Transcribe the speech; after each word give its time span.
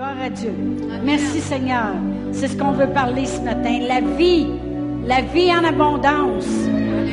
Gloire 0.00 0.16
à 0.24 0.30
Dieu. 0.30 0.54
Merci 1.04 1.40
Seigneur. 1.40 1.92
C'est 2.32 2.48
ce 2.48 2.56
qu'on 2.56 2.72
veut 2.72 2.88
parler 2.88 3.26
ce 3.26 3.38
matin. 3.42 3.80
La 3.86 4.00
vie, 4.00 4.46
la 5.04 5.20
vie 5.20 5.52
en 5.52 5.62
abondance. 5.62 6.46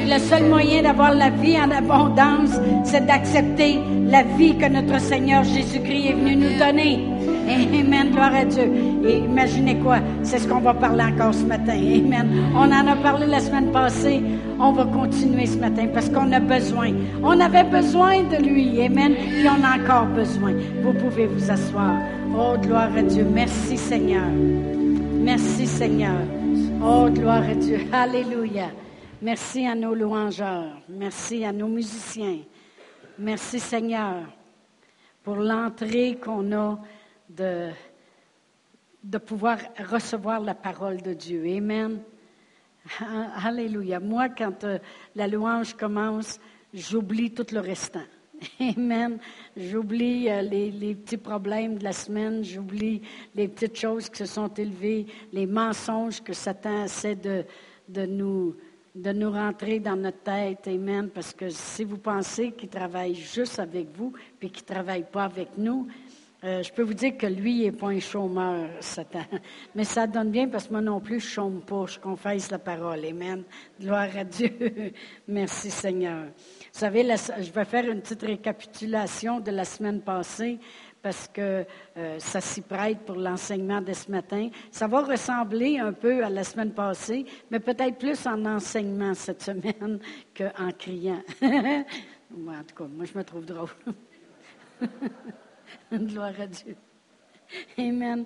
Le 0.10 0.18
seul 0.18 0.46
moyen 0.46 0.84
d'avoir 0.84 1.14
la 1.14 1.30
vie 1.30 1.60
en 1.60 1.70
abondance, 1.70 2.52
c'est 2.86 3.06
d'accepter 3.06 3.80
la 4.06 4.24
vie 4.24 4.58
que 4.58 4.70
notre 4.70 5.02
Seigneur 5.02 5.44
Jésus-Christ 5.44 6.12
est 6.12 6.14
venu 6.14 6.38
nous 6.38 6.58
donner. 6.58 7.04
Amen, 7.50 8.12
gloire 8.12 8.34
à 8.34 8.46
Dieu. 8.46 8.72
Et 9.08 9.20
imaginez 9.20 9.78
quoi, 9.80 10.00
c'est 10.22 10.40
ce 10.40 10.48
qu'on 10.48 10.60
va 10.60 10.74
parler 10.74 11.04
encore 11.04 11.34
ce 11.34 11.46
matin. 11.46 11.74
Amen. 11.74 12.28
On 12.54 12.72
en 12.72 12.88
a 12.88 12.96
parlé 12.98 13.26
la 13.26 13.40
semaine 13.40 13.72
passée. 13.72 14.22
On 14.60 14.74
va 14.74 14.86
continuer 14.86 15.46
ce 15.46 15.58
matin 15.58 15.88
parce 15.94 16.10
qu'on 16.10 16.32
a 16.34 16.40
besoin. 16.40 16.92
On 17.24 17.40
avait 17.40 17.64
besoin 17.64 18.24
de 18.24 18.38
lui. 18.38 18.82
Amen. 18.82 19.14
Et 19.14 19.48
on 19.48 19.64
a 19.64 19.82
encore 19.82 20.08
besoin. 20.08 20.54
Vous 20.82 20.94
pouvez 20.94 21.26
vous 21.26 21.50
asseoir. 21.50 21.96
Oh, 22.38 22.56
gloire 22.62 22.90
à 22.98 23.02
Dieu. 23.02 23.26
Merci 23.34 23.78
Seigneur. 23.78 24.28
Merci 25.22 25.68
Seigneur. 25.68 26.20
Oh, 26.84 27.08
gloire 27.10 27.44
à 27.50 27.56
Dieu. 27.56 27.80
Alléluia. 27.94 28.72
Merci 29.22 29.66
à 29.66 29.74
nos 29.74 29.96
louangeurs. 29.96 30.82
Merci 30.90 31.46
à 31.46 31.54
nos 31.54 31.68
musiciens. 31.68 32.40
Merci 33.18 33.60
Seigneur 33.60 34.16
pour 35.24 35.38
l'entrée 35.38 36.18
qu'on 36.24 36.52
a 36.54 36.80
de, 37.30 37.70
de 39.04 39.18
pouvoir 39.18 39.60
recevoir 39.92 40.40
la 40.42 40.56
parole 40.56 41.02
de 41.02 41.14
Dieu. 41.14 41.44
Amen. 41.56 42.00
Alléluia. 43.44 44.00
Moi, 44.00 44.30
quand 44.30 44.64
euh, 44.64 44.80
la 45.16 45.28
louange 45.28 45.74
commence, 45.74 46.40
j'oublie 46.74 47.32
tout 47.32 47.46
le 47.52 47.60
restant. 47.60 48.06
Amen. 48.60 49.18
J'oublie 49.56 50.30
euh, 50.30 50.42
les, 50.42 50.96
petits 50.96 51.18
problèmes 51.18 51.78
de 51.78 51.84
la 51.84 51.94
semaine, 51.94 52.44
j'oublie 52.44 53.02
les 53.36 53.48
petites 53.48 53.78
choses 53.78 54.10
qui 54.10 54.18
se 54.18 54.26
sont 54.26 54.50
élevées, 54.50 55.06
les 55.34 55.46
mensonges 55.48 56.22
que 56.22 56.34
Satan 56.34 56.84
essaie 56.86 57.16
de, 57.16 57.46
de, 57.90 58.06
nous, 58.06 58.56
de 58.96 59.12
nous 59.12 59.32
rentrer 59.32 59.80
dans 59.80 59.96
notre 59.96 60.22
tête. 60.22 60.68
Amen. 60.68 61.10
Parce 61.14 61.34
que 61.34 61.50
si 61.50 61.84
vous 61.84 61.98
pensez 61.98 62.52
qu'il 62.52 62.70
travaille 62.70 63.16
juste 63.16 63.60
avec 63.60 63.88
vous, 63.96 64.14
puis 64.40 64.50
qu'il 64.50 64.64
ne 64.64 64.74
travaille 64.74 65.06
pas 65.12 65.26
avec 65.26 65.50
nous, 65.58 65.88
euh, 66.44 66.62
je 66.62 66.72
peux 66.72 66.84
vous 66.84 66.94
dire 66.94 67.18
que 67.18 67.26
lui, 67.26 67.62
il 67.62 67.64
n'est 67.64 67.72
pas 67.72 67.88
un 67.88 68.00
chômeur, 68.00 68.70
Satan. 68.80 69.26
Mais 69.76 69.84
ça 69.84 70.06
donne 70.06 70.30
bien 70.30 70.48
parce 70.48 70.68
que 70.68 70.74
moi 70.74 70.82
non 70.82 71.00
plus, 71.00 71.20
je 71.20 71.26
ne 71.26 71.32
chôme 71.32 71.62
pas, 71.62 71.86
je 71.88 71.98
confesse 71.98 72.52
la 72.52 72.60
parole. 72.60 73.04
Amen. 73.06 73.44
Gloire 73.82 74.16
à 74.16 74.24
Dieu. 74.24 74.52
Merci 75.28 75.72
Seigneur. 75.72 76.26
Vous 76.26 76.80
savez, 76.80 77.04
je 77.40 77.52
vais 77.52 77.66
faire 77.66 77.90
une 77.90 78.02
petite 78.02 78.22
récapitulation 78.22 79.40
de 79.40 79.50
la 79.50 79.66
semaine 79.66 80.02
passée 80.02 80.60
parce 81.02 81.28
que 81.28 81.66
euh, 81.98 82.20
ça 82.20 82.40
s'y 82.40 82.62
prête 82.62 83.00
pour 83.00 83.16
l'enseignement 83.16 83.82
de 83.82 83.94
ce 83.94 84.12
matin. 84.12 84.50
Ça 84.70 84.86
va 84.86 85.02
ressembler 85.02 85.80
un 85.80 85.94
peu 85.94 86.24
à 86.24 86.30
la 86.30 86.44
semaine 86.44 86.72
passée, 86.72 87.26
mais 87.50 87.60
peut-être 87.60 87.98
plus 87.98 88.28
en 88.28 88.46
enseignement 88.46 89.16
cette 89.16 89.42
semaine 89.42 90.00
qu'en 90.38 90.72
criant. 90.78 91.24
en 91.42 91.84
tout 92.64 92.76
cas, 92.76 92.88
moi, 92.88 93.06
je 93.06 93.18
me 93.18 93.24
trouve 93.24 93.46
drôle. 93.46 93.70
Gloire 95.92 96.40
à 96.40 96.48
Dieu. 96.48 96.76
Amen. 97.78 98.26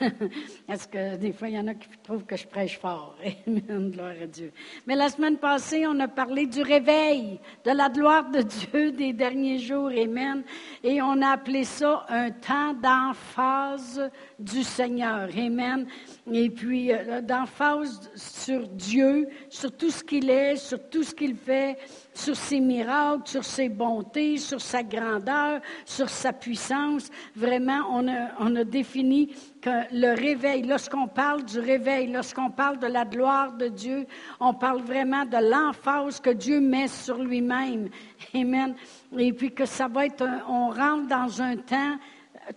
Est-ce 0.68 0.88
que 0.88 1.16
des 1.16 1.32
fois, 1.32 1.48
il 1.48 1.54
y 1.54 1.58
en 1.58 1.66
a 1.66 1.74
qui 1.74 1.88
trouvent 2.02 2.24
que 2.24 2.36
je 2.36 2.46
prêche 2.46 2.78
fort? 2.78 3.16
Amen. 3.46 3.90
Gloire 3.90 4.14
à 4.22 4.26
Dieu. 4.26 4.52
Mais 4.86 4.94
la 4.94 5.08
semaine 5.08 5.36
passée, 5.36 5.86
on 5.86 5.98
a 6.00 6.08
parlé 6.08 6.46
du 6.46 6.62
réveil, 6.62 7.38
de 7.64 7.70
la 7.70 7.88
gloire 7.88 8.30
de 8.30 8.42
Dieu 8.42 8.92
des 8.96 9.12
derniers 9.12 9.58
jours. 9.58 9.90
Amen. 9.90 10.42
Et 10.82 11.02
on 11.02 11.20
a 11.20 11.30
appelé 11.30 11.64
ça 11.64 12.06
un 12.08 12.30
temps 12.30 12.72
d'emphase 12.74 14.10
du 14.38 14.62
Seigneur. 14.62 15.28
Amen. 15.36 15.86
Et 16.32 16.48
puis, 16.48 16.92
euh, 16.92 17.20
d'emphase 17.20 18.10
sur 18.14 18.66
Dieu, 18.68 19.28
sur 19.50 19.76
tout 19.76 19.90
ce 19.90 20.02
qu'il 20.02 20.30
est, 20.30 20.56
sur 20.56 20.88
tout 20.88 21.02
ce 21.02 21.14
qu'il 21.14 21.34
fait, 21.34 21.76
sur 22.14 22.36
ses 22.36 22.60
miracles, 22.60 23.28
sur 23.28 23.44
ses 23.44 23.68
bontés, 23.68 24.38
sur 24.38 24.60
sa 24.60 24.82
grandeur, 24.82 25.60
sur 25.84 26.08
sa 26.08 26.32
puissance. 26.32 27.10
Vraiment, 27.36 27.82
on 27.90 28.56
a 28.56 28.64
défini 28.64 29.30
que 29.60 29.70
le 29.92 30.14
réveil, 30.14 30.62
lorsqu'on 30.62 31.06
parle 31.06 31.44
du 31.44 31.58
réveil, 31.58 32.10
lorsqu'on 32.10 32.50
parle 32.50 32.78
de 32.78 32.86
la 32.86 33.04
gloire 33.04 33.52
de 33.52 33.68
Dieu, 33.68 34.06
on 34.40 34.54
parle 34.54 34.80
vraiment 34.82 35.24
de 35.24 35.36
l'emphase 35.50 36.20
que 36.20 36.30
Dieu 36.30 36.60
met 36.60 36.88
sur 36.88 37.18
lui-même. 37.18 37.88
Amen. 38.34 38.74
Et 39.18 39.32
puis 39.32 39.52
que 39.52 39.66
ça 39.66 39.88
va 39.88 40.06
être, 40.06 40.26
on 40.48 40.70
rentre 40.70 41.08
dans 41.08 41.42
un 41.42 41.56
temps, 41.56 41.96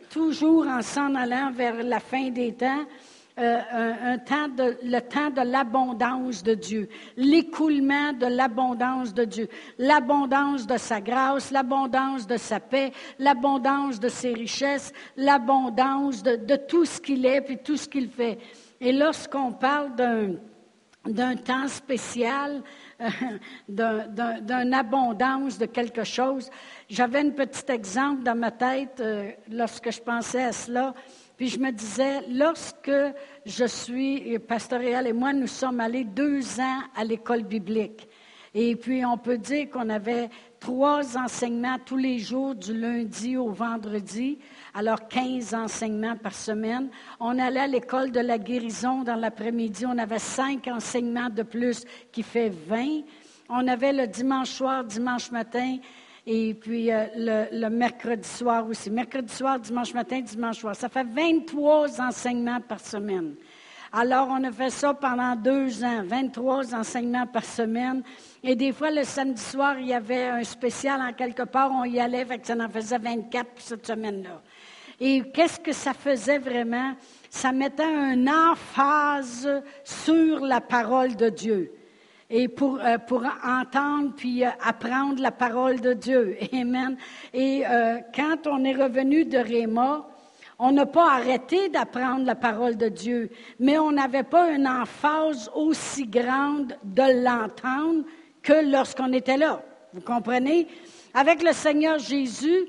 toujours 0.10 0.68
en 0.68 0.82
s'en 0.82 1.14
allant 1.16 1.52
vers 1.52 1.84
la 1.84 2.00
fin 2.00 2.30
des 2.30 2.54
temps, 2.54 2.86
euh, 3.40 3.60
un, 4.04 4.18
temps 4.20 4.48
de, 4.48 4.78
le 4.84 5.00
temps 5.00 5.32
de 5.32 5.42
l'abondance 5.42 6.44
de 6.44 6.54
Dieu, 6.54 6.88
l'écoulement 7.18 8.14
de 8.14 8.28
l'abondance 8.28 9.12
de 9.12 9.26
Dieu, 9.26 9.50
l'abondance 9.80 10.68
de 10.68 10.78
sa 10.78 11.02
grâce, 11.02 11.50
l'abondance 11.50 12.28
de 12.28 12.38
sa 12.38 12.60
paix, 12.60 12.92
l'abondance 13.18 14.00
de 14.00 14.08
ses 14.08 14.34
richesses, 14.34 14.94
l'abondance 15.18 16.22
de, 16.22 16.36
de, 16.36 16.56
tout 16.56 16.86
ce 16.86 17.02
qu'il 17.02 17.26
est 17.26 17.42
puis 17.42 17.58
tout 17.58 17.76
ce 17.76 17.90
qu'il 17.90 18.08
fait. 18.08 18.38
Et 18.80 18.92
lorsqu'on 18.92 19.52
parle 19.52 19.96
d'un, 19.96 21.36
temps 21.38 21.68
spécial, 21.68 22.62
d'une 23.68 24.74
abondance 24.76 25.58
de 25.58 25.66
quelque 25.66 26.04
chose, 26.04 26.52
j'avais 26.88 27.22
un 27.22 27.32
petit 27.32 27.72
exemple 27.72 28.22
dans 28.22 28.38
ma 28.38 28.52
tête 28.52 29.00
euh, 29.00 29.32
lorsque 29.50 29.90
je 29.90 30.02
pensais 30.02 30.44
à 30.44 30.52
cela. 30.52 30.94
Puis 31.44 31.50
je 31.50 31.60
me 31.60 31.72
disais, 31.72 32.22
lorsque 32.30 32.90
je 33.46 33.66
suis, 33.66 34.40
pastoral 34.40 35.08
et 35.08 35.12
moi, 35.12 35.34
nous 35.34 35.48
sommes 35.48 35.82
allés 35.82 36.06
deux 36.06 36.62
ans 36.62 36.80
à 36.96 37.04
l'école 37.04 37.44
biblique. 37.44 38.08
Et 38.54 38.78
puis, 38.78 39.06
on 39.06 39.18
peut 39.18 39.38
dire 39.38 39.70
qu'on 39.70 39.90
avait 39.90 40.30
trois 40.62 41.18
enseignements 41.18 41.80
tous 41.86 41.98
les 41.98 42.18
jours, 42.20 42.56
du 42.56 42.74
lundi 42.74 43.36
au 43.36 43.50
vendredi, 43.50 44.40
alors 44.74 45.10
15 45.10 45.54
enseignements 45.54 46.16
par 46.16 46.34
semaine. 46.34 46.90
On 47.20 47.38
allait 47.38 47.60
à 47.60 47.68
l'école 47.68 48.12
de 48.12 48.22
la 48.22 48.38
guérison 48.38 49.04
dans 49.04 49.18
l'après-midi, 49.18 49.86
on 49.86 49.98
avait 49.98 50.20
cinq 50.20 50.70
enseignements 50.70 51.30
de 51.30 51.44
plus, 51.44 51.84
qui 52.14 52.24
fait 52.24 52.54
20. 52.70 53.02
On 53.50 53.68
avait 53.68 53.92
le 53.92 54.08
dimanche 54.08 54.52
soir, 54.52 54.86
dimanche 54.86 55.30
matin, 55.30 55.76
et 56.26 56.54
puis 56.54 56.92
euh, 56.92 57.48
le, 57.52 57.70
mercredi 57.70 58.28
soir 58.28 58.66
aussi. 58.68 58.90
Mercredi 58.90 59.34
soir, 59.34 59.60
dimanche 59.60 59.94
matin, 59.94 60.22
dimanche 60.22 60.60
soir. 60.60 60.76
Ça 60.76 60.90
fait 60.90 61.04
23 61.04 62.00
enseignements 62.02 62.62
par 62.62 62.80
semaine. 62.80 63.36
Alors, 63.92 64.30
on 64.32 64.44
a 64.44 64.52
fait 64.52 64.72
ça 64.72 64.94
pendant 64.94 65.36
deux 65.36 65.84
ans, 65.84 66.02
23 66.04 66.74
enseignements 66.74 67.28
par 67.28 67.46
semaine. 67.46 68.02
Et 68.42 68.56
des 68.56 68.72
fois, 68.72 68.90
le 68.90 69.04
samedi 69.04 69.42
soir, 69.42 69.78
il 69.78 69.88
y 69.88 69.94
avait 69.94 70.30
un 70.30 70.44
spécial 70.44 71.00
en 71.00 71.14
quelque 71.14 71.44
part, 71.44 71.72
on 71.72 71.84
y 71.84 72.00
allait, 72.00 72.26
ça 72.42 72.56
en 72.56 72.70
faisait 72.70 72.98
24 72.98 73.50
pour 73.50 73.62
cette 73.62 73.86
semaine-là. 73.86 74.42
Et 75.00 75.22
qu'est-ce 75.34 75.60
que 75.60 75.74
ça 75.74 75.94
faisait 75.94 76.40
vraiment? 76.40 76.94
Ça 77.30 77.52
mettait 77.52 77.84
un 77.84 78.26
emphase 78.28 79.62
sur 79.84 80.40
la 80.40 80.62
parole 80.62 81.16
de 81.16 81.30
Dieu 81.30 81.72
et 82.30 82.48
pour, 82.48 82.80
euh, 82.80 82.98
pour 82.98 83.24
entendre 83.44 84.14
puis 84.16 84.46
euh, 84.46 84.50
apprendre 84.62 85.22
la 85.22 85.32
parole 85.32 85.82
de 85.82 85.94
Dieu. 85.94 86.38
Amen. 86.54 86.98
Et 87.34 87.64
euh, 87.68 87.98
quand 88.16 88.48
on 88.48 88.64
est 88.64 88.76
revenu 88.76 89.26
de 89.26 89.38
Réma, 89.38 90.08
on 90.60 90.72
n'a 90.72 90.86
pas 90.86 91.14
arrêté 91.14 91.70
d'apprendre 91.70 92.26
la 92.26 92.36
parole 92.36 92.78
de 92.78 92.88
Dieu, 92.88 93.30
mais 93.60 93.78
on 93.78 93.92
n'avait 93.92 94.24
pas 94.24 94.52
une 94.52 94.68
emphase 94.68 95.52
aussi 95.56 96.06
grande 96.06 96.78
de 96.84 97.24
l'entendre 97.24 98.04
que 98.42 98.72
lorsqu'on 98.72 99.12
était 99.14 99.38
là. 99.38 99.62
Vous 99.94 100.02
comprenez? 100.02 100.68
Avec 101.14 101.44
le 101.44 101.54
Seigneur 101.54 102.00
Jésus, 102.00 102.66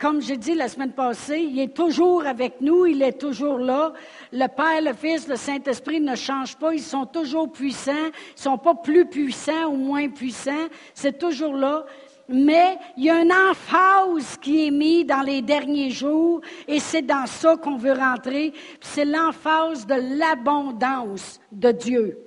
comme 0.00 0.20
j'ai 0.20 0.36
dit 0.36 0.54
la 0.54 0.68
semaine 0.68 0.92
passée, 0.92 1.38
il 1.38 1.58
est 1.60 1.74
toujours 1.74 2.26
avec 2.26 2.60
nous, 2.60 2.86
il 2.86 3.02
est 3.02 3.18
toujours 3.18 3.58
là. 3.58 3.92
Le 4.32 4.46
Père, 4.46 4.80
le 4.82 4.94
Fils, 4.94 5.28
le 5.28 5.36
Saint-Esprit 5.36 6.00
ne 6.00 6.14
changent 6.14 6.56
pas, 6.56 6.72
ils 6.72 6.80
sont 6.80 7.06
toujours 7.06 7.52
puissants, 7.52 7.92
ils 7.92 8.36
ne 8.36 8.40
sont 8.40 8.58
pas 8.58 8.74
plus 8.74 9.06
puissants 9.06 9.66
ou 9.66 9.76
moins 9.76 10.08
puissants, 10.08 10.68
c'est 10.94 11.18
toujours 11.18 11.54
là. 11.54 11.84
Mais 12.28 12.76
il 12.96 13.04
y 13.04 13.10
a 13.10 13.22
une 13.22 13.32
emphase 13.32 14.36
qui 14.38 14.66
est 14.66 14.70
mise 14.70 15.06
dans 15.06 15.22
les 15.22 15.42
derniers 15.42 15.90
jours 15.90 16.40
et 16.66 16.80
c'est 16.80 17.02
dans 17.02 17.26
ça 17.26 17.56
qu'on 17.56 17.76
veut 17.76 17.92
rentrer. 17.92 18.52
C'est 18.80 19.04
l'emphase 19.04 19.86
de 19.86 20.18
l'abondance 20.18 21.40
de 21.52 21.70
Dieu. 21.70 22.18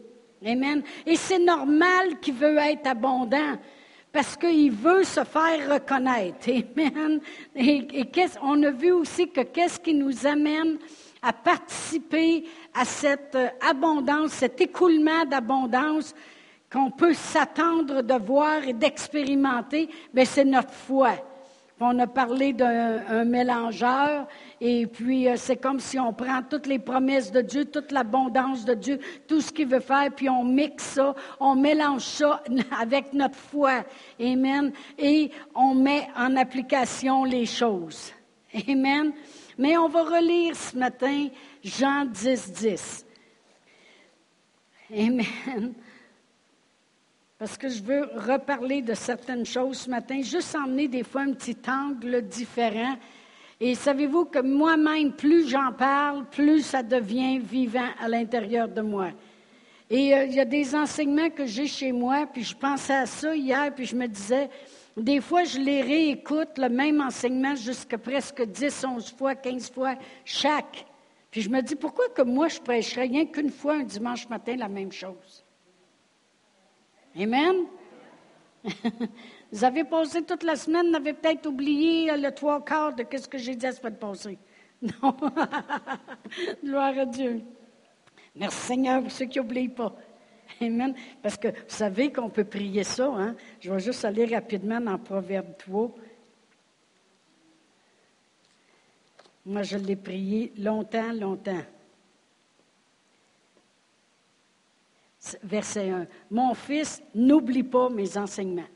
Amen. 0.45 0.83
Et 1.05 1.17
c'est 1.17 1.39
normal 1.39 2.19
qu'il 2.21 2.35
veut 2.35 2.57
être 2.59 2.87
abondant 2.87 3.57
parce 4.11 4.35
qu'il 4.35 4.71
veut 4.71 5.03
se 5.03 5.23
faire 5.23 5.73
reconnaître. 5.73 6.49
Amen. 6.49 7.19
Et, 7.55 8.05
on 8.41 8.63
a 8.63 8.71
vu 8.71 8.91
aussi 8.91 9.29
que 9.29 9.41
qu'est-ce 9.41 9.79
qui 9.79 9.93
nous 9.93 10.25
amène 10.25 10.77
à 11.21 11.33
participer 11.33 12.45
à 12.73 12.85
cette 12.85 13.37
abondance, 13.61 14.31
cet 14.31 14.59
écoulement 14.61 15.25
d'abondance 15.25 16.15
qu'on 16.71 16.91
peut 16.91 17.13
s'attendre 17.13 18.01
de 18.01 18.13
voir 18.13 18.67
et 18.67 18.73
d'expérimenter, 18.73 19.89
mais 20.13 20.25
c'est 20.25 20.45
notre 20.45 20.73
foi. 20.73 21.15
On 21.79 21.97
a 21.99 22.07
parlé 22.07 22.53
d'un 22.53 23.23
mélangeur, 23.23 24.27
et 24.59 24.85
puis 24.85 25.27
euh, 25.27 25.35
c'est 25.37 25.57
comme 25.57 25.79
si 25.79 25.97
on 25.99 26.13
prend 26.13 26.41
toutes 26.43 26.67
les 26.67 26.79
promesses 26.79 27.31
de 27.31 27.41
Dieu, 27.41 27.65
toute 27.65 27.91
l'abondance 27.91 28.65
de 28.65 28.73
Dieu, 28.73 28.99
tout 29.27 29.39
ce 29.41 29.51
qu'il 29.51 29.67
veut 29.67 29.79
faire, 29.79 30.09
puis 30.15 30.29
on 30.29 30.43
mixe 30.43 30.83
ça, 30.83 31.15
on 31.39 31.55
mélange 31.55 32.03
ça 32.03 32.43
avec 32.79 33.13
notre 33.13 33.37
foi. 33.37 33.85
Amen. 34.19 34.71
Et 34.97 35.31
on 35.55 35.73
met 35.75 36.07
en 36.17 36.35
application 36.35 37.23
les 37.23 37.45
choses. 37.45 38.13
Amen. 38.67 39.13
Mais 39.57 39.77
on 39.77 39.87
va 39.87 40.03
relire 40.03 40.55
ce 40.55 40.77
matin 40.77 41.27
Jean 41.63 42.05
10, 42.05 42.51
10. 42.53 43.05
Amen. 44.91 45.73
Parce 47.39 47.57
que 47.57 47.69
je 47.69 47.81
veux 47.81 48.01
reparler 48.17 48.81
de 48.81 48.93
certaines 48.93 49.45
choses 49.45 49.77
ce 49.77 49.89
matin, 49.89 50.21
juste 50.21 50.53
emmener 50.57 50.89
des 50.89 51.03
fois 51.03 51.21
un 51.21 51.31
petit 51.31 51.55
angle 51.69 52.21
différent. 52.23 52.97
Et 53.61 53.75
savez-vous 53.75 54.25
que 54.25 54.39
moi-même, 54.39 55.13
plus 55.13 55.47
j'en 55.47 55.71
parle, 55.71 56.25
plus 56.25 56.61
ça 56.63 56.83
devient 56.83 57.39
vivant 57.39 57.87
à 57.97 58.09
l'intérieur 58.09 58.67
de 58.67 58.81
moi. 58.81 59.11
Et 59.89 60.13
euh, 60.13 60.25
il 60.25 60.33
y 60.33 60.39
a 60.41 60.45
des 60.45 60.75
enseignements 60.75 61.29
que 61.29 61.45
j'ai 61.45 61.67
chez 61.67 61.93
moi, 61.93 62.27
puis 62.27 62.43
je 62.43 62.55
pensais 62.55 62.93
à 62.93 63.05
ça 63.05 63.33
hier, 63.33 63.73
puis 63.73 63.85
je 63.85 63.95
me 63.95 64.07
disais, 64.07 64.49
des 64.97 65.21
fois, 65.21 65.45
je 65.45 65.59
les 65.59 65.81
réécoute, 65.81 66.57
le 66.57 66.67
même 66.67 66.99
enseignement, 66.99 67.55
jusqu'à 67.55 67.97
presque 67.97 68.43
10, 68.43 68.83
11 68.83 69.13
fois, 69.13 69.35
15 69.35 69.71
fois 69.71 69.95
chaque. 70.25 70.85
Puis 71.31 71.41
je 71.41 71.49
me 71.49 71.61
dis, 71.61 71.75
pourquoi 71.75 72.09
que 72.09 72.21
moi, 72.21 72.49
je 72.49 72.59
prêcherais 72.59 73.03
rien 73.03 73.25
qu'une 73.25 73.49
fois 73.49 73.75
un 73.75 73.83
dimanche 73.83 74.27
matin 74.27 74.57
la 74.57 74.67
même 74.67 74.91
chose? 74.91 75.45
Amen? 77.15 77.65
vous 79.51 79.63
avez 79.63 79.83
passé 79.83 80.21
toute 80.23 80.43
la 80.43 80.55
semaine, 80.55 80.89
vous 80.89 80.95
avez 80.95 81.13
peut-être 81.13 81.47
oublié 81.47 82.15
le 82.15 82.31
trois 82.31 82.63
quarts 82.63 82.93
de 82.93 83.05
ce 83.11 83.27
que 83.27 83.37
j'ai 83.37 83.55
dit 83.55 83.65
à 83.65 83.71
ce 83.71 83.81
de 83.81 83.89
passé. 83.89 84.37
Non. 84.81 85.13
Gloire 86.63 86.97
à 86.97 87.05
Dieu. 87.05 87.41
Merci 88.33 88.67
Seigneur 88.67 89.01
pour 89.01 89.11
ceux 89.11 89.25
qui 89.25 89.37
n'oublient 89.37 89.67
pas. 89.67 89.93
Amen. 90.61 90.93
Parce 91.21 91.35
que 91.35 91.49
vous 91.49 91.55
savez 91.67 92.13
qu'on 92.13 92.29
peut 92.29 92.45
prier 92.45 92.85
ça. 92.85 93.07
Hein? 93.07 93.35
Je 93.59 93.71
vais 93.71 93.79
juste 93.79 94.05
aller 94.05 94.25
rapidement 94.25 94.79
dans 94.79 94.97
Proverbe 94.97 95.57
3. 95.57 95.91
Moi, 99.45 99.63
je 99.63 99.77
l'ai 99.77 99.95
prié 99.95 100.53
longtemps, 100.57 101.11
longtemps. 101.11 101.63
Verset 105.43 105.89
1. 105.89 106.07
Mon 106.31 106.53
fils, 106.53 107.01
n'oublie 107.13 107.63
pas 107.63 107.89
mes 107.89 108.17
enseignements. 108.17 108.67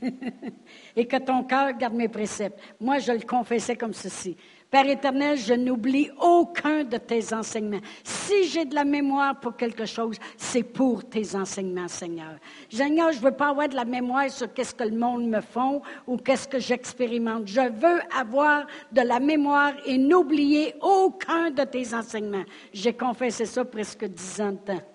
Et 0.96 1.06
que 1.06 1.16
ton 1.16 1.44
cœur 1.44 1.72
garde 1.76 1.94
mes 1.94 2.08
préceptes. 2.08 2.58
Moi, 2.80 2.98
je 2.98 3.12
le 3.12 3.20
confessais 3.20 3.76
comme 3.76 3.94
ceci. 3.94 4.36
Père 4.70 4.88
éternel, 4.88 5.38
je 5.38 5.54
n'oublie 5.54 6.10
aucun 6.20 6.82
de 6.82 6.96
tes 6.96 7.32
enseignements. 7.32 7.80
Si 8.02 8.48
j'ai 8.48 8.64
de 8.64 8.74
la 8.74 8.84
mémoire 8.84 9.38
pour 9.38 9.56
quelque 9.56 9.86
chose, 9.86 10.16
c'est 10.36 10.64
pour 10.64 11.08
tes 11.08 11.36
enseignements, 11.36 11.86
Seigneur. 11.86 12.38
Seigneur, 12.68 13.12
je 13.12 13.18
ne 13.18 13.24
veux 13.24 13.36
pas 13.36 13.50
avoir 13.50 13.68
de 13.68 13.76
la 13.76 13.84
mémoire 13.84 14.28
sur 14.30 14.52
qu'est-ce 14.52 14.74
que 14.74 14.82
le 14.82 14.96
monde 14.96 15.28
me 15.28 15.40
font 15.40 15.80
ou 16.08 16.16
qu'est-ce 16.16 16.48
que 16.48 16.58
j'expérimente. 16.58 17.46
Je 17.46 17.60
veux 17.60 18.00
avoir 18.18 18.66
de 18.90 19.02
la 19.02 19.20
mémoire 19.20 19.74
et 19.86 19.96
n'oublier 19.96 20.74
aucun 20.80 21.52
de 21.52 21.62
tes 21.62 21.94
enseignements. 21.94 22.44
J'ai 22.72 22.94
confessé 22.94 23.46
ça 23.46 23.64
presque 23.64 24.04
dix 24.06 24.40
ans 24.40 24.50
de 24.50 24.56
temps. 24.56 24.93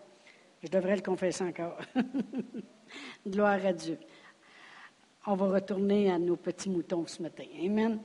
Je 0.63 0.67
devrais 0.67 0.95
le 0.95 1.01
confesser 1.01 1.43
encore. 1.43 1.77
Gloire 3.27 3.65
à 3.65 3.73
Dieu. 3.73 3.97
On 5.25 5.35
va 5.35 5.47
retourner 5.47 6.11
à 6.11 6.17
nos 6.17 6.35
petits 6.35 6.69
moutons 6.69 7.05
ce 7.07 7.21
matin. 7.21 7.43
Amen. 7.63 7.99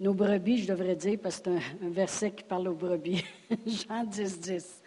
Nos 0.00 0.14
brebis, 0.14 0.58
je 0.58 0.68
devrais 0.68 0.96
dire, 0.96 1.18
parce 1.22 1.40
que 1.40 1.50
c'est 1.58 1.84
un, 1.84 1.90
verset 1.90 2.30
qui 2.30 2.44
parle 2.44 2.68
aux 2.68 2.74
brebis. 2.74 3.24
Jean 3.66 4.04
10, 4.04 4.40
10. 4.40 4.82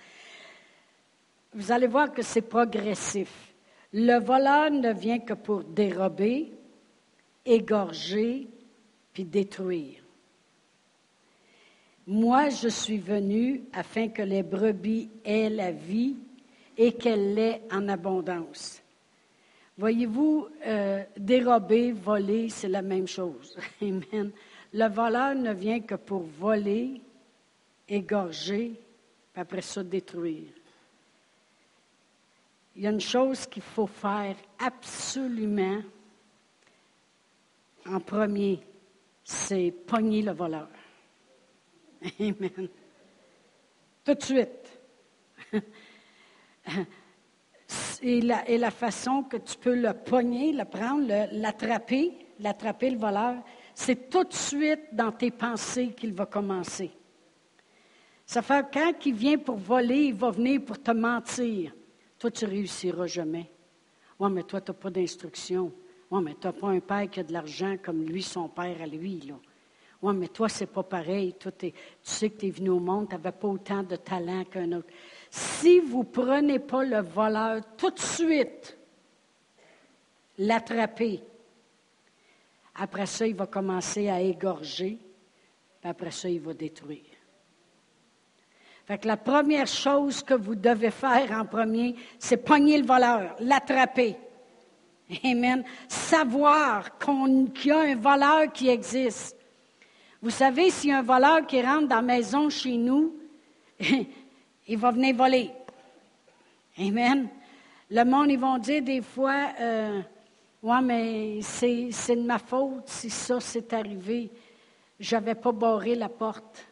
Vous 1.54 1.72
allez 1.72 1.88
voir 1.88 2.14
que 2.14 2.22
c'est 2.22 2.42
progressif. 2.42 3.54
Le 3.94 4.20
voleur 4.20 4.72
ne 4.72 4.94
vient 4.94 5.20
que 5.20 5.34
pour 5.34 5.64
dérober, 5.64 6.54
égorger, 7.46 8.48
puis 9.14 9.26
détruire. 9.26 10.02
Moi, 12.08 12.50
je 12.50 12.70
suis 12.70 12.98
venu 12.98 13.64
afin 13.74 14.08
que 14.08 14.22
les 14.22 14.44
brebis 14.44 15.10
aient 15.24 15.50
la 15.50 15.72
vie 15.72 16.16
et 16.81 16.94
qu'elle 16.94 17.36
l'ait 17.36 17.62
en 17.72 17.88
abondance. 17.89 18.81
Voyez-vous, 19.78 20.48
euh, 20.66 21.04
dérober, 21.16 21.92
voler, 21.92 22.50
c'est 22.50 22.69
la 22.69 22.81
même 22.81 23.07
chose. 23.07 23.56
Amen. 23.83 24.31
Le 24.74 24.88
voleur 24.89 25.36
ne 25.36 25.54
vient 25.54 25.81
que 25.81 25.94
pour 25.94 26.24
voler, 26.24 27.00
égorger, 27.88 28.81
puis 29.31 29.42
après 29.42 29.62
ça 29.62 29.83
détruire. 29.83 30.50
Il 32.75 32.81
y 32.81 32.88
a 32.88 32.89
une 32.89 33.00
chose 33.00 33.45
qu'il 33.45 33.62
faut 33.62 33.86
faire 33.86 34.36
absolument 34.57 35.83
en 37.86 38.00
premier, 38.00 38.60
c'est 39.24 39.72
pogner 39.86 40.24
le 40.24 40.31
voleur. 40.31 40.69
Amen. 42.19 42.69
Tout 44.04 44.16
de 44.16 44.24
suite. 44.24 44.61
Et 48.04 48.22
la, 48.22 48.72
façon 48.72 49.24
que 49.24 49.38
tu 49.38 49.58
peux 49.58 49.75
le 49.75 49.94
pogner, 49.94 50.52
le 50.54 50.66
prendre, 50.66 51.08
l'attraper, 51.31 52.13
l'attraper 52.40 52.90
le 52.90 52.98
voleur, 52.98 53.36
c'est 53.75 54.10
tout 54.10 54.24
de 54.24 54.34
suite 54.34 54.94
dans 54.94 55.12
tes 55.12 55.31
pensées 55.31 55.90
qu'il 55.90 56.13
va 56.13 56.25
commencer. 56.25 56.92
Ça 58.25 58.42
fait 58.42 58.66
quand 58.74 58.94
il 59.06 59.13
vient 59.13 59.38
pour 59.38 59.58
voler, 59.58 60.06
il 60.06 60.13
va 60.13 60.31
venir 60.31 60.63
pour 60.63 60.81
te 60.81 60.92
mentir. 60.92 61.74
Toi, 62.18 62.31
tu 62.31 62.46
réussiras 62.46 63.07
jamais. 63.07 63.50
Oui, 64.19 64.30
mais 64.31 64.44
toi, 64.44 64.62
tu 64.62 64.72
n'as 64.72 64.78
pas 64.78 64.90
d'instruction. 64.90 65.72
Oui, 66.10 66.22
mais 66.24 66.36
tu 66.40 66.48
n'as 66.48 66.54
pas 66.54 66.68
un 66.68 66.80
père 66.80 67.10
qui 67.10 67.19
a 67.19 67.24
de 67.24 67.34
l'argent 67.34 67.75
comme 67.84 68.04
lui, 68.04 68.22
son 68.22 68.48
père 68.48 68.81
à 68.81 68.88
lui. 68.88 69.22
Là. 69.22 69.36
Oui, 70.02 70.16
mais 70.16 70.28
toi, 70.28 70.50
c'est 70.50 70.68
pas 70.68 70.84
pareil. 70.84 71.34
Toi, 71.34 71.52
tu 71.52 71.72
sais 72.02 72.30
que 72.30 72.40
tu 72.40 72.48
es 72.48 72.52
venu 72.52 72.69
au 72.69 72.80
monde, 72.80 73.10
tu 73.10 73.16
n'avais 73.16 73.31
pas 73.31 73.48
autant 73.48 73.84
de 73.84 73.96
talent 73.96 74.44
qu'un 74.46 74.72
autre. 74.72 74.90
Si 75.31 75.80
vous 75.80 76.00
ne 76.00 76.04
prenez 76.04 76.60
pas 76.60 76.83
le 76.83 77.00
voleur 77.00 77.62
tout 77.78 77.89
de 77.89 78.00
suite, 78.00 78.78
l'attraper, 80.38 81.24
après 82.75 83.06
ça, 83.06 83.25
il 83.25 83.36
va 83.36 83.48
commencer 83.48 84.10
à 84.10 84.19
égorger, 84.19 85.00
puis 85.80 85.89
après 85.89 86.12
ça, 86.12 86.28
il 86.28 86.42
va 86.42 86.54
détruire. 86.54 87.00
Fait 88.86 88.98
que 88.98 89.07
la 89.07 89.16
première 89.16 89.68
chose 89.68 90.21
que 90.21 90.33
vous 90.33 90.56
devez 90.56 90.92
faire 90.92 91.31
en 91.31 91.45
premier, 91.45 91.95
c'est 92.19 92.44
pogner 92.44 92.78
le 92.78 92.85
voleur, 92.85 93.38
l'attraper. 93.40 94.18
Amen. 95.23 95.64
Savoir 95.88 96.97
qu'il 96.97 97.66
y 97.66 97.71
a 97.71 97.80
un 97.80 97.95
voleur 97.95 98.52
qui 98.52 98.68
existe. 98.68 99.38
Vous 100.21 100.30
savez, 100.30 100.71
s'il 100.71 100.90
y 100.90 100.94
a 100.94 101.00
un 101.00 101.04
voleur 101.04 101.47
qui 101.47 101.61
rentre 101.61 101.88
dans 101.88 101.95
la 101.97 102.02
maison 102.02 102.50
chez 102.50 102.76
nous, 102.76 103.16
il 104.71 104.78
va 104.78 104.92
venir 104.92 105.13
voler. 105.13 105.51
Amen. 106.80 107.28
Le 107.90 108.06
monde, 108.06 108.31
ils 108.31 108.40
vont 108.40 108.57
dire 108.57 108.81
des 108.81 109.01
fois, 109.01 109.49
euh, 109.59 110.01
oui, 110.63 110.78
mais 110.81 111.42
c'est, 111.42 112.16
de 112.16 112.21
ma 112.21 112.40
faute 112.40 112.83
si 112.85 113.09
ça 113.09 113.42
s'est 113.42 113.73
arrivé. 113.73 114.31
Je 114.97 115.13
n'avais 115.13 115.35
pas 115.35 115.51
barré 115.51 115.95
la 115.95 116.07
porte. 116.07 116.66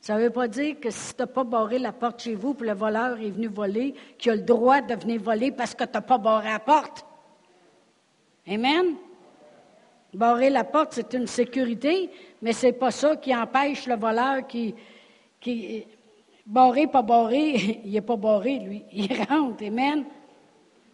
Ça 0.00 0.16
ne 0.16 0.22
veut 0.22 0.30
pas 0.30 0.48
dire 0.48 0.80
que 0.80 0.88
si 0.88 1.14
tu 1.14 1.20
n'as 1.20 1.26
pas 1.26 1.44
barré 1.44 1.78
la 1.78 1.92
porte 1.92 2.22
chez 2.22 2.34
vous, 2.34 2.54
puis 2.54 2.66
le 2.66 2.74
voleur 2.74 3.20
est 3.20 3.28
venu 3.28 3.48
voler, 3.48 3.94
qu'il 4.16 4.32
a 4.32 4.36
le 4.36 4.42
droit 4.42 4.80
de 4.80 4.94
venir 4.94 5.20
voler 5.20 5.52
parce 5.52 5.74
que 5.74 5.84
tu 5.84 5.92
n'as 5.92 6.00
pas 6.00 6.16
barré 6.16 6.48
la 6.48 6.58
porte. 6.58 7.04
Amen? 8.48 8.94
Barrer 10.14 10.48
la 10.48 10.64
porte, 10.64 10.94
c'est 10.94 11.12
une 11.12 11.26
sécurité, 11.26 12.08
mais 12.40 12.54
ce 12.54 12.66
n'est 12.66 12.72
pas 12.72 12.90
ça 12.90 13.14
qui 13.16 13.36
empêche 13.36 13.86
le 13.86 13.96
voleur 13.96 14.46
qui 14.46 14.74
barré, 16.46 16.86
pas 16.86 17.02
barré, 17.02 17.80
il 17.84 17.92
n'est 17.92 18.00
pas 18.00 18.16
barré, 18.16 18.58
lui. 18.58 18.84
Il 18.92 19.12
rentre, 19.24 19.64
amen. 19.64 20.04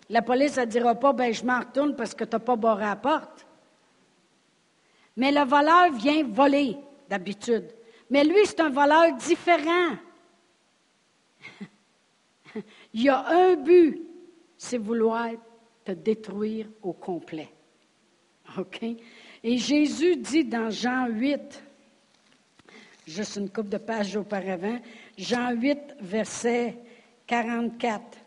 La 0.08 0.22
police 0.22 0.56
ne 0.56 0.64
dira 0.64 0.94
pas, 0.94 1.12
ben 1.12 1.32
je 1.32 1.44
m'en 1.44 1.60
retourne 1.60 1.94
parce 1.94 2.14
que 2.14 2.24
tu 2.24 2.32
n'as 2.32 2.40
pas 2.40 2.56
barré 2.56 2.84
la 2.84 2.96
porte. 2.96 3.46
Mais 5.16 5.30
le 5.30 5.44
voleur 5.44 5.92
vient 5.92 6.24
voler 6.24 6.76
d'habitude. 7.08 7.68
Mais 8.10 8.24
lui, 8.24 8.44
c'est 8.44 8.60
un 8.60 8.70
voleur 8.70 9.14
différent. 9.16 9.96
Il 12.94 13.02
y 13.02 13.08
a 13.08 13.26
un 13.26 13.54
but, 13.56 14.02
c'est 14.56 14.78
vouloir 14.78 15.30
te 15.84 15.92
détruire 15.92 16.66
au 16.82 16.92
complet. 16.92 17.48
OK? 18.58 18.82
Et 19.42 19.58
Jésus 19.58 20.16
dit 20.16 20.44
dans 20.44 20.70
Jean 20.70 21.08
8, 21.08 21.62
juste 23.06 23.36
une 23.36 23.50
coupe 23.50 23.68
de 23.68 23.78
pages 23.78 24.16
auparavant, 24.16 24.78
Jean 25.16 25.52
8, 25.52 25.96
verset 26.00 26.78
44. 27.26 28.18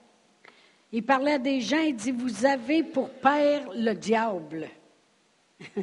Il 0.92 1.04
parlait 1.04 1.40
des 1.40 1.62
gens, 1.62 1.80
il 1.80 1.96
dit, 1.96 2.12
vous 2.12 2.46
avez 2.46 2.84
pour 2.84 3.10
père 3.10 3.70
le 3.74 3.94
diable. 3.94 4.68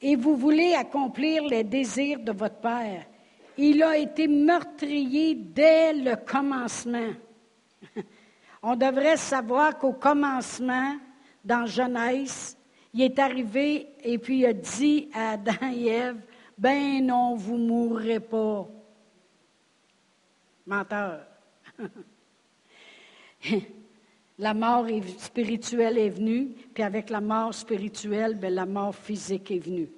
et 0.00 0.16
vous 0.16 0.36
voulez 0.36 0.74
accomplir 0.74 1.44
les 1.44 1.64
désirs 1.64 2.20
de 2.20 2.32
votre 2.32 2.56
Père. 2.56 3.06
Il 3.56 3.82
a 3.82 3.96
été 3.96 4.28
meurtrier 4.28 5.34
dès 5.34 5.92
le 5.92 6.16
commencement. 6.16 7.12
On 8.62 8.76
devrait 8.76 9.16
savoir 9.16 9.78
qu'au 9.78 9.92
commencement, 9.92 10.96
dans 11.44 11.66
Genèse, 11.66 12.56
il 12.94 13.02
est 13.02 13.18
arrivé 13.18 13.88
et 14.02 14.18
puis 14.18 14.40
il 14.40 14.46
a 14.46 14.52
dit 14.52 15.08
à 15.12 15.32
Adam 15.32 15.72
et 15.72 15.86
Ève, 15.86 16.20
ben 16.56 17.04
non, 17.04 17.36
vous 17.36 17.56
ne 17.56 17.68
mourrez 17.68 18.20
pas. 18.20 18.68
Menteur. 20.68 21.20
la 24.38 24.52
mort 24.52 24.86
spirituelle 25.18 25.96
est 25.96 26.10
venue, 26.10 26.48
puis 26.74 26.82
avec 26.82 27.08
la 27.08 27.22
mort 27.22 27.54
spirituelle, 27.54 28.34
ben, 28.34 28.54
la 28.54 28.66
mort 28.66 28.94
physique 28.94 29.50
est 29.50 29.60
venue. 29.60 29.88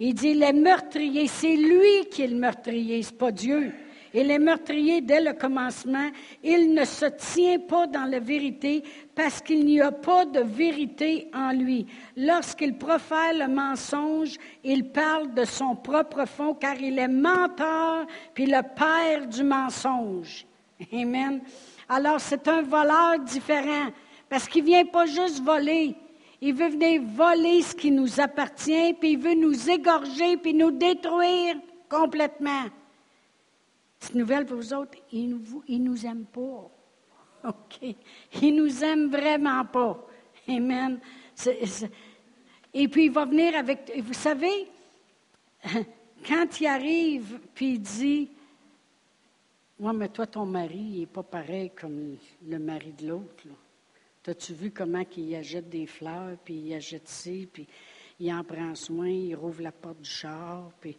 Il 0.00 0.14
dit, 0.14 0.34
les 0.34 0.52
meurtriers, 0.52 1.28
c'est 1.28 1.54
lui 1.54 2.08
qui 2.10 2.22
est 2.22 2.26
le 2.26 2.36
meurtrier, 2.36 3.00
ce 3.04 3.12
n'est 3.12 3.18
pas 3.18 3.30
Dieu. 3.30 3.72
Et 4.14 4.24
les 4.24 4.38
meurtriers, 4.38 5.00
dès 5.00 5.20
le 5.20 5.32
commencement, 5.32 6.10
il 6.42 6.72
ne 6.72 6.84
se 6.84 7.06
tient 7.06 7.58
pas 7.58 7.86
dans 7.86 8.04
la 8.04 8.20
vérité 8.20 8.82
parce 9.14 9.40
qu'il 9.40 9.64
n'y 9.64 9.80
a 9.80 9.92
pas 9.92 10.24
de 10.24 10.40
vérité 10.40 11.28
en 11.34 11.52
lui. 11.52 11.86
Lorsqu'il 12.16 12.78
profère 12.78 13.34
le 13.34 13.48
mensonge, 13.48 14.36
il 14.64 14.90
parle 14.90 15.34
de 15.34 15.44
son 15.44 15.76
propre 15.76 16.26
fond 16.26 16.54
car 16.54 16.80
il 16.80 16.98
est 16.98 17.08
menteur 17.08 18.06
puis 18.34 18.46
le 18.46 18.62
père 18.62 19.26
du 19.26 19.42
mensonge. 19.42 20.46
Amen. 20.92 21.40
Alors 21.88 22.20
c'est 22.20 22.46
un 22.48 22.62
voleur 22.62 23.18
différent 23.20 23.88
parce 24.28 24.48
qu'il 24.48 24.62
ne 24.62 24.68
vient 24.68 24.84
pas 24.84 25.06
juste 25.06 25.42
voler. 25.42 25.96
Il 26.40 26.54
veut 26.54 26.68
venir 26.68 27.02
voler 27.02 27.62
ce 27.62 27.74
qui 27.74 27.90
nous 27.90 28.20
appartient, 28.20 28.94
puis 28.94 29.12
il 29.12 29.18
veut 29.18 29.34
nous 29.34 29.68
égorger, 29.68 30.36
puis 30.36 30.54
nous 30.54 30.70
détruire 30.70 31.56
complètement. 31.88 32.66
Cette 33.98 34.14
nouvelle 34.14 34.46
pour 34.46 34.56
vous 34.56 34.74
autres, 34.74 34.98
il 35.12 35.28
ne 35.30 35.78
nous 35.78 36.06
aime 36.06 36.24
pas. 36.24 36.70
OK? 37.48 37.94
Il 38.42 38.56
nous 38.56 38.84
aime 38.84 39.10
vraiment 39.10 39.64
pas. 39.64 40.06
Amen. 40.48 40.98
Et 42.74 42.88
puis 42.88 43.06
il 43.06 43.10
va 43.10 43.24
venir 43.24 43.56
avec. 43.56 43.92
Vous 44.02 44.14
savez, 44.14 44.68
quand 46.26 46.60
il 46.60 46.66
arrive, 46.66 47.40
puis 47.54 47.74
il 47.74 47.80
dit 47.80 48.30
Moi, 49.78 49.92
mais 49.92 50.08
toi, 50.08 50.26
ton 50.26 50.46
mari, 50.46 50.78
il 50.78 51.00
n'est 51.00 51.06
pas 51.06 51.22
pareil 51.22 51.70
comme 51.78 52.16
le 52.46 52.58
mari 52.58 52.92
de 52.92 53.08
l'autre. 53.08 53.44
As-tu 54.26 54.52
vu 54.52 54.70
comment 54.70 55.04
il 55.16 55.34
achète 55.36 55.70
des 55.70 55.86
fleurs, 55.86 56.36
puis 56.44 56.54
il 56.54 56.74
achète 56.74 57.08
ci, 57.08 57.48
puis 57.50 57.66
il 58.20 58.30
en 58.30 58.44
prend 58.44 58.74
soin, 58.74 59.08
il 59.08 59.34
rouvre 59.34 59.62
la 59.62 59.72
porte 59.72 60.02
du 60.02 60.10
char, 60.10 60.70
puis 60.80 60.94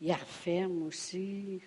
il 0.00 0.12
referme 0.12 0.84
aussi. 0.84 1.60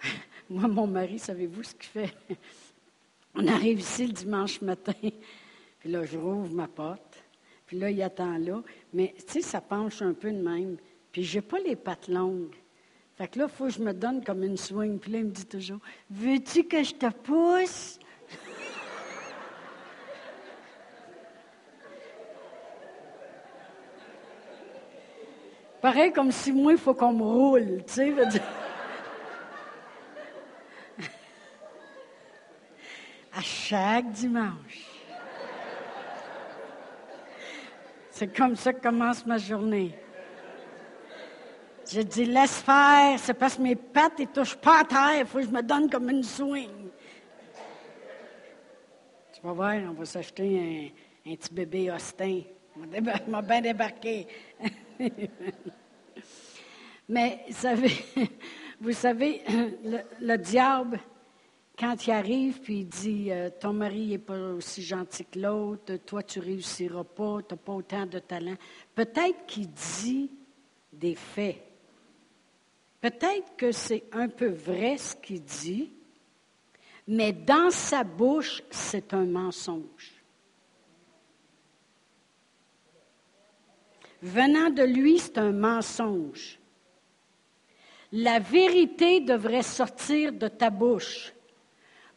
Moi, 0.50 0.68
mon 0.68 0.86
mari, 0.86 1.18
savez-vous 1.18 1.62
ce 1.62 1.74
qu'il 1.74 1.88
fait? 1.90 2.14
On 3.34 3.46
arrive 3.48 3.80
ici 3.80 4.06
le 4.06 4.12
dimanche 4.12 4.60
matin, 4.60 4.92
puis 5.80 5.90
là, 5.90 6.04
je 6.04 6.16
rouvre 6.16 6.54
ma 6.54 6.68
porte, 6.68 7.24
puis 7.66 7.78
là, 7.78 7.90
il 7.90 8.00
attend 8.02 8.38
là. 8.38 8.62
Mais, 8.92 9.14
tu 9.26 9.32
sais, 9.32 9.40
ça 9.40 9.60
penche 9.60 10.02
un 10.02 10.12
peu 10.12 10.30
de 10.30 10.40
même. 10.40 10.76
Puis, 11.10 11.24
je 11.24 11.38
n'ai 11.38 11.42
pas 11.42 11.58
les 11.58 11.76
pattes 11.76 12.08
longues. 12.08 12.54
Fait 13.16 13.28
que 13.28 13.38
là, 13.38 13.46
il 13.48 13.56
faut 13.56 13.66
que 13.66 13.72
je 13.72 13.80
me 13.80 13.92
donne 13.92 14.24
comme 14.24 14.42
une 14.42 14.56
swing. 14.56 14.98
Puis 14.98 15.12
là, 15.12 15.18
il 15.18 15.26
me 15.26 15.30
dit 15.30 15.46
toujours 15.46 15.78
Veux-tu 16.10 16.64
que 16.64 16.82
je 16.82 16.94
te 16.94 17.10
pousse? 17.10 17.98
Pareil 25.84 26.10
comme 26.14 26.32
si 26.32 26.50
moi, 26.50 26.72
il 26.72 26.78
faut 26.78 26.94
qu'on 26.94 27.12
me 27.12 27.22
roule, 27.22 27.84
tu 27.86 27.92
sais. 27.92 28.14
à 33.30 33.42
chaque 33.42 34.10
dimanche. 34.10 34.88
C'est 38.10 38.34
comme 38.34 38.56
ça 38.56 38.72
que 38.72 38.80
commence 38.80 39.26
ma 39.26 39.36
journée. 39.36 39.94
Je 41.92 42.00
dis, 42.00 42.24
laisse 42.24 42.62
faire, 42.62 43.18
c'est 43.18 43.34
parce 43.34 43.56
que 43.56 43.60
mes 43.60 43.76
pattes 43.76 44.20
ne 44.20 44.24
touchent 44.24 44.56
pas 44.56 44.80
à 44.80 44.84
terre, 44.84 45.18
il 45.18 45.26
faut 45.26 45.40
que 45.40 45.44
je 45.44 45.50
me 45.50 45.60
donne 45.60 45.90
comme 45.90 46.08
une 46.08 46.22
swing. 46.22 46.88
Tu 49.34 49.42
vas 49.42 49.52
voir, 49.52 49.74
on 49.90 49.92
va 49.92 50.06
s'acheter 50.06 50.92
un, 51.26 51.30
un, 51.30 51.36
petit 51.36 51.52
bébé 51.52 51.90
Austin. 51.90 52.40
Il 52.74 53.02
m'a 53.28 53.42
bien 53.42 53.60
débarqué. 53.60 54.26
Mais 57.08 57.44
vous 58.80 58.92
savez, 58.92 59.42
le, 60.20 60.36
diable, 60.36 61.00
quand 61.78 62.06
il 62.06 62.12
arrive 62.12 62.60
puis 62.60 62.80
il 62.80 62.88
dit 62.88 63.30
euh, 63.30 63.50
Ton 63.60 63.72
mari 63.72 64.08
n'est 64.08 64.18
pas 64.18 64.52
aussi 64.52 64.82
gentil 64.82 65.24
que 65.26 65.38
l'autre, 65.38 65.96
toi 65.96 66.22
tu 66.22 66.40
réussiras 66.40 67.04
pas, 67.04 67.42
tu 67.42 67.54
n'as 67.54 67.58
pas 67.58 67.72
autant 67.72 68.06
de 68.06 68.18
talent, 68.18 68.56
peut-être 68.94 69.46
qu'il 69.46 69.70
dit 69.70 70.30
des 70.92 71.14
faits. 71.14 71.62
Peut-être 73.00 73.56
que 73.56 73.70
c'est 73.70 74.04
un 74.12 74.28
peu 74.28 74.48
vrai 74.48 74.96
ce 74.96 75.14
qu'il 75.16 75.42
dit, 75.42 75.92
mais 77.06 77.32
dans 77.32 77.70
sa 77.70 78.02
bouche, 78.02 78.62
c'est 78.70 79.12
un 79.12 79.26
mensonge. 79.26 80.13
Venant 84.24 84.70
de 84.70 84.82
lui, 84.82 85.18
c'est 85.18 85.38
un 85.38 85.52
mensonge. 85.52 86.58
La 88.10 88.38
vérité 88.38 89.20
devrait 89.20 89.62
sortir 89.62 90.32
de 90.32 90.48
ta 90.48 90.70
bouche. 90.70 91.32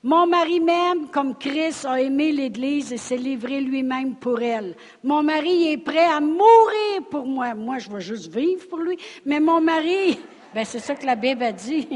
Mon 0.03 0.25
mari 0.25 0.59
m'aime 0.59 1.09
comme 1.09 1.35
Christ 1.35 1.85
a 1.85 1.99
aimé 1.99 2.31
l'Église 2.31 2.93
et 2.93 2.97
s'est 2.97 3.17
livré 3.17 3.59
lui-même 3.59 4.15
pour 4.15 4.41
elle. 4.41 4.75
Mon 5.03 5.21
mari 5.21 5.73
est 5.73 5.77
prêt 5.79 6.05
à 6.05 6.21
mourir 6.21 7.03
pour 7.09 7.25
moi. 7.25 7.53
Moi, 7.55 7.79
je 7.79 7.89
vais 7.89 7.99
juste 7.99 8.33
vivre 8.33 8.67
pour 8.69 8.79
lui. 8.79 8.97
Mais 9.25 9.39
mon 9.39 9.59
mari, 9.59 10.17
ben 10.53 10.63
c'est 10.63 10.79
ça 10.79 10.95
que 10.95 11.05
la 11.05 11.15
Bible 11.15 11.43
a 11.43 11.51
dit. 11.51 11.89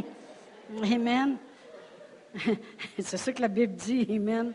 Amen. 0.84 1.38
c'est 3.00 3.18
ça 3.18 3.32
que 3.32 3.42
la 3.42 3.48
Bible 3.48 3.76
dit. 3.76 4.08
Amen. 4.10 4.52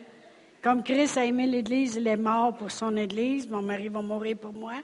Comme 0.60 0.82
Christ 0.82 1.16
a 1.16 1.24
aimé 1.24 1.46
l'Église, 1.46 1.96
il 1.96 2.08
est 2.08 2.16
mort 2.16 2.54
pour 2.56 2.70
son 2.70 2.96
Église. 2.96 3.48
Mon 3.48 3.62
mari 3.62 3.88
va 3.88 4.02
mourir 4.02 4.36
pour 4.36 4.52
moi. 4.52 4.74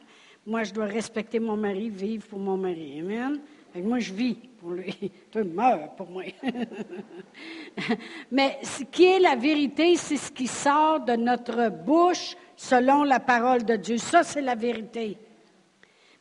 Moi, 0.44 0.64
je 0.64 0.72
dois 0.72 0.87
respecter 0.87 1.38
mon 1.38 1.56
mari, 1.56 1.88
vivre 1.88 2.26
pour 2.26 2.40
mon 2.40 2.56
mari. 2.56 2.99
Amen. 2.99 3.38
moi, 3.76 4.00
je 4.00 4.12
vis 4.12 4.34
pour 4.58 4.70
lui. 4.70 5.12
Toi, 5.30 5.44
meurs 5.44 5.94
pour 5.94 6.11
moi. 6.11 6.25
Mais 8.30 8.58
ce 8.62 8.82
qui 8.82 9.04
est 9.04 9.20
la 9.20 9.37
vérité, 9.37 9.94
c'est 9.96 10.16
ce 10.16 10.32
qui 10.32 10.49
sort 10.49 11.00
de 11.00 11.12
notre 11.12 11.70
bouche 11.70 12.37
selon 12.56 13.04
la 13.04 13.20
parole 13.20 13.64
de 13.64 13.76
Dieu. 13.76 13.99
Ça, 13.99 14.25
c'est 14.25 14.42
la 14.42 14.56
vérité. 14.56 15.16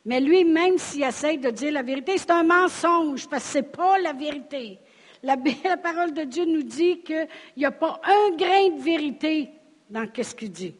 Mais 0.04 0.20
lui, 0.20 0.44
même 0.44 0.78
s'il 0.78 1.02
essaie 1.02 1.36
de 1.36 1.50
dire 1.50 1.72
la 1.72 1.82
vérité, 1.82 2.16
c'est 2.16 2.30
un 2.30 2.44
mensonge 2.44 3.28
parce 3.28 3.44
que 3.44 3.50
ce 3.50 3.58
n'est 3.58 3.64
pas 3.64 3.98
la 3.98 4.12
vérité. 4.12 4.78
La, 5.24 5.36
la, 5.64 5.76
parole 5.76 6.14
de 6.14 6.22
Dieu 6.22 6.44
nous 6.44 6.62
dit 6.62 7.00
qu'il 7.00 7.28
n'y 7.56 7.64
a 7.64 7.72
pas 7.72 8.00
un 8.04 8.36
grain 8.36 8.76
de 8.76 8.80
vérité 8.82 9.50
dans 9.90 10.06
ce 10.14 10.34
qu'il 10.34 10.52
dit. 10.52 10.76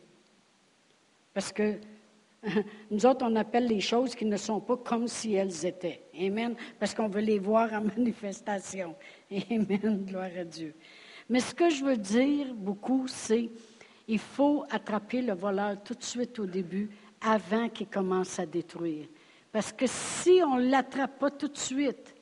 Parce 1.35 1.53
que 1.53 1.79
Nous 2.91 3.07
autres, 3.07 3.25
on 3.29 3.37
appelle 3.37 3.67
les 3.67 3.81
choses 3.81 4.15
qui 4.15 4.25
ne 4.25 4.37
sont 4.37 4.61
pas 4.61 4.77
comme 4.77 5.07
si 5.07 5.35
elles 5.35 5.65
étaient. 5.65 6.03
Amen. 6.19 6.55
Parce 6.79 6.95
qu'on 6.95 7.09
veut 7.09 7.21
les 7.21 7.39
voir 7.39 7.73
en 7.73 7.83
manifestation. 7.97 8.95
Amen. 9.31 10.05
Gloire 10.07 10.31
à 10.39 10.45
Dieu. 10.45 10.75
Mais 11.29 11.41
ce 11.41 11.55
que 11.55 11.71
je 11.71 11.85
veux 11.85 11.97
dire 11.97 12.55
beaucoup, 12.55 13.07
c'est 13.07 13.49
il 14.09 14.19
faut 14.19 14.65
attraper 14.71 15.23
le 15.23 15.35
voleur 15.35 15.83
tout 15.83 15.95
de 15.95 16.03
suite 16.03 16.39
au 16.39 16.47
début, 16.47 16.91
avant 17.21 17.69
qu'il 17.69 17.87
commence 17.87 18.39
à 18.39 18.47
détruire. 18.47 19.07
Parce 19.53 19.73
que 19.73 19.87
si 19.87 20.41
on 20.45 20.57
ne 20.57 20.69
l'attrape 20.69 21.19
pas 21.19 21.31
tout 21.31 21.49
de 21.49 21.57
suite, 21.57 22.15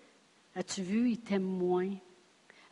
as-tu 0.55 0.83
vu, 0.83 1.11
il 1.11 1.19
t'aime 1.19 1.43
moins? 1.43 1.91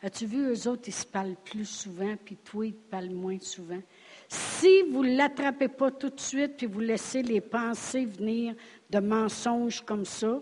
As-tu 0.01 0.25
vu, 0.25 0.53
eux 0.53 0.67
autres, 0.67 0.83
ils 0.87 0.93
se 0.93 1.05
parlent 1.05 1.35
plus 1.43 1.65
souvent, 1.65 2.15
puis 2.23 2.37
toi, 2.37 2.67
ils 2.67 2.75
te 2.75 2.89
parlent 2.89 3.09
moins 3.09 3.39
souvent? 3.39 3.81
Si 4.29 4.83
vous 4.91 5.03
ne 5.03 5.17
l'attrapez 5.17 5.69
pas 5.69 5.89
tout 5.89 6.11
de 6.11 6.19
suite, 6.19 6.57
puis 6.57 6.67
vous 6.67 6.79
laissez 6.79 7.23
les 7.23 7.41
pensées 7.41 8.05
venir 8.05 8.53
de 8.91 8.99
mensonges 8.99 9.81
comme 9.81 10.05
ça, 10.05 10.39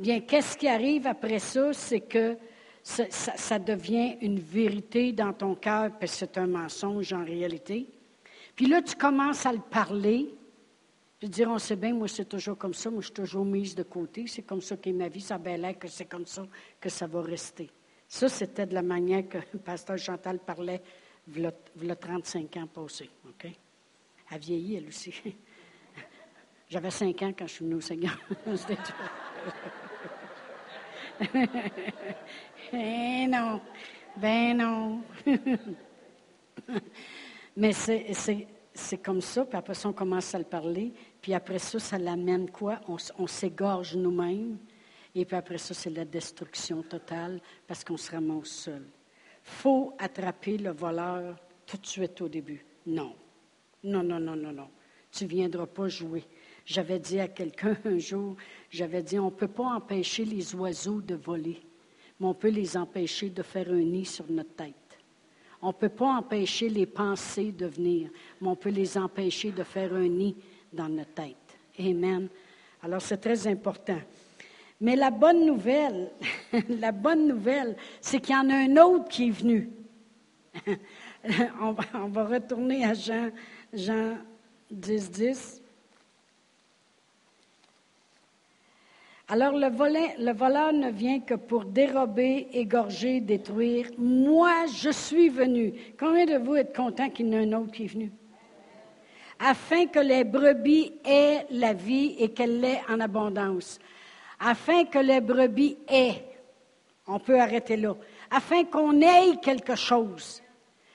bien, 0.00 0.20
qu'est-ce 0.20 0.56
qui 0.56 0.66
arrive 0.66 1.06
après 1.06 1.38
ça? 1.38 1.74
C'est 1.74 2.00
que 2.00 2.38
ça, 2.82 3.58
devient 3.58 4.16
une 4.22 4.38
vérité 4.38 5.12
dans 5.12 5.34
ton 5.34 5.54
cœur, 5.54 5.90
puis 5.98 6.08
c'est 6.08 6.38
un 6.38 6.46
mensonge 6.46 7.12
en 7.12 7.24
réalité. 7.24 7.86
Puis 8.56 8.66
là, 8.66 8.80
tu 8.80 8.94
commences 8.94 9.44
à 9.44 9.52
le 9.52 9.60
parler, 9.70 10.34
puis 11.18 11.28
dire, 11.28 11.50
on 11.50 11.58
sait 11.58 11.76
bien, 11.76 11.92
moi, 11.92 12.08
c'est 12.08 12.28
toujours 12.28 12.56
comme 12.56 12.74
ça, 12.74 12.90
moi, 12.90 13.00
je 13.00 13.06
suis 13.06 13.14
toujours 13.14 13.44
mise 13.44 13.74
de 13.74 13.82
côté, 13.82 14.26
c'est 14.26 14.42
comme 14.42 14.62
ça 14.62 14.78
qu'est 14.78 14.92
ma 14.92 15.08
vie, 15.08 15.20
ça 15.20 15.38
a 15.42 15.74
que 15.74 15.88
c'est 15.88 16.04
comme 16.06 16.26
ça 16.26 16.46
que 16.80 16.88
ça 16.88 17.06
va 17.06 17.20
rester. 17.20 17.70
Ça, 18.08 18.28
c'était 18.28 18.66
de 18.66 18.74
la 18.74 18.82
manière 18.82 19.28
que 19.28 19.38
le 19.52 19.58
pasteur 19.64 19.98
Chantal 19.98 20.38
parlait 20.38 20.80
v'là 21.26 21.96
35 21.96 22.56
ans 22.56 22.66
passés. 22.66 23.10
OK? 23.26 23.46
Elle 24.30 24.38
vieillit, 24.38 24.76
elle 24.76 24.88
aussi. 24.88 25.14
J'avais 26.68 26.90
cinq 26.90 27.22
ans 27.22 27.32
quand 27.36 27.46
je 27.46 27.52
suis 27.52 27.64
venue 27.64 27.76
au 27.76 27.80
Seigneur. 27.80 28.18
eh 32.72 33.26
non, 33.28 33.60
ben 34.16 34.56
non. 34.56 35.00
Mais 37.56 37.72
c'est 37.72 38.98
comme 38.98 39.20
ça, 39.20 39.44
puis 39.44 39.56
après 39.56 39.74
ça, 39.74 39.88
on 39.88 39.92
commence 39.92 40.34
à 40.34 40.38
le 40.38 40.44
parler, 40.44 40.92
puis 41.20 41.34
après 41.34 41.58
ça, 41.58 41.78
ça 41.78 41.98
l'amène 41.98 42.50
quoi? 42.50 42.80
On, 42.88 43.26
s'égorge 43.26 43.94
nous-mêmes, 43.96 44.58
et 45.14 45.24
puis 45.24 45.36
après 45.36 45.58
ça, 45.58 45.74
c'est 45.74 45.90
la 45.90 46.04
destruction 46.04 46.82
totale, 46.82 47.40
parce 47.66 47.84
qu'on 47.84 47.96
se 47.96 48.10
ramasse 48.10 48.48
seul. 48.48 48.84
Faut 49.44 49.94
attraper 49.98 50.56
le 50.56 50.72
voleur 50.72 51.36
tout 51.66 51.76
de 51.76 51.86
suite 51.86 52.20
au 52.22 52.28
début. 52.28 52.64
Non. 52.86 53.14
Non, 53.84 54.02
non, 54.02 54.18
non, 54.18 54.34
non, 54.34 54.52
non. 54.52 54.68
Tu 55.12 55.24
ne 55.24 55.28
viendras 55.28 55.66
pas 55.66 55.88
jouer. 55.88 56.24
J'avais 56.64 56.98
dit 56.98 57.20
à 57.20 57.28
quelqu'un 57.28 57.76
un 57.84 57.98
jour, 57.98 58.36
j'avais 58.70 59.02
dit, 59.02 59.18
on 59.18 59.26
ne 59.26 59.30
peut 59.30 59.48
pas 59.48 59.74
empêcher 59.74 60.24
les 60.24 60.54
oiseaux 60.54 61.02
de 61.02 61.14
voler, 61.14 61.60
mais 62.18 62.26
on 62.26 62.34
peut 62.34 62.48
les 62.48 62.76
empêcher 62.76 63.28
de 63.28 63.42
faire 63.42 63.70
un 63.70 63.82
nid 63.82 64.06
sur 64.06 64.24
notre 64.30 64.54
tête. 64.54 64.74
On 65.60 65.68
ne 65.68 65.72
peut 65.72 65.90
pas 65.90 66.16
empêcher 66.16 66.68
les 66.68 66.86
pensées 66.86 67.52
de 67.52 67.66
venir, 67.66 68.10
mais 68.40 68.48
on 68.48 68.56
peut 68.56 68.70
les 68.70 68.96
empêcher 68.96 69.50
de 69.50 69.62
faire 69.62 69.94
un 69.94 70.08
nid 70.08 70.36
dans 70.72 70.88
notre 70.88 71.12
tête. 71.12 71.36
Amen. 71.78 72.28
Alors 72.82 73.02
c'est 73.02 73.18
très 73.18 73.46
important. 73.46 74.00
Mais 74.84 74.96
la 74.96 75.10
bonne 75.10 75.46
nouvelle, 75.46 76.10
la 76.68 76.92
bonne 76.92 77.26
nouvelle, 77.26 77.74
c'est 78.02 78.20
qu'il 78.20 78.34
y 78.34 78.38
en 78.38 78.50
a 78.50 78.54
un 78.54 78.76
autre 78.76 79.08
qui 79.08 79.28
est 79.28 79.30
venu. 79.30 79.70
on, 81.62 81.72
va, 82.08 82.24
retourner 82.26 82.84
à 82.84 82.92
Jean, 82.92 83.30
Jean 83.72 84.18
10, 84.70 85.10
10. 85.10 85.62
Alors 89.28 89.52
le, 89.52 89.68
le 90.22 90.32
voleur 90.34 90.74
ne 90.74 90.90
vient 90.90 91.20
que 91.20 91.32
pour 91.32 91.64
dérober, 91.64 92.48
égorger, 92.52 93.20
détruire. 93.22 93.88
Moi, 93.96 94.66
je 94.66 94.90
suis 94.90 95.30
venu. 95.30 95.72
Combien 95.98 96.26
de 96.26 96.36
vous 96.36 96.56
êtes 96.56 96.76
contents 96.76 97.08
qu'il 97.08 97.28
y 97.28 97.30
en 97.30 97.40
ait 97.40 97.54
un 97.54 97.58
autre 97.58 97.72
qui 97.72 97.84
est 97.84 97.86
venu? 97.86 98.12
Afin 99.40 99.86
que 99.86 100.00
les 100.00 100.24
brebis 100.24 100.92
aient 101.06 101.46
la 101.48 101.72
vie 101.72 102.16
et 102.18 102.32
qu'elle 102.32 102.60
l'ait 102.60 102.82
en 102.86 103.00
abondance. 103.00 103.80
Afin 104.44 104.84
que 104.84 104.98
les 104.98 105.20
brebis 105.20 105.78
aient. 105.88 106.22
On 107.06 107.18
peut 107.18 107.40
arrêter 107.40 107.76
là. 107.76 107.94
Afin 108.30 108.64
qu'on 108.64 109.00
ait 109.00 109.36
quelque 109.42 109.74
chose. 109.74 110.42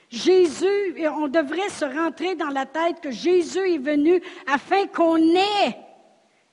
Jésus, 0.09 1.07
on 1.07 1.27
devrait 1.27 1.69
se 1.69 1.85
rentrer 1.85 2.35
dans 2.35 2.49
la 2.49 2.65
tête 2.65 2.99
que 3.01 3.11
Jésus 3.11 3.75
est 3.75 3.77
venu 3.77 4.21
afin 4.47 4.87
qu'on 4.87 5.17
ait, 5.17 5.77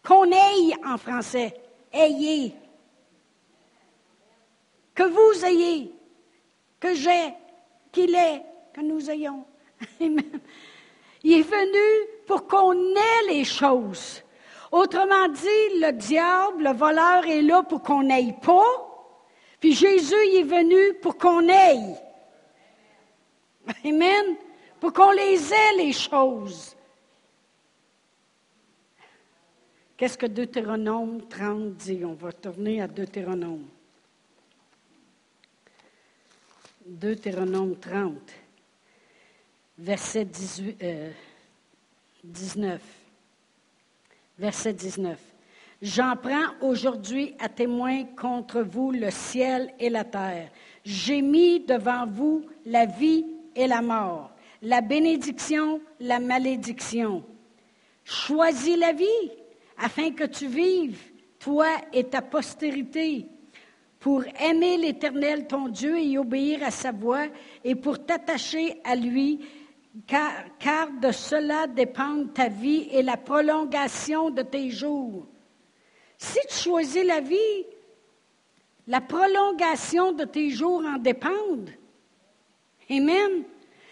qu'on 0.06 0.30
ait 0.30 0.74
en 0.84 0.98
français, 0.98 1.54
ayez. 1.92 2.54
Que 4.94 5.04
vous 5.04 5.44
ayez, 5.44 5.92
que 6.78 6.94
j'ai, 6.94 7.32
qu'il 7.92 8.14
est, 8.14 8.42
que 8.74 8.80
nous 8.82 9.10
ayons. 9.10 9.44
Il 10.00 11.32
est 11.32 11.42
venu 11.42 12.08
pour 12.26 12.46
qu'on 12.46 12.74
ait 12.74 13.26
les 13.28 13.44
choses. 13.44 14.22
Autrement 14.72 15.28
dit, 15.28 15.80
le 15.80 15.92
diable, 15.92 16.64
le 16.64 16.72
voleur 16.72 17.26
est 17.26 17.42
là 17.42 17.62
pour 17.62 17.82
qu'on 17.82 18.02
n'aille 18.02 18.36
pas, 18.40 18.86
puis 19.60 19.74
Jésus 19.74 20.14
est 20.14 20.42
venu 20.42 20.94
pour 21.00 21.16
qu'on 21.16 21.48
aille. 21.48 21.96
Amen. 23.84 24.36
Pour 24.80 24.92
qu'on 24.92 25.10
les 25.12 25.52
ait, 25.52 25.76
les 25.76 25.92
choses. 25.92 26.76
Qu'est-ce 29.96 30.18
que 30.18 30.26
Deutéronome 30.26 31.26
30 31.26 31.74
dit? 31.74 32.04
On 32.04 32.12
va 32.12 32.32
tourner 32.32 32.82
à 32.82 32.86
Deutéronome. 32.86 33.66
Deutéronome 36.84 37.76
30, 37.80 38.14
verset 39.78 40.24
18, 40.24 40.84
19. 42.22 42.80
Verset 44.38 44.74
19. 44.74 45.18
J'en 45.80 46.14
prends 46.16 46.52
aujourd'hui 46.60 47.34
à 47.38 47.48
témoin 47.48 48.04
contre 48.04 48.60
vous 48.60 48.90
le 48.90 49.10
ciel 49.10 49.72
et 49.78 49.88
la 49.88 50.04
terre. 50.04 50.50
J'ai 50.84 51.22
mis 51.22 51.60
devant 51.60 52.06
vous 52.06 52.44
la 52.66 52.84
vie 52.84 53.24
et 53.54 53.66
la 53.66 53.80
mort, 53.80 54.30
la 54.60 54.82
bénédiction, 54.82 55.80
la 56.00 56.18
malédiction. 56.18 57.24
Choisis 58.04 58.76
la 58.76 58.92
vie 58.92 59.30
afin 59.78 60.10
que 60.12 60.24
tu 60.24 60.46
vives, 60.48 61.00
toi 61.38 61.68
et 61.92 62.04
ta 62.04 62.20
postérité, 62.20 63.26
pour 63.98 64.22
aimer 64.40 64.76
l'Éternel 64.76 65.46
ton 65.46 65.68
Dieu 65.68 65.98
et 65.98 66.18
obéir 66.18 66.62
à 66.62 66.70
sa 66.70 66.92
voix, 66.92 67.26
et 67.64 67.74
pour 67.74 68.04
t'attacher 68.04 68.80
à 68.84 68.94
lui, 68.94 69.40
car, 70.06 70.90
de 71.00 71.10
cela 71.12 71.66
dépendent 71.66 72.32
ta 72.34 72.48
vie 72.48 72.88
et 72.92 73.02
la 73.02 73.16
prolongation 73.16 74.30
de 74.30 74.42
tes 74.42 74.70
jours. 74.70 75.26
Si 76.18 76.38
tu 76.48 76.54
choisis 76.54 77.04
la 77.04 77.20
vie, 77.20 77.66
la 78.86 79.00
prolongation 79.00 80.12
de 80.12 80.24
tes 80.24 80.50
jours 80.50 80.82
en 80.86 80.98
dépendent. 80.98 81.70
Amen. 82.90 83.44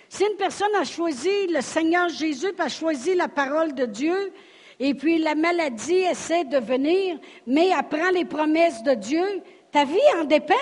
Si 0.09 0.25
une 0.25 0.37
personne 0.37 0.75
a 0.79 0.85
choisi 0.85 1.49
le 1.49 1.61
Seigneur 1.61 2.09
Jésus, 2.09 2.55
a 2.59 2.69
choisi 2.69 3.15
la 3.15 3.29
parole 3.29 3.75
de 3.75 3.87
Dieu, 3.87 4.33
et 4.79 4.95
puis 4.95 5.19
la 5.19 5.35
maladie 5.35 5.95
essaie 5.95 6.45
de 6.45 6.59
venir, 6.59 7.19
mais 7.47 7.73
apprend 7.73 8.11
les 8.11 8.25
promesses 8.25 8.83
de 8.83 8.95
Dieu, 8.95 9.43
ta 9.73 9.85
vie 9.85 9.99
en 10.21 10.25
dépend. 10.25 10.55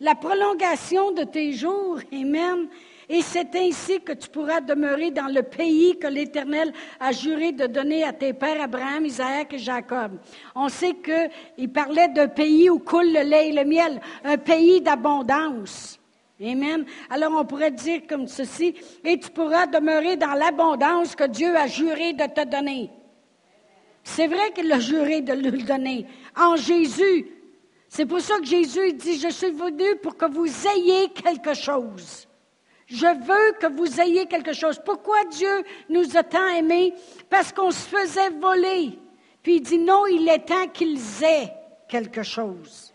La 0.00 0.14
prolongation 0.14 1.12
de 1.12 1.24
tes 1.24 1.52
jours, 1.52 1.98
Amen. 2.12 2.68
Et 3.08 3.22
c'est 3.22 3.54
ainsi 3.54 4.00
que 4.00 4.12
tu 4.12 4.28
pourras 4.28 4.60
demeurer 4.60 5.10
dans 5.10 5.26
le 5.26 5.42
pays 5.42 5.98
que 5.98 6.06
l'Éternel 6.06 6.72
a 7.00 7.12
juré 7.12 7.52
de 7.52 7.66
donner 7.66 8.04
à 8.04 8.12
tes 8.12 8.32
pères 8.32 8.62
Abraham, 8.62 9.04
Isaac 9.04 9.52
et 9.52 9.58
Jacob. 9.58 10.18
On 10.54 10.68
sait 10.68 10.94
qu'il 10.94 11.72
parlait 11.72 12.08
d'un 12.08 12.28
pays 12.28 12.70
où 12.70 12.78
coule 12.78 13.12
le 13.12 13.22
lait 13.22 13.48
et 13.48 13.52
le 13.52 13.64
miel, 13.64 14.00
un 14.24 14.38
pays 14.38 14.80
d'abondance. 14.80 15.98
Amen. 16.40 16.84
Alors 17.10 17.32
on 17.32 17.44
pourrait 17.44 17.70
dire 17.70 18.02
comme 18.08 18.26
ceci, 18.26 18.74
et 19.04 19.18
tu 19.18 19.30
pourras 19.30 19.66
demeurer 19.66 20.16
dans 20.16 20.32
l'abondance 20.32 21.14
que 21.14 21.24
Dieu 21.24 21.56
a 21.56 21.66
juré 21.66 22.12
de 22.12 22.24
te 22.24 22.44
donner. 22.44 22.90
C'est 24.02 24.26
vrai 24.26 24.52
qu'il 24.52 24.70
a 24.72 24.80
juré 24.80 25.22
de 25.22 25.32
le 25.32 25.50
donner 25.62 26.06
en 26.36 26.56
Jésus. 26.56 27.26
C'est 27.88 28.06
pour 28.06 28.20
ça 28.20 28.38
que 28.38 28.44
Jésus 28.44 28.92
dit, 28.94 29.18
je 29.18 29.28
suis 29.28 29.52
venu 29.52 29.96
pour 30.02 30.16
que 30.16 30.26
vous 30.26 30.48
ayez 30.66 31.08
quelque 31.10 31.54
chose. 31.54 32.26
Je 32.86 33.06
veux 33.06 33.52
que 33.58 33.72
vous 33.72 34.00
ayez 34.00 34.26
quelque 34.26 34.52
chose. 34.52 34.80
Pourquoi 34.84 35.24
Dieu 35.24 35.64
nous 35.88 36.16
a 36.16 36.22
tant 36.22 36.48
aimés? 36.48 36.94
Parce 37.30 37.52
qu'on 37.52 37.70
se 37.70 37.88
faisait 37.88 38.30
voler. 38.30 38.98
Puis 39.42 39.56
il 39.56 39.60
dit, 39.62 39.78
non, 39.78 40.06
il 40.06 40.28
est 40.28 40.46
temps 40.46 40.68
qu'ils 40.68 41.00
aient 41.22 41.52
quelque 41.88 42.22
chose. 42.22 42.92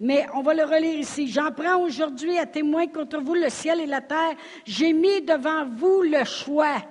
Mais 0.00 0.26
on 0.34 0.42
va 0.42 0.54
le 0.54 0.64
relire 0.64 0.98
ici. 0.98 1.28
J'en 1.28 1.52
prends 1.52 1.80
aujourd'hui 1.80 2.36
à 2.38 2.46
témoin 2.46 2.86
contre 2.88 3.20
vous 3.20 3.34
le 3.34 3.48
ciel 3.48 3.80
et 3.80 3.86
la 3.86 4.00
terre. 4.00 4.34
J'ai 4.64 4.92
mis 4.92 5.22
devant 5.22 5.66
vous 5.66 6.02
le 6.02 6.24
choix. 6.24 6.82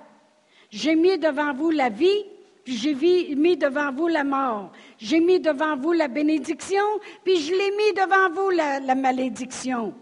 J'ai 0.70 0.96
mis 0.96 1.18
devant 1.18 1.52
vous 1.52 1.70
la 1.70 1.88
vie, 1.88 2.24
puis 2.64 2.76
j'ai 2.76 2.94
mis 3.36 3.56
devant 3.56 3.92
vous 3.92 4.08
la 4.08 4.24
mort. 4.24 4.72
J'ai 4.98 5.20
mis 5.20 5.38
devant 5.38 5.76
vous 5.76 5.92
la 5.92 6.08
bénédiction, 6.08 6.82
puis 7.22 7.36
je 7.36 7.52
l'ai 7.52 7.70
mis 7.76 7.92
devant 7.94 8.34
vous 8.34 8.50
la, 8.50 8.80
la 8.80 8.94
malédiction. 8.94 9.94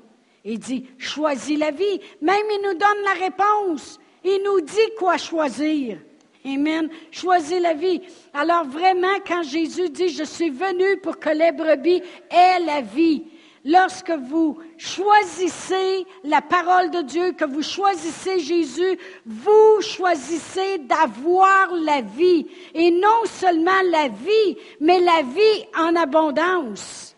Il 0.45 0.59
dit, 0.59 0.87
choisis 0.99 1.59
la 1.59 1.71
vie. 1.71 2.01
Même 2.21 2.47
il 2.51 2.61
nous 2.63 2.75
donne 2.75 3.05
la 3.05 3.13
réponse. 3.13 3.99
Il 4.25 4.43
nous 4.45 4.61
dit 4.61 4.95
quoi 4.99 5.17
choisir. 5.17 5.99
Amen. 6.45 6.89
Choisis 7.11 7.61
la 7.61 7.75
vie. 7.75 8.03
Alors 8.35 8.65
vraiment, 8.65 9.21
quand 9.27 9.43
Jésus 9.43 9.91
dit, 9.91 10.09
je 10.09 10.25
suis 10.25 10.51
venu 10.51 10.97
pour 10.99 11.19
que 11.19 11.31
les 11.31 11.53
brebis 11.53 12.03
aient 12.31 12.59
la 12.61 12.81
vie, 12.81 13.25
lorsque 13.65 14.11
vous 14.11 14.59
choisissez 14.77 16.05
la 16.25 16.41
parole 16.41 16.91
de 16.91 17.03
Dieu, 17.03 17.33
que 17.33 17.45
vous 17.45 17.63
choisissez 17.63 18.41
Jésus, 18.41 18.99
vous 19.25 19.81
choisissez 19.81 20.79
d'avoir 20.79 21.73
la 21.75 22.01
vie. 22.01 22.47
Et 22.75 22.91
non 22.91 23.25
seulement 23.27 23.71
la 23.91 24.09
vie, 24.09 24.57
mais 24.81 24.99
la 24.99 25.23
vie 25.23 25.65
en 25.79 25.95
abondance. 25.97 27.15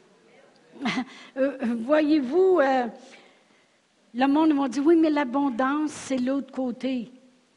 Euh, 1.37 1.59
voyez-vous, 1.85 2.61
euh, 2.61 2.87
le 4.14 4.27
monde 4.29 4.55
m'a 4.55 4.68
dit, 4.68 4.81
oui, 4.81 4.96
mais 4.96 5.11
l'abondance, 5.11 5.90
c'est 5.90 6.18
l'autre 6.18 6.53
côté. 6.53 7.11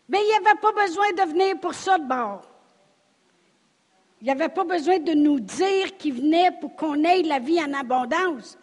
Mais 0.10 0.18
il 0.20 0.28
n'y 0.28 0.48
avait 0.48 0.60
pas 0.60 0.72
besoin 0.72 1.12
de 1.12 1.32
venir 1.32 1.60
pour 1.60 1.76
ça 1.76 2.00
de 2.00 2.08
bord. 2.08 2.42
Il 4.22 4.26
n'y 4.26 4.32
avait 4.32 4.50
pas 4.50 4.64
besoin 4.64 4.98
de 4.98 5.14
nous 5.14 5.40
dire 5.40 5.96
qu'il 5.98 6.16
venait 6.16 6.52
pour 6.60 6.76
qu'on 6.76 7.04
ait 7.04 7.22
la 7.22 7.38
vie 7.38 7.62
en 7.62 7.74
abondance. 7.74 8.58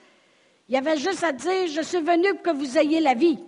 Il 0.68 0.74
y 0.74 0.78
avait 0.78 0.96
juste 0.96 1.22
à 1.22 1.30
dire, 1.30 1.68
je 1.68 1.82
suis 1.82 2.00
venu 2.00 2.34
pour 2.34 2.42
que 2.42 2.50
vous 2.50 2.76
ayez 2.76 3.00
la 3.00 3.14
vie. 3.14 3.38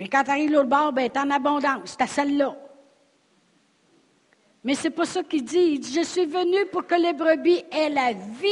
Mais 0.00 0.08
quand 0.08 0.24
tu 0.24 0.30
arrives 0.30 0.50
l'autre 0.50 0.68
bord, 0.68 0.92
ben, 0.92 1.04
es 1.04 1.18
en 1.18 1.30
abondance, 1.30 1.96
c'est 1.96 2.06
celle-là. 2.06 2.56
Mais 4.64 4.74
c'est 4.74 4.90
pas 4.90 5.04
ça 5.04 5.22
qu'il 5.22 5.44
dit. 5.44 5.74
Il 5.74 5.78
dit, 5.78 5.92
je 5.92 6.04
suis 6.04 6.26
venu 6.26 6.66
pour 6.66 6.84
que 6.84 6.96
les 6.96 7.12
brebis 7.12 7.62
aient 7.70 7.90
la 7.90 8.12
vie. 8.12 8.48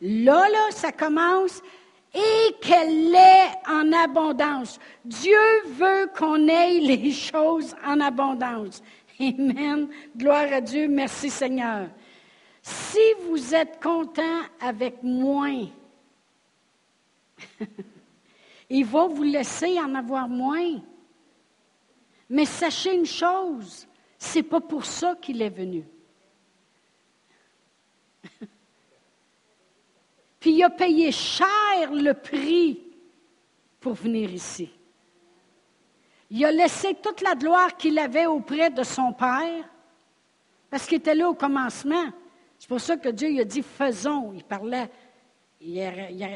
Là, 0.00 0.48
là, 0.48 0.70
ça 0.72 0.90
commence. 0.90 1.62
Et 2.16 2.54
qu'elle 2.62 3.10
l'ait 3.10 3.50
en 3.68 3.92
abondance. 3.92 4.80
Dieu 5.04 5.38
veut 5.66 6.08
qu'on 6.16 6.48
ait 6.48 6.80
les 6.80 7.12
choses 7.30 7.76
en 7.84 8.00
abondance. 8.00 8.82
Amen. 9.20 9.88
Gloire 10.16 10.50
à 10.50 10.62
Dieu. 10.62 10.88
Merci 10.88 11.28
Seigneur. 11.28 11.88
Si 12.62 12.98
vous 13.28 13.54
êtes 13.54 13.82
content 13.82 14.40
avec 14.60 15.02
moins, 15.02 15.66
il 18.70 18.84
va 18.84 19.06
vous 19.06 19.22
laisser 19.22 19.78
en 19.78 19.94
avoir 19.94 20.28
moins. 20.28 20.80
Mais 22.28 22.44
sachez 22.44 22.94
une 22.94 23.06
chose, 23.06 23.86
c'est 24.18 24.42
pas 24.42 24.60
pour 24.60 24.84
ça 24.84 25.14
qu'il 25.20 25.40
est 25.42 25.50
venu. 25.50 25.84
Il 30.56 30.62
a 30.62 30.70
payé 30.70 31.12
cher 31.12 31.92
le 31.92 32.14
prix 32.14 32.82
pour 33.78 33.92
venir 33.92 34.32
ici. 34.32 34.70
Il 36.30 36.42
a 36.46 36.50
laissé 36.50 36.94
toute 36.94 37.20
la 37.20 37.34
gloire 37.34 37.76
qu'il 37.76 37.98
avait 37.98 38.24
auprès 38.24 38.70
de 38.70 38.82
son 38.82 39.12
Père, 39.12 39.68
parce 40.70 40.86
qu'il 40.86 40.96
était 40.96 41.14
là 41.14 41.28
au 41.28 41.34
commencement. 41.34 42.06
C'est 42.58 42.70
pour 42.70 42.80
ça 42.80 42.96
que 42.96 43.10
Dieu 43.10 43.28
il 43.28 43.40
a 43.42 43.44
dit 43.44 43.60
faisons. 43.60 44.32
Il 44.32 44.44
parlait, 44.44 44.88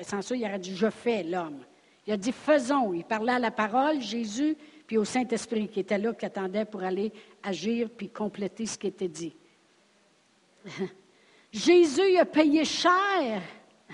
sans 0.02 0.20
ça, 0.20 0.36
il 0.36 0.44
aurait 0.44 0.58
dit 0.58 0.76
je 0.76 0.90
fais 0.90 1.22
l'homme. 1.22 1.64
Il 2.06 2.12
a 2.12 2.18
dit 2.18 2.32
faisons. 2.32 2.92
Il 2.92 3.04
parlait 3.04 3.32
à 3.32 3.38
la 3.38 3.50
parole, 3.50 4.02
Jésus, 4.02 4.54
puis 4.86 4.98
au 4.98 5.06
Saint-Esprit 5.06 5.66
qui 5.66 5.80
était 5.80 5.96
là, 5.96 6.12
qui 6.12 6.26
attendait 6.26 6.66
pour 6.66 6.82
aller 6.82 7.10
agir 7.42 7.88
puis 7.88 8.10
compléter 8.10 8.66
ce 8.66 8.76
qui 8.76 8.88
était 8.88 9.08
dit. 9.08 9.34
Jésus 11.52 12.18
a 12.18 12.26
payé 12.26 12.66
cher 12.66 13.40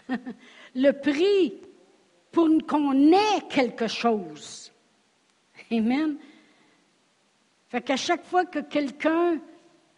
le 0.74 0.90
prix 0.92 1.54
pour 2.32 2.48
qu'on 2.66 3.12
ait 3.12 3.40
quelque 3.48 3.88
chose. 3.88 4.72
Amen. 5.70 6.16
Fait 7.68 7.80
qu'à 7.80 7.96
chaque 7.96 8.24
fois 8.24 8.44
que 8.44 8.60
quelqu'un 8.60 9.40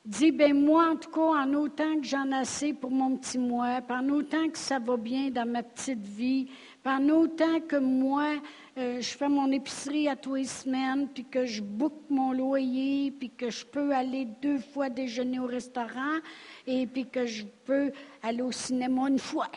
dit, 0.04 0.32
ben 0.32 0.54
moi, 0.54 0.90
en 0.92 0.96
tout 0.96 1.10
cas, 1.10 1.20
en 1.20 1.52
autant 1.52 2.00
que 2.00 2.06
j'en 2.06 2.30
ai 2.30 2.36
assez 2.36 2.72
pour 2.72 2.90
mon 2.90 3.16
petit 3.16 3.36
mois, 3.36 3.80
en 3.90 4.08
autant 4.08 4.48
que 4.48 4.56
ça 4.56 4.78
va 4.78 4.96
bien 4.96 5.30
dans 5.30 5.46
ma 5.46 5.62
petite 5.62 6.06
vie, 6.06 6.48
en 6.86 7.08
autant 7.10 7.60
que 7.60 7.76
moi, 7.76 8.36
euh, 8.78 9.00
je 9.00 9.16
fais 9.16 9.28
mon 9.28 9.52
épicerie 9.52 10.08
à 10.08 10.16
tous 10.16 10.36
les 10.36 10.44
semaines, 10.44 11.08
puis 11.12 11.24
que 11.24 11.44
je 11.44 11.60
boucle 11.60 12.04
mon 12.08 12.32
loyer, 12.32 13.10
puis 13.10 13.28
que 13.28 13.50
je 13.50 13.66
peux 13.66 13.92
aller 13.92 14.26
deux 14.40 14.58
fois 14.58 14.88
déjeuner 14.88 15.38
au 15.38 15.46
restaurant, 15.46 16.18
et 16.66 16.86
puis 16.86 17.06
que 17.06 17.26
je 17.26 17.44
peux 17.66 17.92
aller 18.22 18.42
au 18.42 18.52
cinéma 18.52 19.08
une 19.08 19.18
fois. 19.18 19.50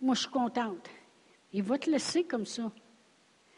Moi, 0.00 0.14
je 0.14 0.20
suis 0.20 0.30
contente. 0.30 0.88
Il 1.52 1.62
va 1.62 1.78
te 1.78 1.90
laisser 1.90 2.24
comme 2.24 2.46
ça. 2.46 2.70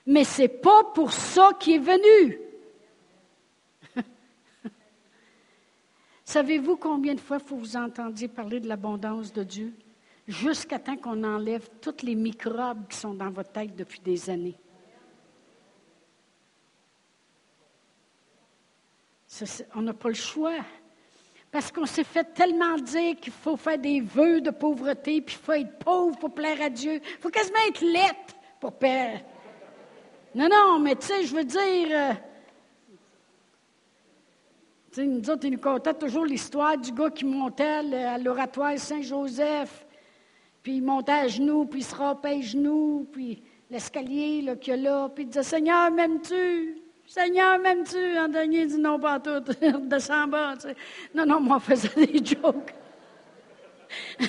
Mais 0.07 0.25
ce 0.25 0.43
n'est 0.43 0.49
pas 0.49 0.85
pour 0.95 1.13
ça 1.13 1.51
qu'il 1.59 1.75
est 1.75 1.79
venu. 1.79 2.39
Savez-vous 6.25 6.77
combien 6.77 7.15
de 7.15 7.21
fois 7.21 7.39
faut 7.39 7.57
vous 7.57 7.77
entendiez 7.77 8.29
parler 8.29 8.61
de 8.61 8.69
l'abondance 8.69 9.33
de 9.33 9.43
Dieu? 9.43 9.73
Jusqu'à 10.27 10.79
temps 10.79 10.97
qu'on 10.97 11.25
enlève 11.25 11.69
tous 11.81 12.03
les 12.03 12.15
microbes 12.15 12.87
qui 12.89 12.97
sont 12.97 13.15
dans 13.15 13.31
votre 13.31 13.53
tête 13.53 13.75
depuis 13.75 14.01
des 14.01 14.31
années. 14.31 14.57
on 19.75 19.83
n'a 19.83 19.95
pas 19.95 20.09
le 20.09 20.15
choix. 20.15 20.59
Parce 21.51 21.73
qu'on 21.73 21.87
s'est 21.87 22.05
fait 22.05 22.33
tellement 22.33 22.77
dire 22.77 23.17
qu'il 23.17 23.33
faut 23.33 23.57
faire 23.57 23.79
des 23.79 24.01
vœux 24.01 24.41
de 24.41 24.51
pauvreté, 24.51 25.21
puis 25.21 25.37
il 25.41 25.45
faut 25.45 25.53
être 25.53 25.79
pauvre 25.79 26.17
pour 26.17 26.33
plaire 26.33 26.63
à 26.63 26.71
Dieu. 26.71 27.01
Il 27.03 27.21
faut 27.21 27.31
quasiment 27.31 27.59
être 27.69 27.85
lettre 27.85 28.37
pour 28.61 28.73
plaire. 28.73 29.21
Non, 30.35 30.49
non, 30.49 30.79
mais 30.79 30.95
tu 30.95 31.07
sais, 31.07 31.25
je 31.25 31.35
veux 31.35 31.45
dire. 31.45 31.89
Euh, 31.91 32.13
tu 34.93 35.07
nous 35.07 35.31
autres, 35.31 35.45
ils 35.45 35.53
nous 35.53 35.59
contaient 35.59 35.95
toujours 35.95 36.25
l'histoire 36.25 36.77
du 36.77 36.93
gars 36.93 37.11
qui 37.11 37.25
montait 37.25 37.65
à 37.65 38.19
l'oratoire 38.19 38.77
Saint-Joseph, 38.77 39.87
puis 40.63 40.77
il 40.77 40.83
montait 40.83 41.13
à 41.13 41.29
genoux, 41.29 41.65
puis 41.65 41.81
il 41.81 41.85
se 41.85 41.95
rampait 41.95 42.39
à 42.39 42.41
genoux, 42.41 43.09
puis 43.13 43.43
l'escalier 43.71 44.45
qu'il 44.61 44.75
y 44.75 44.77
a 44.77 44.77
là, 44.77 45.09
puis 45.09 45.25
il 45.25 45.29
disait 45.29 45.45
Seigneur, 45.45 45.91
m'aimes-tu? 45.93 46.80
Seigneur, 47.13 47.59
m'aimes-tu? 47.59 47.97
Il 48.53 48.67
dit 48.69 48.79
non, 48.79 49.01
pas 49.01 49.19
tout, 49.19 49.41
descends 49.83 50.29
bas. 50.29 50.55
Tu. 50.57 50.69
Non, 51.13 51.27
non, 51.27 51.41
moi, 51.41 51.57
on 51.57 51.61
faisait 51.61 52.07
des 52.07 52.25
jokes. 52.25 52.73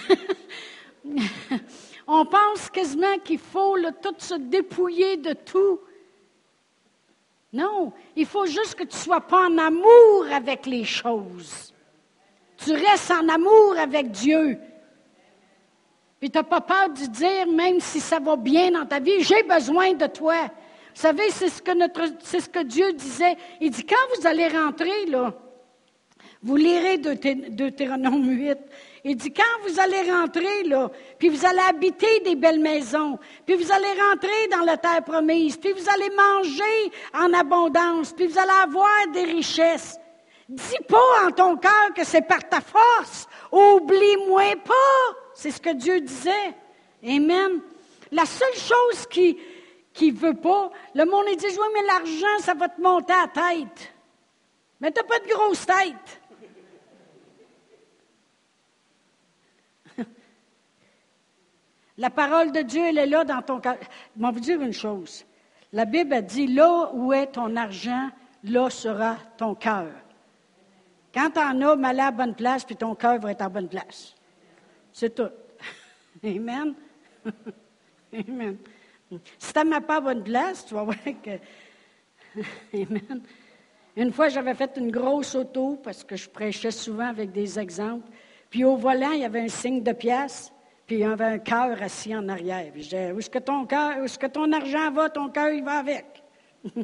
on 2.07 2.25
pense 2.25 2.71
quasiment 2.71 3.19
qu'il 3.23 3.37
faut 3.37 3.77
tout 4.01 4.15
se 4.17 4.33
dépouiller 4.33 5.17
de 5.17 5.33
tout 5.33 5.79
non, 7.53 7.91
il 8.15 8.25
faut 8.25 8.45
juste 8.45 8.75
que 8.75 8.83
tu 8.83 8.95
ne 8.95 9.01
sois 9.01 9.21
pas 9.21 9.47
en 9.47 9.57
amour 9.57 10.25
avec 10.31 10.65
les 10.65 10.85
choses. 10.85 11.73
Tu 12.55 12.71
restes 12.71 13.11
en 13.11 13.27
amour 13.27 13.75
avec 13.77 14.09
Dieu. 14.11 14.57
Puis 16.19 16.31
tu 16.31 16.37
n'as 16.37 16.43
pas 16.43 16.61
peur 16.61 16.89
de 16.89 17.05
dire, 17.07 17.47
même 17.47 17.81
si 17.81 17.99
ça 17.99 18.19
va 18.19 18.37
bien 18.37 18.71
dans 18.71 18.85
ta 18.85 18.99
vie, 18.99 19.21
j'ai 19.21 19.43
besoin 19.43 19.93
de 19.93 20.05
toi. 20.07 20.49
Vous 20.93 21.01
savez, 21.01 21.29
c'est 21.31 21.49
ce 21.49 21.61
que, 22.49 22.63
Dieu 22.63 22.93
disait. 22.93 23.35
Il 23.59 23.71
dit, 23.71 23.85
quand 23.85 23.95
vous 24.17 24.27
allez 24.27 24.47
rentrer, 24.47 25.05
là, 25.05 25.33
vous 26.43 26.55
lirez 26.55 26.97
Deutéronome 26.97 28.29
8. 28.29 28.57
Il 29.03 29.15
dit, 29.15 29.33
quand 29.33 29.67
vous 29.67 29.79
allez 29.79 30.11
rentrer, 30.11 30.63
là, 30.63 30.91
puis 31.17 31.29
vous 31.29 31.45
allez 31.45 31.61
habiter 31.67 32.19
des 32.19 32.35
belles 32.35 32.59
maisons, 32.59 33.17
puis 33.45 33.55
vous 33.55 33.71
allez 33.71 33.99
rentrer 34.09 34.47
dans 34.51 34.65
la 34.65 34.77
terre 34.77 35.03
promise, 35.03 35.57
puis 35.57 35.71
vous 35.71 35.89
allez 35.89 36.09
manger 36.15 36.91
en 37.13 37.33
abondance, 37.33 38.13
puis 38.13 38.27
vous 38.27 38.37
allez 38.37 38.49
avoir 38.63 39.07
des 39.13 39.23
richesses. 39.23 39.97
Dis 40.47 40.83
pas 40.87 41.25
en 41.25 41.31
ton 41.31 41.55
cœur 41.55 41.93
que 41.95 42.03
c'est 42.03 42.27
par 42.27 42.47
ta 42.47 42.59
force. 42.59 43.27
Oublie-moi 43.51 44.55
pas. 44.65 45.17
C'est 45.33 45.51
ce 45.51 45.61
que 45.61 45.73
Dieu 45.73 46.01
disait. 46.01 46.53
Amen. 47.07 47.61
La 48.11 48.25
seule 48.25 48.55
chose 48.55 49.07
qui 49.09 49.37
qui 49.93 50.11
veut 50.11 50.35
pas, 50.35 50.71
le 50.95 51.05
monde 51.05 51.25
dit, 51.37 51.45
oui, 51.47 51.67
mais 51.73 51.83
l'argent, 51.85 52.39
ça 52.39 52.53
va 52.53 52.69
te 52.69 52.79
monter 52.81 53.13
à 53.13 53.21
la 53.21 53.27
tête. 53.27 53.93
Mais 54.79 54.91
tu 54.91 54.99
n'as 54.99 55.07
pas 55.07 55.19
de 55.19 55.27
grosse 55.27 55.65
tête. 55.65 56.21
La 61.97 62.09
parole 62.09 62.51
de 62.51 62.61
Dieu, 62.61 62.81
elle 62.83 62.97
est 62.97 63.05
là 63.05 63.23
dans 63.23 63.41
ton 63.43 63.59
cœur. 63.59 63.77
Je 64.17 64.21
vais 64.25 64.31
vous 64.31 64.39
dire 64.39 64.59
une 64.61 64.73
chose. 64.73 65.23
La 65.71 65.85
Bible 65.85 66.13
a 66.13 66.21
dit, 66.21 66.47
là 66.47 66.89
où 66.93 67.13
est 67.13 67.27
ton 67.27 67.55
argent, 67.55 68.09
là 68.43 68.71
sera 68.71 69.17
ton 69.37 69.53
cœur. 69.53 69.91
Quand 71.13 71.29
tu 71.29 71.39
en 71.39 71.61
as, 71.61 71.75
mal 71.75 71.99
à 71.99 72.05
la 72.05 72.11
bonne 72.11 72.33
place, 72.33 72.65
puis 72.65 72.75
ton 72.75 72.95
cœur 72.95 73.19
va 73.19 73.31
être 73.31 73.43
en 73.43 73.49
bonne 73.49 73.67
place. 73.69 74.15
C'est 74.91 75.13
tout. 75.13 75.29
Amen. 76.23 76.73
Amen. 78.13 78.57
Si 79.37 79.53
tu 79.53 79.81
pas 79.81 80.01
bonne 80.01 80.23
place, 80.23 80.65
tu 80.65 80.73
vas 80.73 80.83
voir 80.83 80.97
que. 81.03 81.39
Amen. 82.73 83.21
Une 83.97 84.13
fois, 84.13 84.29
j'avais 84.29 84.53
fait 84.53 84.77
une 84.77 84.89
grosse 84.89 85.35
auto 85.35 85.79
parce 85.83 86.03
que 86.03 86.15
je 86.15 86.29
prêchais 86.29 86.71
souvent 86.71 87.07
avec 87.07 87.31
des 87.31 87.59
exemples. 87.59 88.09
Puis 88.49 88.63
au 88.63 88.75
volant, 88.75 89.11
il 89.11 89.21
y 89.21 89.25
avait 89.25 89.41
un 89.41 89.49
signe 89.49 89.83
de 89.83 89.91
pièce 89.91 90.53
puis 90.91 90.97
il 90.97 91.03
y 91.03 91.05
avait 91.05 91.23
un 91.23 91.39
cœur 91.39 91.81
assis 91.81 92.13
en 92.13 92.27
arrière. 92.27 92.69
Puis 92.73 92.81
je 92.81 92.89
disais, 92.89 93.11
où 93.13 93.19
est-ce 93.19 93.29
que 93.29 93.39
ton 93.39 93.65
cœur, 93.65 93.97
où 93.99 94.03
est-ce 94.03 94.19
que 94.19 94.27
ton 94.27 94.51
argent 94.51 94.91
va, 94.91 95.09
ton 95.09 95.29
cœur, 95.29 95.49
il 95.53 95.63
va 95.63 95.77
avec. 95.77 96.21
oh, 96.75 96.81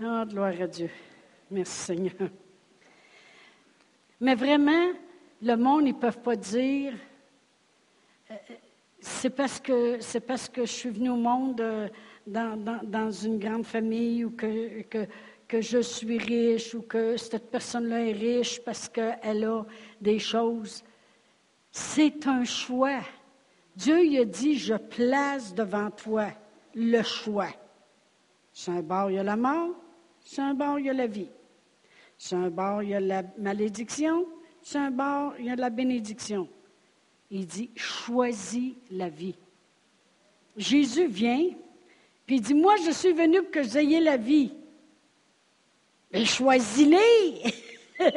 gloire 0.26 0.54
à 0.58 0.66
Dieu. 0.66 0.88
Merci 1.50 1.84
Seigneur. 1.84 2.30
Mais 4.22 4.34
vraiment, 4.34 4.92
le 5.42 5.54
monde, 5.56 5.82
ils 5.82 5.94
ne 5.94 6.00
peuvent 6.00 6.22
pas 6.22 6.36
dire, 6.36 6.94
euh, 8.30 8.34
c'est 9.06 9.30
parce 9.30 9.60
que 9.60 10.00
je 10.00 10.72
suis 10.72 10.90
venu 10.90 11.10
au 11.10 11.16
monde 11.16 11.60
euh, 11.60 11.88
dans, 12.26 13.10
une 13.10 13.38
grande 13.38 13.64
famille 13.64 14.24
ou 14.24 14.30
que, 14.30 14.82
je 15.60 15.78
suis 15.78 16.18
riche 16.18 16.74
ou 16.74 16.82
que 16.82 17.16
cette 17.16 17.50
personne-là 17.50 18.04
est 18.04 18.12
riche 18.12 18.60
parce 18.64 18.88
qu'elle 18.88 19.44
a 19.44 19.64
des 20.00 20.18
choses. 20.18 20.82
C'est 21.70 22.26
un 22.26 22.44
choix. 22.44 23.00
Dieu 23.76 24.00
lui 24.00 24.18
a 24.18 24.24
dit, 24.24 24.58
je 24.58 24.74
place 24.74 25.54
devant 25.54 25.90
toi 25.90 26.26
le 26.74 27.02
choix. 27.02 27.54
C'est 28.52 28.72
un 28.72 28.82
bord, 28.82 29.10
il 29.10 29.14
y 29.14 29.18
a 29.18 29.22
la 29.22 29.36
mort. 29.36 29.70
C'est 30.24 30.42
un 30.42 30.54
bord, 30.54 30.80
il 30.80 30.86
y 30.86 30.90
a 30.90 30.94
la 30.94 31.06
vie. 31.06 31.30
C'est 32.18 32.34
un 32.34 32.50
bord, 32.50 32.82
il 32.82 32.88
y 32.88 32.94
a 32.94 33.00
la 33.00 33.22
malédiction. 33.38 34.26
C'est 34.62 34.78
un 34.78 34.90
bord, 34.90 35.34
il 35.38 35.44
y 35.44 35.50
a 35.50 35.54
la 35.54 35.70
bénédiction. 35.70 36.48
Il 37.30 37.46
dit, 37.46 37.70
choisis 37.74 38.74
la 38.90 39.08
vie. 39.08 39.36
Jésus 40.56 41.06
vient, 41.06 41.44
puis 42.24 42.36
il 42.36 42.40
dit, 42.40 42.54
moi, 42.54 42.74
je 42.84 42.90
suis 42.90 43.12
venu 43.12 43.42
pour 43.42 43.50
que 43.50 43.62
vous 43.62 44.00
la 44.00 44.16
vie. 44.16 44.52
Et 46.12 46.24
choisis-les. 46.24 47.52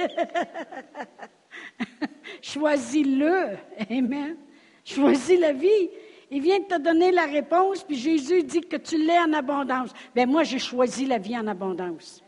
Choisis-le. 2.41 3.57
Amen. 3.89 4.37
Choisis 4.85 5.39
la 5.39 5.53
vie. 5.53 5.89
Il 6.31 6.41
vient 6.41 6.59
de 6.59 6.65
te 6.65 6.79
donner 6.79 7.11
la 7.11 7.25
réponse, 7.25 7.83
puis 7.83 7.97
Jésus 7.97 8.43
dit 8.43 8.61
que 8.61 8.77
tu 8.77 8.97
l'es 8.97 9.19
en 9.19 9.33
abondance. 9.33 9.91
Bien, 10.13 10.27
moi, 10.27 10.43
j'ai 10.43 10.59
choisi 10.59 11.05
la 11.05 11.17
vie 11.17 11.37
en 11.37 11.47
abondance. 11.47 12.23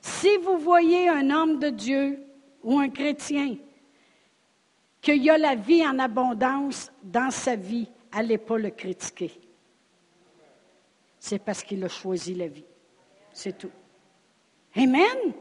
Si 0.00 0.36
vous 0.38 0.58
voyez 0.58 1.08
un 1.08 1.30
homme 1.30 1.58
de 1.58 1.70
Dieu 1.70 2.18
ou 2.62 2.78
un 2.78 2.88
chrétien 2.88 3.56
qu'il 5.02 5.22
y 5.22 5.30
a 5.30 5.36
la 5.36 5.56
vie 5.56 5.84
en 5.84 5.98
abondance 5.98 6.92
dans 7.02 7.30
sa 7.30 7.56
vie, 7.56 7.88
allez 8.12 8.38
pas 8.38 8.56
le 8.56 8.70
critiquer. 8.70 9.32
C'est 11.18 11.40
parce 11.40 11.62
qu'il 11.62 11.84
a 11.84 11.88
choisi 11.88 12.34
la 12.34 12.46
vie. 12.46 12.64
C'est 13.32 13.58
tout. 13.58 13.70
Amen. 14.76 15.34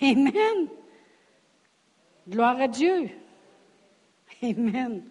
Amen. 0.00 0.68
Gloire 2.28 2.60
à 2.60 2.68
Dieu. 2.68 3.10
Amen. 4.42 5.04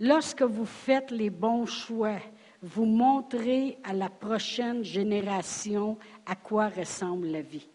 Lorsque 0.00 0.42
vous 0.42 0.66
faites 0.66 1.10
les 1.10 1.30
bons 1.30 1.66
choix, 1.66 2.18
vous 2.62 2.84
montrez 2.84 3.78
à 3.84 3.92
la 3.92 4.10
prochaine 4.10 4.84
génération 4.84 5.96
à 6.26 6.36
quoi 6.36 6.68
ressemble 6.68 7.28
la 7.28 7.42
vie. 7.42 7.68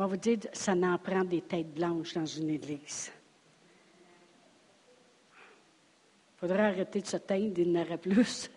Bon, 0.00 0.06
vous 0.06 0.16
dites, 0.16 0.48
ça 0.54 0.74
n'en 0.74 0.96
prend 0.96 1.24
des 1.24 1.42
têtes 1.42 1.74
blanches 1.74 2.14
dans 2.14 2.24
une 2.24 2.48
église. 2.48 3.12
Il 5.28 6.38
faudrait 6.38 6.68
arrêter 6.68 7.02
de 7.02 7.06
se 7.06 7.18
teindre, 7.18 7.58
il 7.58 7.98
plus. 7.98 8.50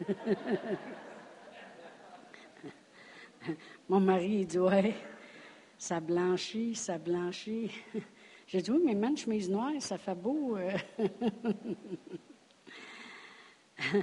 Mon 3.89 3.99
mari, 3.99 4.35
il 4.39 4.47
dit, 4.47 4.57
ouais, 4.57 4.95
ça 5.77 5.99
blanchit, 5.99 6.75
ça 6.75 6.97
blanchit. 6.97 7.71
J'ai 8.47 8.61
dit, 8.61 8.71
oui, 8.71 8.81
mais 8.85 8.95
même 8.95 9.17
chemise 9.17 9.49
noire, 9.49 9.73
ça 9.79 9.97
fait 9.97 10.15
beau. 10.15 10.55
Euh. 10.55 10.77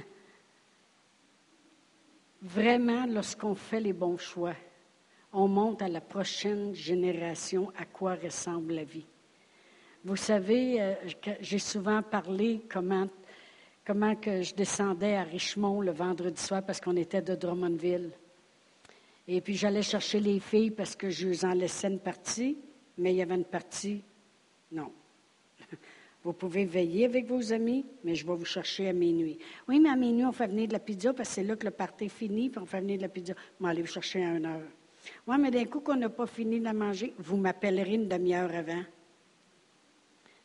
Vraiment, 2.39 3.07
lorsqu'on 3.07 3.55
fait 3.55 3.79
les 3.79 3.93
bons 3.93 4.19
choix, 4.19 4.53
on 5.33 5.47
montre 5.47 5.85
à 5.85 5.89
la 5.89 6.01
prochaine 6.01 6.73
génération 6.73 7.71
à 7.77 7.85
quoi 7.85 8.15
ressemble 8.15 8.73
la 8.73 8.83
vie. 8.83 9.05
Vous 10.03 10.15
savez, 10.15 10.81
euh, 10.81 10.93
j'ai 11.41 11.59
souvent 11.59 12.01
parlé 12.01 12.61
comment, 12.69 13.07
que 14.15 14.41
je 14.41 14.55
descendais 14.55 15.15
à 15.15 15.23
Richmond 15.23 15.81
le 15.81 15.91
vendredi 15.91 16.41
soir 16.41 16.63
parce 16.65 16.81
qu'on 16.81 16.95
était 16.95 17.21
de 17.21 17.35
Drummondville. 17.35 18.11
Et 19.27 19.41
puis 19.41 19.55
j'allais 19.55 19.83
chercher 19.83 20.19
les 20.19 20.39
filles 20.39 20.71
parce 20.71 20.95
que 20.95 21.09
je 21.09 21.45
en 21.45 21.53
laissais 21.53 21.87
une 21.87 21.99
partie, 21.99 22.57
mais 22.97 23.13
il 23.13 23.17
y 23.17 23.21
avait 23.21 23.35
une 23.35 23.45
partie, 23.45 24.01
non. 24.71 24.91
Vous 26.23 26.33
pouvez 26.33 26.65
veiller 26.65 27.05
avec 27.05 27.27
vos 27.27 27.53
amis, 27.53 27.85
mais 28.03 28.15
je 28.15 28.25
vais 28.25 28.35
vous 28.35 28.45
chercher 28.45 28.89
à 28.89 28.93
minuit. 28.93 29.37
Oui, 29.67 29.79
mais 29.79 29.89
à 29.89 29.95
minuit, 29.95 30.25
on 30.25 30.31
fait 30.31 30.47
venir 30.47 30.67
de 30.67 30.73
la 30.73 30.79
pizza 30.79 31.13
parce 31.13 31.29
que 31.29 31.35
c'est 31.35 31.43
là 31.43 31.55
que 31.55 31.65
le 31.65 31.71
party 31.71 32.09
finit, 32.09 32.49
puis 32.49 32.59
on 32.59 32.65
fait 32.65 32.81
venir 32.81 32.97
de 32.97 33.03
la 33.03 33.09
pizza. 33.09 33.33
Je 33.59 33.63
vais 33.63 33.69
aller 33.69 33.81
vous 33.81 33.87
chercher 33.87 34.25
à 34.25 34.29
une 34.29 34.45
heure. 34.45 34.61
Oui, 35.27 35.37
mais 35.39 35.51
d'un 35.51 35.65
coup 35.65 35.79
qu'on 35.79 35.95
n'a 35.95 36.09
pas 36.09 36.25
fini 36.25 36.59
de 36.59 36.69
manger, 36.69 37.13
vous 37.17 37.37
m'appellerez 37.37 37.93
une 37.93 38.07
demi-heure 38.07 38.53
avant. 38.53 38.83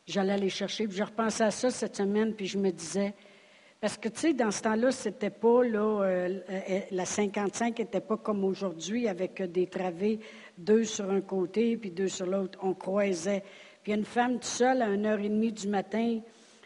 J'allais 0.05 0.33
aller 0.33 0.49
chercher, 0.49 0.87
puis 0.87 0.97
je 0.97 1.03
repensais 1.03 1.43
à 1.43 1.51
ça 1.51 1.69
cette 1.69 1.97
semaine, 1.97 2.33
puis 2.33 2.47
je 2.47 2.57
me 2.57 2.71
disais, 2.71 3.13
parce 3.79 3.95
que, 3.95 4.09
tu 4.09 4.19
sais, 4.19 4.33
dans 4.33 4.49
ce 4.49 4.63
temps-là, 4.63 4.91
c'était 4.91 5.29
pas, 5.29 5.63
là, 5.63 6.01
euh, 6.01 6.39
euh, 6.49 6.79
la 6.89 7.05
55 7.05 7.77
n'était 7.77 8.01
pas 8.01 8.17
comme 8.17 8.43
aujourd'hui 8.43 9.07
avec 9.07 9.41
des 9.51 9.67
travées, 9.67 10.19
deux 10.57 10.83
sur 10.83 11.11
un 11.11 11.21
côté 11.21 11.77
puis 11.77 11.91
deux 11.91 12.07
sur 12.07 12.25
l'autre. 12.25 12.57
On 12.63 12.73
croisait. 12.73 13.43
Puis 13.83 13.93
une 13.93 14.05
femme 14.05 14.33
toute 14.33 14.45
seule 14.45 14.81
à 14.81 14.89
1h30 14.89 15.51
du 15.51 15.67
matin 15.67 16.19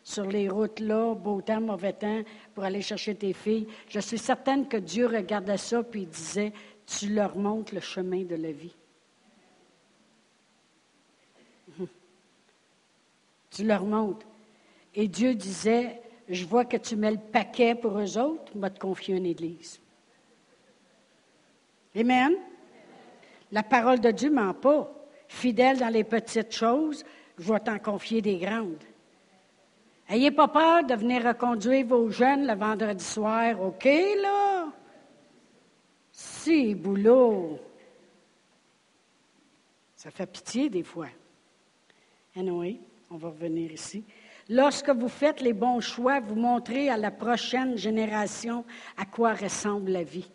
sur 0.04 0.26
les 0.26 0.48
routes 0.48 0.80
là, 0.80 1.14
beau 1.14 1.42
temps, 1.42 1.60
mauvais 1.60 1.94
temps, 1.94 2.22
pour 2.56 2.64
aller 2.64 2.82
chercher 2.82 3.14
tes 3.14 3.34
filles. 3.34 3.68
Je 3.90 4.00
suis 4.00 4.18
certaine 4.18 4.68
que 4.68 4.78
Dieu 4.78 5.06
regardait 5.06 5.58
ça 5.58 5.84
puis 5.84 6.04
il 6.04 6.10
disait, 6.10 6.54
tu 6.98 7.10
leur 7.10 7.38
montres 7.38 7.74
le 7.74 7.82
chemin 7.82 8.24
de 8.24 8.36
la 8.36 8.52
vie. 8.52 8.76
tu 13.52 13.64
leur 13.64 13.84
montres. 13.84 14.26
Et 14.94 15.08
Dieu 15.08 15.34
disait, 15.34 16.02
je 16.28 16.46
vois 16.46 16.66
que 16.66 16.78
tu 16.78 16.96
mets 16.96 17.12
le 17.12 17.18
paquet 17.18 17.76
pour 17.76 17.98
eux 17.98 18.18
autres, 18.18 18.52
va 18.56 18.70
te 18.70 18.80
confier 18.80 19.16
une 19.16 19.26
église. 19.26 19.80
Amen. 21.96 22.36
La 23.52 23.64
parole 23.64 24.00
de 24.00 24.12
Dieu 24.12 24.30
ment 24.30 24.54
pas. 24.54 24.92
Fidèle 25.28 25.80
dans 25.80 25.90
les 25.90 26.04
petites 26.04 26.54
choses, 26.54 27.06
je 27.38 27.52
vais 27.52 27.60
t'en 27.60 27.80
confier 27.80 28.22
des 28.22 28.38
grandes. 28.38 28.84
Ayez 30.10 30.32
pas 30.32 30.50
peur 30.50 30.84
de 30.84 30.94
venir 30.94 31.24
reconduire 31.26 31.86
vos 31.86 32.10
jeunes 32.10 32.46
le 32.46 32.54
vendredi 32.54 33.04
soir, 33.04 33.62
OK, 33.62 33.86
là? 33.86 34.68
Si, 36.44 36.74
boulot. 36.74 37.60
Ça 39.96 40.10
fait 40.10 40.26
pitié 40.26 40.72
des 40.72 40.82
fois. 40.82 41.10
Anyway, 42.36 42.80
on 43.12 43.18
va 43.18 43.30
revenir 43.30 43.72
ici. 43.72 44.04
Lorsque 44.50 44.90
vous 44.90 45.08
faites 45.08 45.40
les 45.42 45.54
bons 45.54 45.82
choix, 45.82 46.20
vous 46.20 46.34
montrez 46.34 46.90
à 46.90 46.98
la 46.98 47.12
prochaine 47.12 47.78
génération 47.78 48.66
à 48.98 49.06
quoi 49.06 49.36
ressemble 49.36 49.92
la 49.92 50.02
vie. 50.02 50.32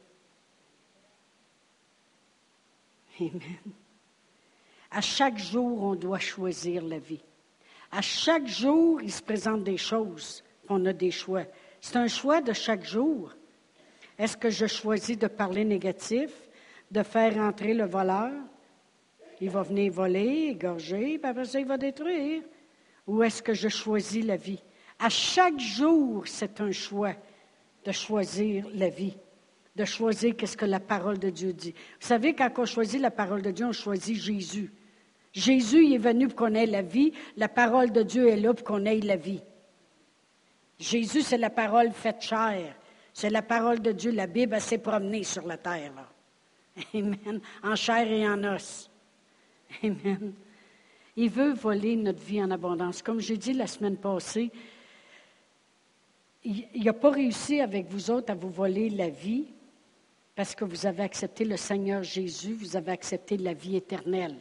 Amen. 3.20 3.72
À 4.92 5.00
chaque 5.00 5.38
jour, 5.38 5.82
on 5.82 5.96
doit 5.96 6.20
choisir 6.20 6.84
la 6.84 7.00
vie. 7.00 7.24
À 7.90 8.00
chaque 8.00 8.46
jour, 8.46 9.02
il 9.02 9.10
se 9.10 9.22
présente 9.22 9.64
des 9.64 9.76
choses. 9.76 10.44
On 10.68 10.86
a 10.86 10.92
des 10.92 11.10
choix. 11.10 11.46
C'est 11.80 11.96
un 11.96 12.06
choix 12.06 12.40
de 12.40 12.52
chaque 12.52 12.84
jour. 12.84 13.35
Est-ce 14.18 14.36
que 14.36 14.50
je 14.50 14.66
choisis 14.66 15.18
de 15.18 15.26
parler 15.26 15.64
négatif, 15.64 16.30
de 16.90 17.02
faire 17.02 17.36
entrer 17.38 17.74
le 17.74 17.84
voleur? 17.84 18.32
Il 19.40 19.50
va 19.50 19.62
venir 19.62 19.92
voler, 19.92 20.48
égorger, 20.50 21.18
puis 21.18 21.30
après 21.30 21.44
ça, 21.44 21.60
il 21.60 21.66
va 21.66 21.76
détruire. 21.76 22.42
Ou 23.06 23.22
est-ce 23.22 23.42
que 23.42 23.54
je 23.54 23.68
choisis 23.68 24.24
la 24.24 24.36
vie? 24.36 24.62
À 24.98 25.10
chaque 25.10 25.58
jour, 25.58 26.22
c'est 26.26 26.60
un 26.60 26.72
choix 26.72 27.12
de 27.84 27.92
choisir 27.92 28.66
la 28.72 28.88
vie, 28.88 29.16
de 29.76 29.84
choisir 29.84 30.34
qu'est-ce 30.34 30.56
que 30.56 30.64
la 30.64 30.80
parole 30.80 31.18
de 31.18 31.28
Dieu 31.28 31.52
dit. 31.52 31.74
Vous 32.00 32.06
savez, 32.06 32.34
quand 32.34 32.50
on 32.56 32.64
choisit 32.64 33.00
la 33.00 33.10
parole 33.10 33.42
de 33.42 33.50
Dieu, 33.50 33.66
on 33.66 33.72
choisit 33.72 34.16
Jésus. 34.16 34.72
Jésus 35.32 35.84
il 35.84 35.94
est 35.94 35.98
venu 35.98 36.28
pour 36.28 36.36
qu'on 36.36 36.54
ait 36.54 36.66
la 36.66 36.80
vie. 36.80 37.12
La 37.36 37.48
parole 37.48 37.92
de 37.92 38.02
Dieu 38.02 38.26
est 38.28 38.36
là 38.36 38.54
pour 38.54 38.64
qu'on 38.64 38.86
ait 38.86 39.00
la 39.00 39.16
vie. 39.16 39.42
Jésus, 40.78 41.20
c'est 41.20 41.38
la 41.38 41.50
parole 41.50 41.92
faite 41.92 42.22
chair. 42.22 42.74
C'est 43.16 43.30
la 43.30 43.40
parole 43.40 43.80
de 43.80 43.92
Dieu. 43.92 44.10
La 44.10 44.26
Bible, 44.26 44.60
s'est 44.60 44.76
promenée 44.76 45.24
sur 45.24 45.46
la 45.46 45.56
terre. 45.56 45.90
Amen. 46.94 47.40
En 47.62 47.74
chair 47.74 48.06
et 48.12 48.28
en 48.28 48.44
os. 48.44 48.90
Amen. 49.82 50.34
Il 51.16 51.30
veut 51.30 51.54
voler 51.54 51.96
notre 51.96 52.22
vie 52.22 52.44
en 52.44 52.50
abondance. 52.50 53.00
Comme 53.00 53.18
j'ai 53.20 53.38
dit 53.38 53.54
la 53.54 53.66
semaine 53.66 53.96
passée, 53.96 54.50
il 56.44 56.84
n'a 56.84 56.92
pas 56.92 57.10
réussi 57.12 57.62
avec 57.62 57.88
vous 57.88 58.10
autres 58.10 58.32
à 58.32 58.34
vous 58.34 58.50
voler 58.50 58.90
la 58.90 59.08
vie 59.08 59.46
parce 60.34 60.54
que 60.54 60.66
vous 60.66 60.84
avez 60.84 61.04
accepté 61.04 61.46
le 61.46 61.56
Seigneur 61.56 62.02
Jésus, 62.02 62.52
vous 62.52 62.76
avez 62.76 62.92
accepté 62.92 63.38
la 63.38 63.54
vie 63.54 63.76
éternelle. 63.76 64.36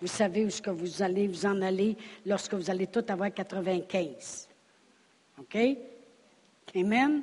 Vous 0.00 0.08
savez 0.08 0.44
où 0.44 0.48
que 0.48 0.70
vous 0.70 1.02
allez 1.04 1.28
vous 1.28 1.46
en 1.46 1.62
aller 1.62 1.96
lorsque 2.26 2.54
vous 2.54 2.68
allez 2.68 2.88
tout 2.88 3.04
avoir 3.06 3.32
95. 3.32 4.48
OK? 5.38 5.56
Amen? 6.74 7.22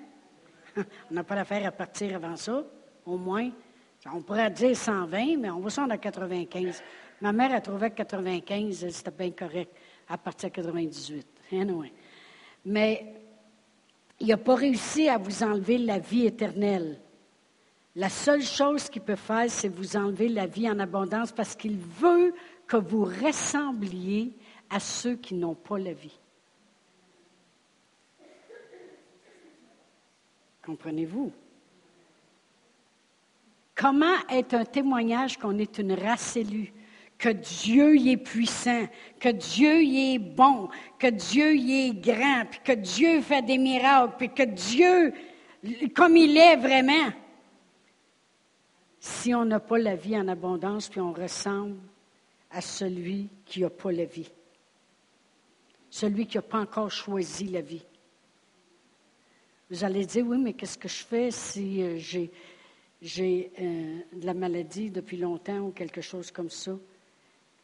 On 1.12 1.14
n'a 1.14 1.24
pas 1.24 1.36
l'affaire 1.36 1.68
à 1.68 1.72
partir 1.72 2.16
avant 2.16 2.36
ça, 2.36 2.64
au 3.06 3.18
moins. 3.18 3.50
On 4.14 4.22
pourrait 4.22 4.52
dire 4.52 4.76
120, 4.76 5.38
mais 5.38 5.50
on 5.50 5.60
va 5.60 5.70
s'en 5.70 5.90
à 5.90 5.98
95. 5.98 6.84
Ma 7.22 7.32
mère 7.32 7.54
a 7.54 7.62
trouvé 7.62 7.90
que 7.90 7.96
95, 7.96 8.88
c'était 8.90 9.12
bien 9.12 9.32
correct 9.32 9.72
à 10.08 10.18
partir 10.18 10.50
de 10.50 10.56
98. 10.56 11.28
Mais 12.66 13.14
il 14.20 14.28
n'a 14.28 14.38
pas 14.38 14.56
réussi 14.56 15.10
à 15.10 15.18
vous 15.18 15.44
enlever 15.44 15.78
la 15.78 16.00
vie 16.00 16.26
éternelle. 16.26 17.00
La 17.96 18.10
seule 18.10 18.44
chose 18.44 18.90
qu'il 18.90 19.02
peut 19.02 19.16
faire, 19.16 19.50
c'est 19.50 19.70
vous 19.70 19.96
enlever 19.96 20.28
la 20.28 20.46
vie 20.46 20.70
en 20.70 20.80
abondance 20.80 21.32
parce 21.32 21.56
qu'il 21.56 21.78
veut 21.78 22.34
que 22.68 22.78
vous 22.78 23.06
ressembliez 23.06 24.34
à 24.70 24.80
ceux 24.80 25.16
qui 25.16 25.34
n'ont 25.34 25.56
pas 25.56 25.80
la 25.80 25.94
vie. 25.94 26.20
Comprenez-vous? 30.66 31.32
Comment 33.76 34.16
est 34.30 34.54
un 34.54 34.66
témoignage 34.66 35.38
qu'on 35.38 35.58
est 35.60 35.78
une 35.78 35.94
race 35.94 36.38
élue? 36.38 36.74
que 37.18 37.30
Dieu 37.30 37.96
y 37.96 38.12
est 38.12 38.18
puissant, 38.18 38.88
que 39.20 39.30
Dieu 39.30 39.82
y 39.82 40.16
est 40.16 40.20
bon, 40.20 40.70
que 41.00 41.08
Dieu 41.08 41.56
y 41.56 41.88
est 41.88 41.94
grand, 41.94 42.44
puis 42.50 42.60
que 42.64 42.74
Dieu 42.74 43.22
fait 43.22 43.42
des 43.42 43.58
miracles, 43.58 44.16
puis 44.18 44.30
que 44.30 44.44
Dieu, 44.44 45.14
comme 45.96 46.18
il 46.18 46.38
est 46.38 46.58
vraiment, 46.58 47.12
si 49.00 49.34
on 49.34 49.46
n'a 49.46 49.60
pas 49.60 49.78
la 49.78 49.96
vie 49.96 50.18
en 50.18 50.28
abondance, 50.28 50.90
puis 50.90 51.00
on 51.00 51.14
ressemble 51.14 51.78
à 52.52 52.62
celui 52.62 53.30
qui 53.46 53.62
n'a 53.62 53.70
pas 53.70 53.92
la 53.92 54.06
vie, 54.06 54.30
celui 55.90 56.28
qui 56.28 56.38
n'a 56.38 56.42
pas 56.42 56.60
encore 56.60 56.92
choisi 56.92 57.46
la 57.46 57.62
vie. 57.62 57.86
Vous 59.70 59.84
allez 59.84 60.06
dire, 60.06 60.26
oui, 60.28 60.38
mais 60.38 60.54
qu'est-ce 60.54 60.78
que 60.78 60.88
je 60.88 61.04
fais 61.04 61.32
si 61.32 61.82
euh, 61.82 61.98
j'ai, 61.98 62.32
j'ai 63.02 63.52
euh, 63.60 64.00
de 64.14 64.26
la 64.26 64.36
maladie 64.36 64.92
depuis 64.92 65.18
longtemps 65.18 65.60
ou 65.60 65.72
quelque 65.72 66.02
chose 66.02 66.30
comme 66.30 66.52
ça? 66.52 66.74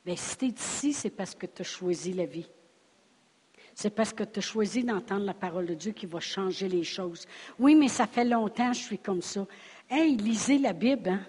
Bien, 0.03 0.15
si 0.15 0.35
tu 0.35 0.45
es 0.45 0.49
ici, 0.49 0.93
c'est 0.93 1.11
parce 1.11 1.35
que 1.35 1.45
tu 1.45 1.61
as 1.61 1.65
choisi 1.65 2.13
la 2.13 2.25
vie. 2.25 2.47
C'est 3.75 3.91
parce 3.91 4.13
que 4.13 4.23
tu 4.23 4.39
as 4.39 4.41
choisi 4.41 4.83
d'entendre 4.83 5.25
la 5.25 5.35
parole 5.35 5.67
de 5.67 5.75
Dieu 5.75 5.91
qui 5.91 6.07
va 6.07 6.19
changer 6.19 6.67
les 6.67 6.83
choses. 6.83 7.27
Oui, 7.59 7.75
mais 7.75 7.87
ça 7.87 8.07
fait 8.07 8.25
longtemps 8.25 8.71
que 8.71 8.77
je 8.77 8.83
suis 8.83 8.97
comme 8.97 9.21
ça. 9.21 9.45
Hey, 9.87 10.15
lisez 10.15 10.57
la 10.57 10.73
Bible, 10.73 11.09
hein? 11.09 11.21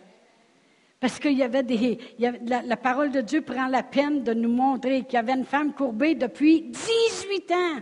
Parce 0.99 1.19
qu'il 1.19 1.37
y 1.37 1.43
avait 1.43 1.65
des. 1.65 1.99
la, 2.19 2.63
la, 2.63 2.77
parole 2.77 3.11
de 3.11 3.21
Dieu 3.21 3.43
prend 3.43 3.67
la 3.67 3.83
peine 3.83 4.23
de 4.23 4.33
nous 4.33 4.49
montrer 4.49 5.03
qu'il 5.03 5.15
y 5.15 5.17
avait 5.17 5.33
une 5.33 5.45
femme 5.45 5.75
courbée 5.75 6.15
depuis 6.15 6.71
18 6.71 7.51
ans, 7.51 7.81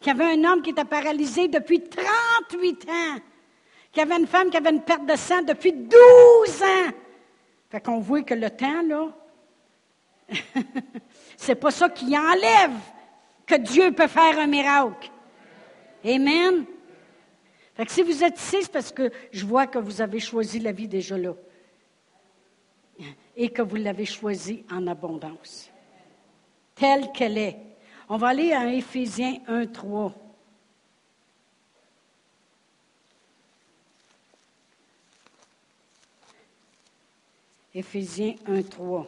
qu'il 0.00 0.08
y 0.08 0.10
avait 0.10 0.32
un 0.32 0.44
homme 0.44 0.62
qui 0.62 0.70
était 0.70 0.84
paralysé 0.84 1.48
depuis 1.48 1.82
38 1.82 2.88
ans, 2.88 3.18
qu'il 3.92 4.00
y 4.00 4.02
avait 4.02 4.18
une 4.18 4.26
femme 4.26 4.50
qui 4.50 4.56
avait 4.56 4.70
une 4.70 4.82
perte 4.82 5.06
de 5.06 5.16
sang 5.16 5.42
depuis 5.42 5.72
12 5.72 5.92
ans. 6.62 6.90
Fait 7.68 7.80
qu'on 7.80 8.00
voit 8.00 8.22
que 8.22 8.34
le 8.34 8.50
temps, 8.50 8.82
là, 8.82 9.08
c'est 11.36 11.54
pas 11.54 11.70
ça 11.70 11.88
qui 11.90 12.16
enlève 12.16 12.72
que 13.46 13.56
Dieu 13.56 13.92
peut 13.92 14.06
faire 14.06 14.38
un 14.38 14.46
miracle. 14.46 15.10
Amen. 16.04 16.64
Fait 17.74 17.84
que 17.84 17.92
si 17.92 18.02
vous 18.02 18.24
êtes 18.24 18.38
ici, 18.38 18.58
c'est 18.62 18.72
parce 18.72 18.92
que 18.92 19.10
je 19.32 19.44
vois 19.44 19.66
que 19.66 19.78
vous 19.78 20.00
avez 20.00 20.20
choisi 20.20 20.58
la 20.60 20.72
vie 20.72 20.88
déjà 20.88 21.18
là. 21.18 21.34
Et 23.36 23.50
que 23.50 23.62
vous 23.62 23.76
l'avez 23.76 24.04
choisie 24.04 24.64
en 24.70 24.86
abondance. 24.86 25.70
Telle 26.74 27.10
qu'elle 27.12 27.38
est. 27.38 27.69
On 28.12 28.16
va 28.16 28.28
aller 28.28 28.52
à 28.52 28.66
Éphésiens 28.66 29.38
1, 29.46 29.66
3. 29.66 30.12
Éphésiens 37.72 38.34
1, 38.46 38.62
3 38.62 39.06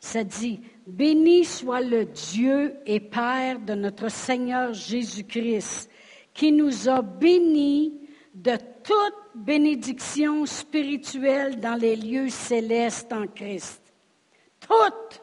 ça 0.00 0.24
dit, 0.24 0.60
Béni 0.86 1.44
soit 1.44 1.82
le 1.82 2.06
Dieu 2.06 2.76
et 2.86 3.00
Père 3.00 3.58
de 3.58 3.74
notre 3.74 4.08
Seigneur 4.08 4.72
Jésus-Christ, 4.72 5.90
qui 6.32 6.50
nous 6.50 6.88
a 6.88 7.02
bénis 7.02 7.92
de 8.34 8.56
toute 8.82 9.18
bénédiction 9.34 10.46
spirituelle 10.46 11.60
dans 11.60 11.74
les 11.74 11.96
lieux 11.96 12.30
célestes 12.30 13.12
en 13.12 13.26
Christ. 13.26 13.82
Toute, 14.60 15.20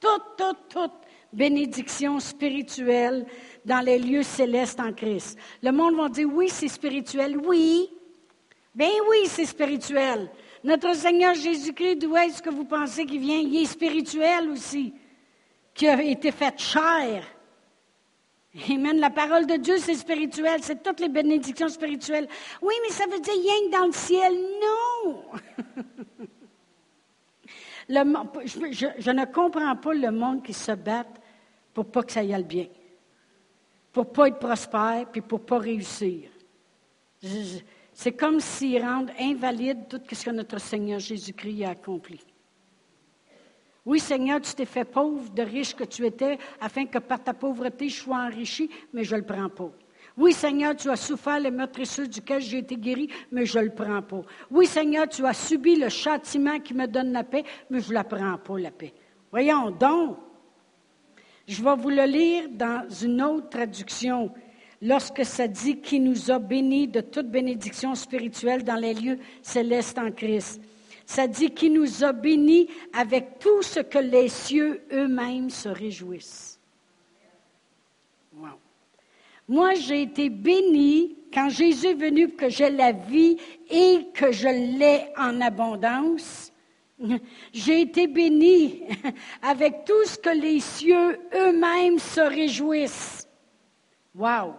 toute, 0.00 0.36
toute, 0.36 0.68
toute 0.68 1.03
bénédiction 1.34 2.20
spirituelle 2.20 3.26
dans 3.64 3.80
les 3.80 3.98
lieux 3.98 4.22
célestes 4.22 4.80
en 4.80 4.92
Christ. 4.92 5.38
Le 5.62 5.72
monde 5.72 5.96
va 5.96 6.08
dire, 6.08 6.28
oui, 6.32 6.48
c'est 6.48 6.68
spirituel. 6.68 7.36
Oui. 7.38 7.90
Ben 8.74 8.90
oui, 9.08 9.26
c'est 9.26 9.46
spirituel. 9.46 10.30
Notre 10.62 10.94
Seigneur 10.94 11.34
Jésus-Christ, 11.34 11.96
d'où 11.96 12.16
est-ce 12.16 12.42
que 12.42 12.50
vous 12.50 12.64
pensez 12.64 13.04
qu'il 13.04 13.20
vient? 13.20 13.38
Il 13.38 13.62
est 13.62 13.66
spirituel 13.66 14.48
aussi, 14.50 14.94
qui 15.74 15.86
a 15.86 16.02
été 16.02 16.32
fait 16.32 16.58
chair. 16.58 17.24
Amen. 18.70 18.98
La 19.00 19.10
parole 19.10 19.46
de 19.46 19.56
Dieu, 19.56 19.78
c'est 19.78 19.94
spirituel. 19.94 20.60
C'est 20.62 20.82
toutes 20.82 21.00
les 21.00 21.08
bénédictions 21.08 21.68
spirituelles. 21.68 22.28
Oui, 22.62 22.74
mais 22.82 22.92
ça 22.92 23.04
veut 23.06 23.18
dire 23.18 23.34
rien 23.34 23.68
que 23.68 23.78
dans 23.78 23.86
le 23.86 23.92
ciel. 23.92 24.32
Non! 24.62 25.24
je, 27.88 29.10
ne 29.10 29.24
comprends 29.24 29.76
pas 29.76 29.94
le 29.94 30.10
monde 30.10 30.42
qui 30.42 30.52
se 30.52 30.72
bat 30.72 31.04
pour 31.74 31.86
pas 31.86 32.02
que 32.04 32.12
ça 32.12 32.22
y 32.22 32.32
aille 32.32 32.44
bien. 32.44 32.68
Pour 33.92 34.12
pas 34.12 34.28
être 34.28 34.38
prospère, 34.38 35.06
puis 35.10 35.20
pour 35.20 35.40
pas 35.40 35.58
réussir. 35.58 36.30
C'est 37.92 38.12
comme 38.12 38.40
s'ils 38.40 38.82
rendent 38.82 39.12
invalide 39.20 39.88
tout 39.88 40.00
ce 40.10 40.24
que 40.24 40.30
notre 40.30 40.58
Seigneur 40.58 41.00
Jésus-Christ 41.00 41.64
a 41.64 41.70
accompli. 41.70 42.20
Oui, 43.86 44.00
Seigneur, 44.00 44.40
tu 44.40 44.54
t'es 44.54 44.64
fait 44.64 44.84
pauvre, 44.84 45.30
de 45.30 45.42
riche 45.42 45.74
que 45.74 45.84
tu 45.84 46.06
étais, 46.06 46.38
afin 46.60 46.86
que 46.86 46.98
par 46.98 47.22
ta 47.22 47.34
pauvreté 47.34 47.88
je 47.88 48.02
sois 48.02 48.16
enrichi, 48.16 48.70
mais 48.92 49.04
je 49.04 49.14
ne 49.14 49.20
le 49.20 49.26
prends 49.26 49.50
pas. 49.50 49.70
Oui, 50.16 50.32
Seigneur, 50.32 50.76
tu 50.76 50.88
as 50.90 50.96
souffert 50.96 51.40
les 51.40 51.50
meurtrissures 51.50 52.08
duquel 52.08 52.40
j'ai 52.40 52.58
été 52.58 52.76
guéri, 52.76 53.10
mais 53.30 53.44
je 53.44 53.58
ne 53.58 53.64
le 53.64 53.74
prends 53.74 54.00
pas. 54.00 54.22
Oui, 54.50 54.66
Seigneur, 54.66 55.08
tu 55.08 55.26
as 55.26 55.34
subi 55.34 55.76
le 55.76 55.88
châtiment 55.88 56.60
qui 56.60 56.72
me 56.72 56.86
donne 56.86 57.12
la 57.12 57.24
paix, 57.24 57.44
mais 57.68 57.80
je 57.80 57.88
ne 57.90 57.94
la 57.94 58.04
prends 58.04 58.38
pas, 58.38 58.58
la 58.58 58.70
paix. 58.70 58.94
Voyons 59.30 59.70
donc. 59.70 60.18
Je 61.46 61.62
vais 61.62 61.76
vous 61.76 61.90
le 61.90 62.04
lire 62.04 62.48
dans 62.50 62.88
une 62.88 63.20
autre 63.22 63.50
traduction 63.50 64.32
lorsque 64.80 65.24
ça 65.24 65.46
dit 65.46 65.78
qu'il 65.80 66.04
nous 66.04 66.30
a 66.30 66.38
bénis 66.38 66.88
de 66.88 67.00
toute 67.00 67.30
bénédiction 67.30 67.94
spirituelle 67.94 68.64
dans 68.64 68.76
les 68.76 68.94
lieux 68.94 69.18
célestes 69.42 69.98
en 69.98 70.10
Christ. 70.10 70.60
Ça 71.06 71.26
dit 71.26 71.50
qu'il 71.50 71.74
nous 71.74 72.02
a 72.02 72.12
bénis 72.12 72.68
avec 72.94 73.38
tout 73.38 73.62
ce 73.62 73.80
que 73.80 73.98
les 73.98 74.28
cieux 74.28 74.82
eux-mêmes 74.90 75.50
se 75.50 75.68
réjouissent. 75.68 76.58
Moi, 79.46 79.74
j'ai 79.74 80.02
été 80.02 80.30
béni 80.30 81.16
quand 81.32 81.50
Jésus 81.50 81.88
est 81.88 81.94
venu 81.94 82.28
pour 82.28 82.38
que 82.38 82.48
j'ai 82.48 82.70
la 82.70 82.92
vie 82.92 83.36
et 83.70 84.06
que 84.14 84.32
je 84.32 84.48
l'ai 84.48 85.12
en 85.18 85.42
abondance. 85.42 86.53
J'ai 87.52 87.80
été 87.82 88.06
béni 88.06 88.82
avec 89.42 89.84
tout 89.84 90.04
ce 90.04 90.18
que 90.18 90.30
les 90.30 90.60
cieux 90.60 91.18
eux-mêmes 91.34 91.98
se 91.98 92.20
réjouissent. 92.20 93.28
Wow! 94.14 94.54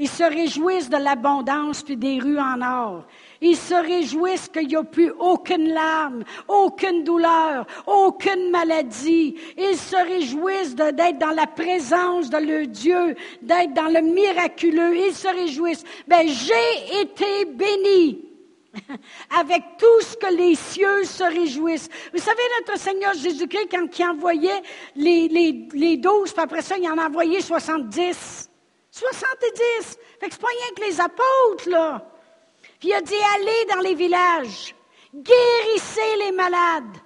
Ils 0.00 0.08
se 0.08 0.22
réjouissent 0.22 0.88
de 0.88 0.96
l'abondance 0.96 1.82
puis 1.82 1.96
des 1.96 2.20
rues 2.20 2.38
en 2.38 2.62
or. 2.62 3.04
Ils 3.40 3.56
se 3.56 3.74
réjouissent 3.74 4.48
qu'il 4.48 4.68
n'y 4.68 4.76
a 4.76 4.84
plus 4.84 5.10
aucune 5.18 5.70
larme, 5.70 6.22
aucune 6.46 7.02
douleur, 7.02 7.66
aucune 7.84 8.52
maladie. 8.52 9.34
Ils 9.56 9.76
se 9.76 9.96
réjouissent 9.96 10.76
d'être 10.76 11.18
dans 11.18 11.34
la 11.34 11.48
présence 11.48 12.30
de 12.30 12.36
leur 12.36 12.68
Dieu, 12.68 13.16
d'être 13.42 13.74
dans 13.74 13.92
le 13.92 14.02
miraculeux. 14.02 14.96
Ils 14.96 15.14
se 15.14 15.26
réjouissent. 15.26 15.84
Ben, 16.06 16.28
j'ai 16.28 17.00
été 17.00 17.44
béni 17.46 18.27
avec 19.38 19.62
tout 19.78 20.00
ce 20.00 20.16
que 20.16 20.34
les 20.34 20.54
cieux 20.54 21.04
se 21.04 21.24
réjouissent. 21.24 21.88
Vous 22.12 22.20
savez, 22.20 22.42
notre 22.60 22.78
Seigneur 22.78 23.14
Jésus-Christ, 23.14 23.68
quand 23.70 23.98
il 23.98 24.04
envoyait 24.04 24.62
les, 24.96 25.28
les, 25.28 25.68
les 25.72 25.96
douze, 25.96 26.32
puis 26.32 26.42
après 26.42 26.62
ça, 26.62 26.76
il 26.76 26.88
en 26.88 26.98
a 26.98 27.06
envoyé 27.06 27.40
soixante-dix. 27.40 28.48
70. 28.90 29.98
Fait 30.20 30.28
que 30.28 30.34
c'est 30.34 30.40
pas 30.40 30.48
rien 30.48 30.74
que 30.74 30.82
les 30.82 31.00
apôtres, 31.00 31.68
là. 31.68 32.10
Puis 32.80 32.88
il 32.88 32.94
a 32.94 33.00
dit, 33.00 33.14
allez 33.34 33.74
dans 33.74 33.80
les 33.80 33.94
villages, 33.94 34.74
guérissez 35.14 36.16
les 36.24 36.32
malades, 36.32 36.96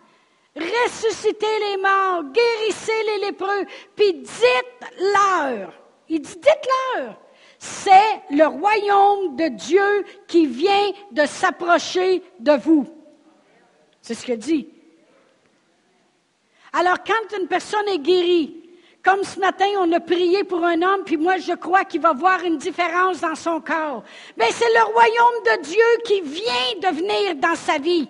ressuscitez 0.56 1.58
les 1.60 1.76
morts, 1.78 2.24
guérissez 2.32 3.02
les 3.06 3.26
lépreux, 3.26 3.64
puis 3.96 4.14
dites-leur. 4.14 5.72
Il 6.08 6.20
dit, 6.20 6.36
dites-leur. 6.36 7.18
C'est 7.64 8.22
le 8.30 8.44
royaume 8.44 9.36
de 9.36 9.46
Dieu 9.46 10.04
qui 10.26 10.46
vient 10.46 10.90
de 11.12 11.24
s'approcher 11.26 12.20
de 12.40 12.54
vous. 12.54 12.92
C'est 14.00 14.14
ce 14.14 14.26
qu'il 14.26 14.36
dit. 14.38 14.68
Alors, 16.72 17.04
quand 17.06 17.38
une 17.38 17.46
personne 17.46 17.86
est 17.86 18.00
guérie, 18.00 18.68
comme 19.04 19.22
ce 19.22 19.38
matin, 19.38 19.66
on 19.78 19.92
a 19.92 20.00
prié 20.00 20.42
pour 20.42 20.64
un 20.64 20.82
homme, 20.82 21.04
puis 21.04 21.16
moi, 21.16 21.36
je 21.36 21.52
crois 21.52 21.84
qu'il 21.84 22.00
va 22.00 22.14
voir 22.14 22.42
une 22.42 22.58
différence 22.58 23.20
dans 23.20 23.36
son 23.36 23.60
corps. 23.60 24.02
Mais 24.36 24.50
c'est 24.50 24.72
le 24.74 24.82
royaume 24.92 25.44
de 25.44 25.62
Dieu 25.62 26.02
qui 26.04 26.20
vient 26.20 26.90
de 26.90 26.96
venir 26.96 27.36
dans 27.36 27.54
sa 27.54 27.78
vie. 27.78 28.08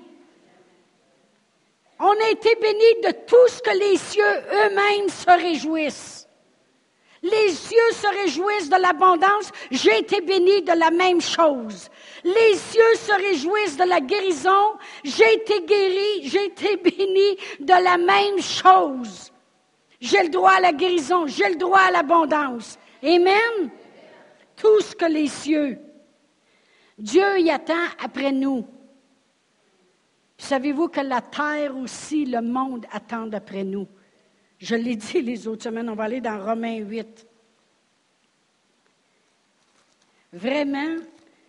On 2.00 2.10
a 2.10 2.30
été 2.30 2.54
bénis 2.54 3.00
de 3.04 3.12
tout 3.26 3.48
ce 3.48 3.60
que 3.60 3.78
les 3.78 3.98
cieux 3.98 4.24
eux-mêmes 4.24 5.10
se 5.10 5.30
réjouissent. 5.30 6.21
Les 7.22 7.50
cieux 7.50 7.92
se 7.92 8.06
réjouissent 8.22 8.68
de 8.68 8.80
l'abondance. 8.80 9.52
J'ai 9.70 9.98
été 9.98 10.20
béni 10.20 10.62
de 10.62 10.72
la 10.72 10.90
même 10.90 11.20
chose. 11.20 11.88
Les 12.24 12.54
cieux 12.56 12.94
se 12.96 13.12
réjouissent 13.12 13.76
de 13.76 13.84
la 13.84 14.00
guérison. 14.00 14.76
J'ai 15.04 15.34
été 15.34 15.64
guéri, 15.64 16.28
j'ai 16.28 16.46
été 16.46 16.76
béni 16.82 17.36
de 17.60 17.84
la 17.84 17.96
même 17.96 18.40
chose. 18.40 19.32
J'ai 20.00 20.24
le 20.24 20.30
droit 20.30 20.54
à 20.54 20.60
la 20.60 20.72
guérison, 20.72 21.26
j'ai 21.28 21.48
le 21.48 21.54
droit 21.54 21.78
à 21.78 21.92
l'abondance. 21.92 22.76
Amen. 23.04 23.70
Tout 24.56 24.80
ce 24.80 24.96
que 24.96 25.04
les 25.04 25.28
cieux. 25.28 25.78
Dieu 26.98 27.38
y 27.38 27.50
attend 27.50 27.86
après 28.02 28.32
nous. 28.32 28.66
Savez-vous 30.38 30.88
que 30.88 31.00
la 31.00 31.20
terre 31.20 31.76
aussi, 31.76 32.24
le 32.24 32.42
monde 32.42 32.84
attend 32.90 33.30
après 33.32 33.62
nous? 33.62 33.86
Je 34.62 34.76
l'ai 34.76 34.94
dit 34.94 35.20
les 35.20 35.48
autres 35.48 35.64
semaines, 35.64 35.88
on 35.90 35.96
va 35.96 36.04
aller 36.04 36.20
dans 36.20 36.38
Romains 36.38 36.76
8. 36.76 37.26
Vraiment, 40.32 40.98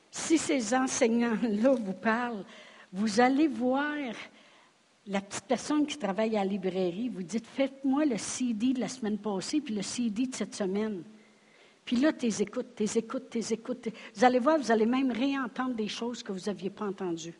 si 0.09 0.39
ces 0.39 0.73
enseignants-là 0.73 1.75
vous 1.75 1.93
parlent, 1.93 2.43
vous 2.91 3.19
allez 3.19 3.47
voir 3.47 3.93
la 5.05 5.21
petite 5.21 5.45
personne 5.45 5.85
qui 5.85 5.95
travaille 5.95 6.35
à 6.35 6.43
la 6.43 6.49
librairie, 6.49 7.09
vous 7.09 7.21
dites, 7.21 7.45
faites-moi 7.45 8.05
le 8.05 8.17
CD 8.17 8.73
de 8.73 8.79
la 8.79 8.87
semaine 8.87 9.19
passée, 9.19 9.61
puis 9.61 9.75
le 9.75 9.83
CD 9.83 10.25
de 10.25 10.33
cette 10.33 10.55
semaine. 10.55 11.03
Puis 11.85 11.97
là, 11.97 12.13
tu 12.13 12.25
écoutes, 12.41 12.73
tu 12.75 12.97
écoutes, 12.97 13.29
tu 13.29 13.53
écoutes. 13.53 13.89
Vous 14.15 14.25
allez 14.25 14.39
voir, 14.39 14.57
vous 14.57 14.71
allez 14.71 14.87
même 14.87 15.11
réentendre 15.11 15.75
des 15.75 15.87
choses 15.87 16.23
que 16.23 16.31
vous 16.31 16.47
n'aviez 16.47 16.71
pas 16.71 16.85
entendues. 16.85 17.35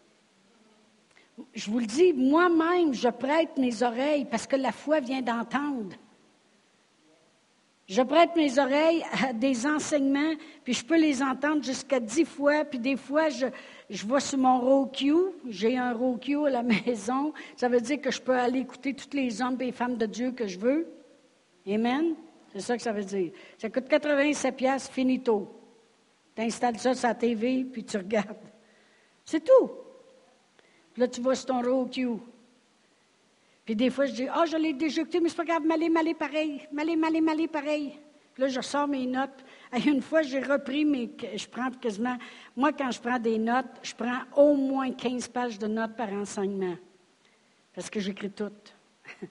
Je 1.54 1.72
vous 1.72 1.80
le 1.80 1.86
dis, 1.86 2.14
moi-même, 2.14 2.94
je 2.94 3.10
prête 3.10 3.58
mes 3.58 3.82
oreilles 3.82 4.26
parce 4.26 4.46
que 4.46 4.56
la 4.56 4.72
foi 4.72 5.00
vient 5.00 5.22
d'entendre. 5.22 5.96
Je 7.88 8.02
prête 8.02 8.36
mes 8.36 8.58
oreilles 8.60 9.04
à 9.22 9.34
des 9.34 9.68
enseignements, 9.68 10.34
puis 10.64 10.74
je 10.74 10.86
peux 10.86 10.98
les 10.98 11.22
entendre 11.22 11.64
jusqu'à 11.64 12.00
dix 12.00 12.24
fois, 12.24 12.64
puis 12.64 12.80
des 12.80 12.96
fois, 12.96 13.30
je, 13.30 13.48
je 13.90 14.06
vois 14.06 14.22
sur 14.22 14.38
mon 14.38 14.60
Roku, 14.60 15.34
j'ai 15.50 15.78
un 15.78 15.94
Roku 15.94 16.46
à 16.46 16.50
la 16.50 16.64
maison, 16.86 17.34
ça 17.58 17.68
veut 17.68 17.82
dire 17.82 18.00
que 18.00 18.10
je 18.10 18.22
peux 18.22 18.36
aller 18.36 18.60
écouter 18.60 18.94
tous 18.94 19.16
les 19.16 19.42
hommes 19.42 19.62
et 19.62 19.72
femmes 19.72 19.98
de 19.98 20.06
Dieu 20.06 20.32
que 20.32 20.48
je 20.48 20.58
veux. 20.58 20.88
Amen. 21.68 22.16
C'est 22.54 22.62
ça 22.62 22.78
que 22.78 22.84
ça 22.84 22.92
veut 22.92 23.04
dire. 23.04 23.32
Ça 23.58 23.70
coûte 23.70 23.88
87 23.90 24.56
pièces 24.56 24.88
finito. 24.88 25.50
Tu 26.36 26.42
installes 26.44 26.80
ça 26.80 26.94
sur 26.94 27.08
la 27.08 27.16
TV, 27.16 27.66
puis 27.66 27.84
tu 27.84 27.98
regardes. 27.98 28.38
C'est 29.26 29.44
tout. 29.44 29.72
Là, 30.98 31.08
tu 31.08 31.22
vas 31.22 31.36
sur 31.36 31.48
ton 31.48 31.62
Roku. 31.62 32.20
Puis 33.66 33.76
des 33.76 33.90
fois, 33.90 34.06
je 34.06 34.14
dis, 34.14 34.28
ah, 34.28 34.42
oh, 34.42 34.46
je 34.46 34.58
l'ai 34.58 34.74
déjà 34.74 35.02
écouté, 35.02 35.20
mais 35.20 35.30
c'est 35.30 35.38
pas 35.38 35.46
grave, 35.46 35.66
m'aller, 35.66 35.90
m'aller 35.90 36.14
pareil, 36.14 36.68
m'aller, 36.72 36.96
m'aller, 36.96 37.22
m'aller 37.22 37.48
pareil. 37.48 37.98
Puis 38.34 38.44
là, 38.44 38.50
je 38.50 38.62
sors 38.62 38.88
mes 38.88 39.06
notes. 39.06 39.46
Et 39.76 39.82
une 39.90 40.02
fois, 40.02 40.22
j'ai 40.22 40.40
repris 40.40 40.86
mes. 40.86 41.10
Je 41.36 41.48
prends 41.48 41.70
quasiment. 41.72 42.18
Moi, 42.56 42.74
quand 42.74 42.92
je 42.92 43.00
prends 43.00 43.20
des 43.20 43.38
notes, 43.38 43.66
je 43.84 43.94
prends 43.94 44.22
au 44.36 44.56
moins 44.56 44.92
15 44.92 45.28
pages 45.28 45.60
de 45.60 45.68
notes 45.68 45.96
par 45.96 46.12
enseignement. 46.12 46.76
Parce 47.74 47.90
que 47.90 48.00
j'écris 48.00 48.32
toutes. 48.32 48.76
Puis 49.20 49.30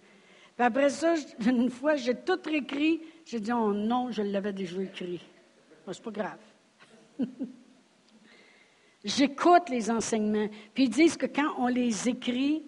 après 0.67 0.91
ça, 0.91 1.15
une 1.47 1.71
fois, 1.71 1.97
j'ai 1.97 2.15
tout 2.15 2.39
réécrit. 2.45 3.03
J'ai 3.25 3.41
dit, 3.41 3.53
oh 3.53 3.73
non, 3.73 4.11
je 4.11 4.23
l'avais 4.23 4.53
déjà 4.53 4.81
écrit. 4.83 5.21
Ce 5.87 5.93
c'est 5.93 6.03
pas 6.03 6.11
grave. 6.11 6.39
J'écoute 9.05 9.68
les 9.68 9.90
enseignements. 9.90 10.48
Puis 10.74 10.84
ils 10.84 10.90
disent 10.90 11.16
que 11.16 11.26
quand 11.26 11.55
on 11.59 11.66
les 11.66 12.09
écrit, 12.09 12.62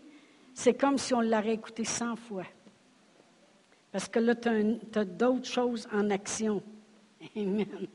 c'est 0.53 0.75
comme 0.75 0.99
si 0.99 1.15
on 1.15 1.21
l'aurait 1.21 1.55
écouté 1.55 1.85
100 1.85 2.17
fois. 2.17 2.45
Parce 3.93 4.09
que 4.09 4.19
là, 4.19 4.35
tu 4.35 4.49
as, 4.49 5.05
d'autres 5.05 5.47
choses 5.47 5.89
en 5.93 6.11
action. 6.11 6.63
Amen. 7.37 7.87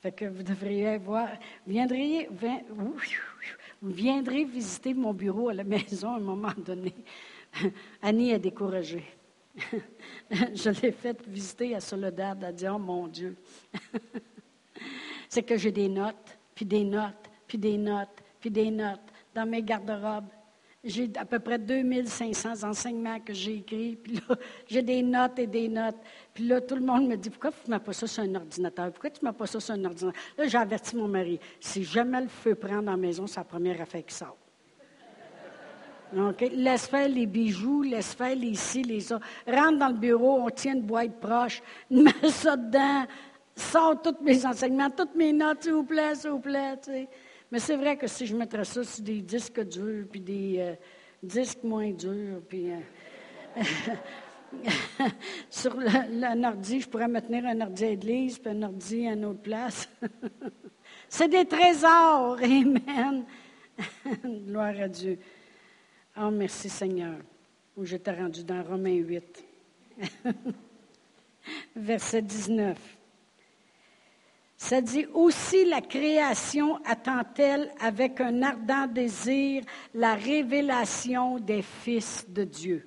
Fait 0.00 0.12
que 0.12 0.26
vous 0.26 0.42
devriez 0.42 0.98
voir. 0.98 1.28
Viendriez, 1.66 2.28
vous 2.30 3.90
viendrez 3.90 4.44
visiter 4.44 4.92
mon 4.92 5.14
bureau 5.14 5.48
à 5.48 5.54
la 5.54 5.64
maison 5.64 6.12
à 6.12 6.16
un 6.16 6.20
moment 6.20 6.52
donné. 6.56 6.94
Annie 8.02 8.30
est 8.30 8.38
découragée. 8.38 9.04
Je 10.30 10.80
l'ai 10.80 10.92
fait 10.92 11.26
visiter 11.26 11.74
à 11.74 11.80
Soledad. 11.80 12.42
Elle 12.42 12.66
a 12.66 12.74
Oh 12.74 12.78
mon 12.78 13.06
Dieu. 13.08 13.36
C'est 15.28 15.42
que 15.42 15.56
j'ai 15.56 15.72
des 15.72 15.88
notes, 15.88 16.38
puis 16.54 16.64
des 16.64 16.84
notes, 16.84 17.29
puis 17.50 17.58
des 17.58 17.76
notes, 17.76 18.22
puis 18.38 18.48
des 18.48 18.70
notes 18.70 19.00
dans 19.34 19.44
mes 19.44 19.60
garde-robes. 19.60 20.28
J'ai 20.84 21.10
à 21.16 21.24
peu 21.24 21.40
près 21.40 21.58
2500 21.58 22.62
enseignements 22.62 23.18
que 23.18 23.34
j'ai 23.34 23.56
écrits. 23.56 23.96
Puis 23.96 24.14
là, 24.14 24.36
j'ai 24.68 24.82
des 24.82 25.02
notes 25.02 25.36
et 25.40 25.48
des 25.48 25.68
notes. 25.68 25.96
Puis 26.32 26.46
là, 26.46 26.60
tout 26.60 26.76
le 26.76 26.82
monde 26.82 27.08
me 27.08 27.16
dit 27.16 27.28
Pourquoi 27.28 27.50
tu 27.50 27.68
ne 27.68 27.74
mets 27.74 27.80
pas 27.80 27.92
ça 27.92 28.06
sur 28.06 28.22
un 28.22 28.34
ordinateur? 28.36 28.92
Pourquoi 28.92 29.10
tu 29.10 29.24
ne 29.24 29.30
mets 29.30 29.36
pas 29.36 29.46
ça 29.46 29.58
sur 29.58 29.74
un 29.74 29.84
ordinateur? 29.84 30.22
Là, 30.38 30.46
j'ai 30.46 30.58
averti 30.58 30.94
mon 30.94 31.08
mari 31.08 31.40
Si 31.58 31.82
jamais 31.82 32.20
le 32.20 32.28
feu 32.28 32.54
prend 32.54 32.80
dans 32.80 32.92
la 32.92 32.96
maison, 32.96 33.26
c'est 33.26 33.40
la 33.40 33.44
première 33.44 33.80
affaire 33.80 34.06
qui 34.06 34.14
sort. 34.14 34.36
Laisse 36.52 36.86
faire 36.86 37.08
les 37.08 37.26
bijoux, 37.26 37.82
laisse 37.82 38.14
faire 38.14 38.36
les 38.36 38.54
ci, 38.54 38.84
les 38.84 39.12
autres. 39.12 39.26
Rentre 39.44 39.78
dans 39.78 39.88
le 39.88 39.98
bureau, 39.98 40.40
on 40.40 40.50
tient 40.50 40.74
une 40.74 40.82
boîte 40.82 41.20
proche, 41.20 41.62
mets 41.90 42.30
ça 42.30 42.56
dedans, 42.56 43.06
sors 43.56 44.00
tous 44.00 44.22
mes 44.22 44.46
enseignements, 44.46 44.90
toutes 44.90 45.16
mes 45.16 45.32
notes, 45.32 45.64
s'il 45.64 45.72
vous 45.72 45.84
plaît, 45.84 46.14
s'il 46.14 46.30
vous 46.30 46.38
plaît. 46.38 46.78
Mais 47.50 47.58
c'est 47.58 47.76
vrai 47.76 47.96
que 47.96 48.06
si 48.06 48.26
je 48.26 48.36
mettrais 48.36 48.64
ça 48.64 48.84
sur 48.84 49.02
des 49.02 49.20
disques 49.20 49.60
durs, 49.60 50.06
puis 50.10 50.20
des 50.20 50.56
euh, 50.58 50.74
disques 51.22 51.64
moins 51.64 51.90
durs, 51.90 52.40
puis 52.48 52.70
euh, 52.70 52.76
sur 55.50 55.76
un 55.78 56.44
ordi, 56.44 56.80
je 56.80 56.88
pourrais 56.88 57.08
me 57.08 57.20
tenir 57.20 57.44
un 57.46 57.60
ordi 57.60 57.84
à 57.84 57.88
l'église, 57.88 58.38
puis 58.38 58.52
un 58.52 58.62
ordi 58.62 59.06
à 59.08 59.14
une 59.14 59.24
autre 59.24 59.42
place. 59.42 59.88
c'est 61.08 61.28
des 61.28 61.44
trésors, 61.44 62.38
Amen. 62.40 63.24
Gloire 64.46 64.80
à 64.80 64.88
Dieu. 64.88 65.18
Oh, 66.16 66.30
merci 66.30 66.68
Seigneur. 66.68 67.16
Où 67.76 67.84
j'étais 67.84 68.12
rendu 68.12 68.44
dans 68.44 68.62
Romains 68.62 68.94
8. 68.94 69.44
Verset 71.74 72.22
19. 72.22 72.99
Ça 74.62 74.82
dit 74.82 75.06
aussi 75.14 75.64
la 75.64 75.80
création 75.80 76.78
attend-elle 76.84 77.72
avec 77.80 78.20
un 78.20 78.42
ardent 78.42 78.86
désir 78.86 79.62
la 79.94 80.14
révélation 80.14 81.38
des 81.38 81.62
fils 81.62 82.26
de 82.28 82.44
Dieu? 82.44 82.86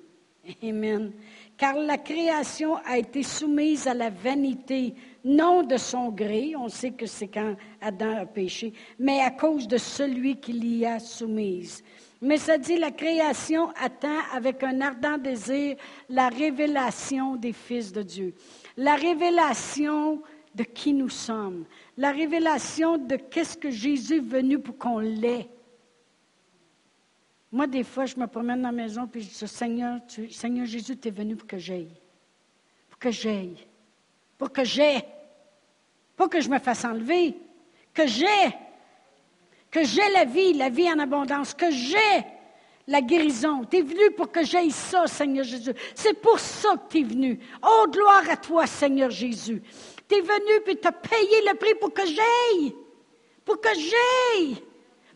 Amen. 0.62 1.10
Car 1.56 1.74
la 1.74 1.98
création 1.98 2.76
a 2.86 2.96
été 2.96 3.24
soumise 3.24 3.88
à 3.88 3.92
la 3.92 4.08
vanité, 4.08 4.94
non 5.24 5.64
de 5.64 5.76
son 5.76 6.10
gré, 6.10 6.54
on 6.56 6.68
sait 6.68 6.92
que 6.92 7.06
c'est 7.06 7.26
quand 7.26 7.56
Adam 7.80 8.18
a 8.18 8.26
péché, 8.26 8.72
mais 9.00 9.20
à 9.20 9.32
cause 9.32 9.66
de 9.66 9.76
celui 9.76 10.36
qui 10.36 10.52
l'y 10.52 10.86
a 10.86 11.00
soumise. 11.00 11.82
Mais 12.22 12.38
ça 12.38 12.56
dit 12.56 12.76
la 12.76 12.92
création 12.92 13.70
attend 13.82 14.20
avec 14.32 14.62
un 14.62 14.80
ardent 14.80 15.18
désir 15.18 15.76
la 16.08 16.28
révélation 16.28 17.34
des 17.34 17.52
fils 17.52 17.92
de 17.92 18.02
Dieu. 18.02 18.32
La 18.76 18.94
révélation 18.94 20.22
de 20.54 20.62
qui 20.62 20.92
nous 20.92 21.08
sommes, 21.08 21.64
la 21.96 22.12
révélation 22.12 22.98
de 22.98 23.16
qu'est-ce 23.16 23.56
que 23.56 23.70
Jésus 23.70 24.16
est 24.16 24.20
venu 24.20 24.58
pour 24.58 24.78
qu'on 24.78 24.98
l'ait. 24.98 25.48
Moi, 27.50 27.66
des 27.66 27.84
fois, 27.84 28.06
je 28.06 28.16
me 28.16 28.26
promène 28.26 28.62
dans 28.62 28.68
la 28.68 28.72
maison 28.72 29.08
et 29.14 29.20
je 29.20 29.28
dis 29.28 29.48
Seigneur, 29.48 30.00
Seigneur 30.30 30.66
Jésus, 30.66 30.96
tu 30.96 31.08
es 31.08 31.10
venu 31.10 31.36
pour 31.36 31.46
que 31.46 31.58
j'aille. 31.58 31.94
Pour 32.88 32.98
que 32.98 33.10
j'aille. 33.10 33.66
Pour 34.36 34.52
que 34.52 34.64
j'aie. 34.64 35.06
Pas 36.16 36.28
que 36.28 36.40
je 36.40 36.48
me 36.48 36.58
fasse 36.58 36.84
enlever. 36.84 37.36
Que 37.92 38.06
j'ai. 38.06 38.24
Que 39.70 39.84
j'ai 39.84 40.08
la 40.12 40.24
vie, 40.24 40.52
la 40.52 40.68
vie 40.68 40.90
en 40.90 40.98
abondance. 40.98 41.54
Que 41.54 41.70
j'ai 41.70 42.24
la 42.86 43.00
guérison. 43.00 43.64
Tu 43.64 43.78
es 43.78 43.82
venu 43.82 44.10
pour 44.16 44.30
que 44.30 44.44
j'aille 44.44 44.70
ça, 44.70 45.06
Seigneur 45.06 45.44
Jésus. 45.44 45.72
C'est 45.94 46.20
pour 46.20 46.38
ça 46.38 46.70
que 46.76 46.90
tu 46.90 47.00
es 47.00 47.04
venu. 47.04 47.38
Oh, 47.62 47.86
gloire 47.88 48.28
à 48.30 48.36
toi, 48.36 48.66
Seigneur 48.66 49.10
Jésus. 49.10 49.62
Tu 50.08 50.16
es 50.16 50.20
venu 50.20 50.60
puis 50.64 50.76
tu 50.76 50.86
as 50.86 50.92
payé 50.92 51.42
le 51.46 51.56
prix 51.56 51.74
pour 51.74 51.92
que 51.92 52.06
j'aille. 52.06 52.74
Pour 53.44 53.60
que 53.60 53.70
j'aille. 53.74 54.62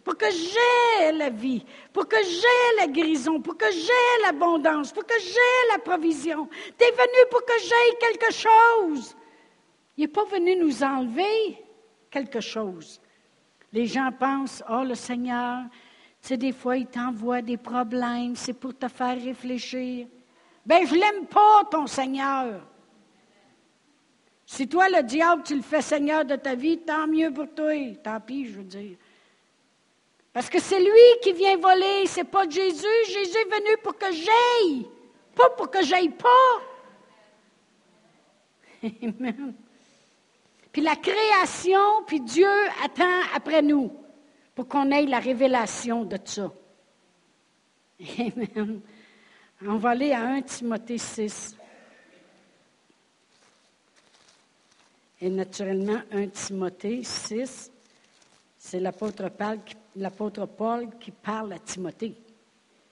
Pour 0.04 0.16
que 0.16 0.26
j'aie 0.30 1.12
la 1.12 1.30
vie. 1.30 1.64
Pour 1.92 2.08
que 2.08 2.16
j'aie 2.22 2.76
la 2.78 2.86
guérison. 2.86 3.40
Pour 3.40 3.56
que 3.56 3.70
j'aie 3.70 4.22
l'abondance. 4.22 4.92
Pour 4.92 5.04
que 5.04 5.18
j'aie 5.20 5.72
la 5.72 5.78
provision. 5.78 6.48
Tu 6.78 6.84
es 6.84 6.90
venu 6.90 7.28
pour 7.30 7.44
que 7.44 7.58
j'aie 7.60 7.98
quelque 8.00 8.32
chose. 8.32 9.14
Il 9.96 10.02
n'est 10.02 10.08
pas 10.08 10.24
venu 10.24 10.56
nous 10.56 10.82
enlever 10.82 11.62
quelque 12.10 12.40
chose. 12.40 13.00
Les 13.72 13.86
gens 13.86 14.10
pensent, 14.12 14.62
oh 14.70 14.84
le 14.84 14.94
Seigneur, 14.94 15.64
tu 16.22 16.28
sais, 16.28 16.36
des 16.36 16.52
fois, 16.52 16.76
il 16.76 16.86
t'envoie 16.86 17.42
des 17.42 17.56
problèmes, 17.56 18.34
c'est 18.34 18.54
pour 18.54 18.76
te 18.76 18.88
faire 18.88 19.20
réfléchir. 19.22 20.06
Ben, 20.64 20.86
je 20.86 20.94
l'aime 20.94 21.26
pas, 21.26 21.64
ton 21.70 21.86
Seigneur. 21.86 22.60
Si 24.58 24.66
toi, 24.66 24.88
le 24.88 25.04
diable, 25.04 25.44
tu 25.44 25.54
le 25.54 25.62
fais 25.62 25.80
Seigneur 25.80 26.24
de 26.24 26.34
ta 26.34 26.56
vie, 26.56 26.78
tant 26.78 27.06
mieux 27.06 27.32
pour 27.32 27.46
toi. 27.54 27.72
Tant 28.02 28.18
pis, 28.18 28.46
je 28.46 28.54
veux 28.54 28.64
dire. 28.64 28.96
Parce 30.32 30.50
que 30.50 30.58
c'est 30.58 30.80
lui 30.80 31.20
qui 31.22 31.32
vient 31.32 31.56
voler, 31.56 32.06
c'est 32.06 32.24
pas 32.24 32.42
Jésus. 32.48 32.84
Jésus 33.06 33.36
est 33.36 33.54
venu 33.54 33.76
pour 33.84 33.96
que 33.96 34.10
j'aille, 34.10 34.84
pas 35.36 35.50
pour 35.50 35.70
que 35.70 35.80
j'aille 35.84 36.08
pas. 36.08 36.60
Amen. 39.00 39.54
Puis 40.72 40.82
la 40.82 40.96
création, 40.96 42.02
puis 42.04 42.20
Dieu 42.20 42.50
attend 42.84 43.20
après 43.36 43.62
nous 43.62 43.92
pour 44.56 44.66
qu'on 44.66 44.90
ait 44.90 45.06
la 45.06 45.20
révélation 45.20 46.04
de 46.04 46.18
ça. 46.24 46.52
Amen. 48.18 48.80
On 49.64 49.76
va 49.76 49.90
aller 49.90 50.10
à 50.10 50.22
1 50.22 50.42
Timothée 50.42 50.98
6. 50.98 51.57
Et 55.20 55.30
naturellement, 55.30 56.00
1 56.12 56.28
Timothée 56.28 57.02
6, 57.02 57.72
c'est 58.56 58.80
l'apôtre 58.80 59.28
Paul, 60.46 60.90
qui 61.00 61.10
parle 61.10 61.52
à 61.52 61.58
Timothée. 61.58 62.14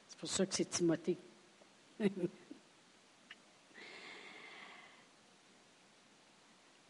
C'est 0.08 0.18
pour 0.18 0.28
ça 0.28 0.46
que 0.46 0.54
c'est 0.54 0.70
Timothée. 0.70 1.18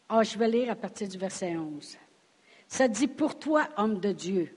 Ah, 0.09 0.23
je 0.23 0.39
vais 0.39 0.49
lire 0.49 0.71
à 0.71 0.77
partir 0.77 1.09
du 1.09 1.19
verset 1.19 1.57
11. 1.57 1.99
Ça 2.69 2.87
dit 2.87 3.09
Pour 3.09 3.37
toi, 3.41 3.69
homme 3.77 3.99
de 3.99 4.13
Dieu. 4.13 4.57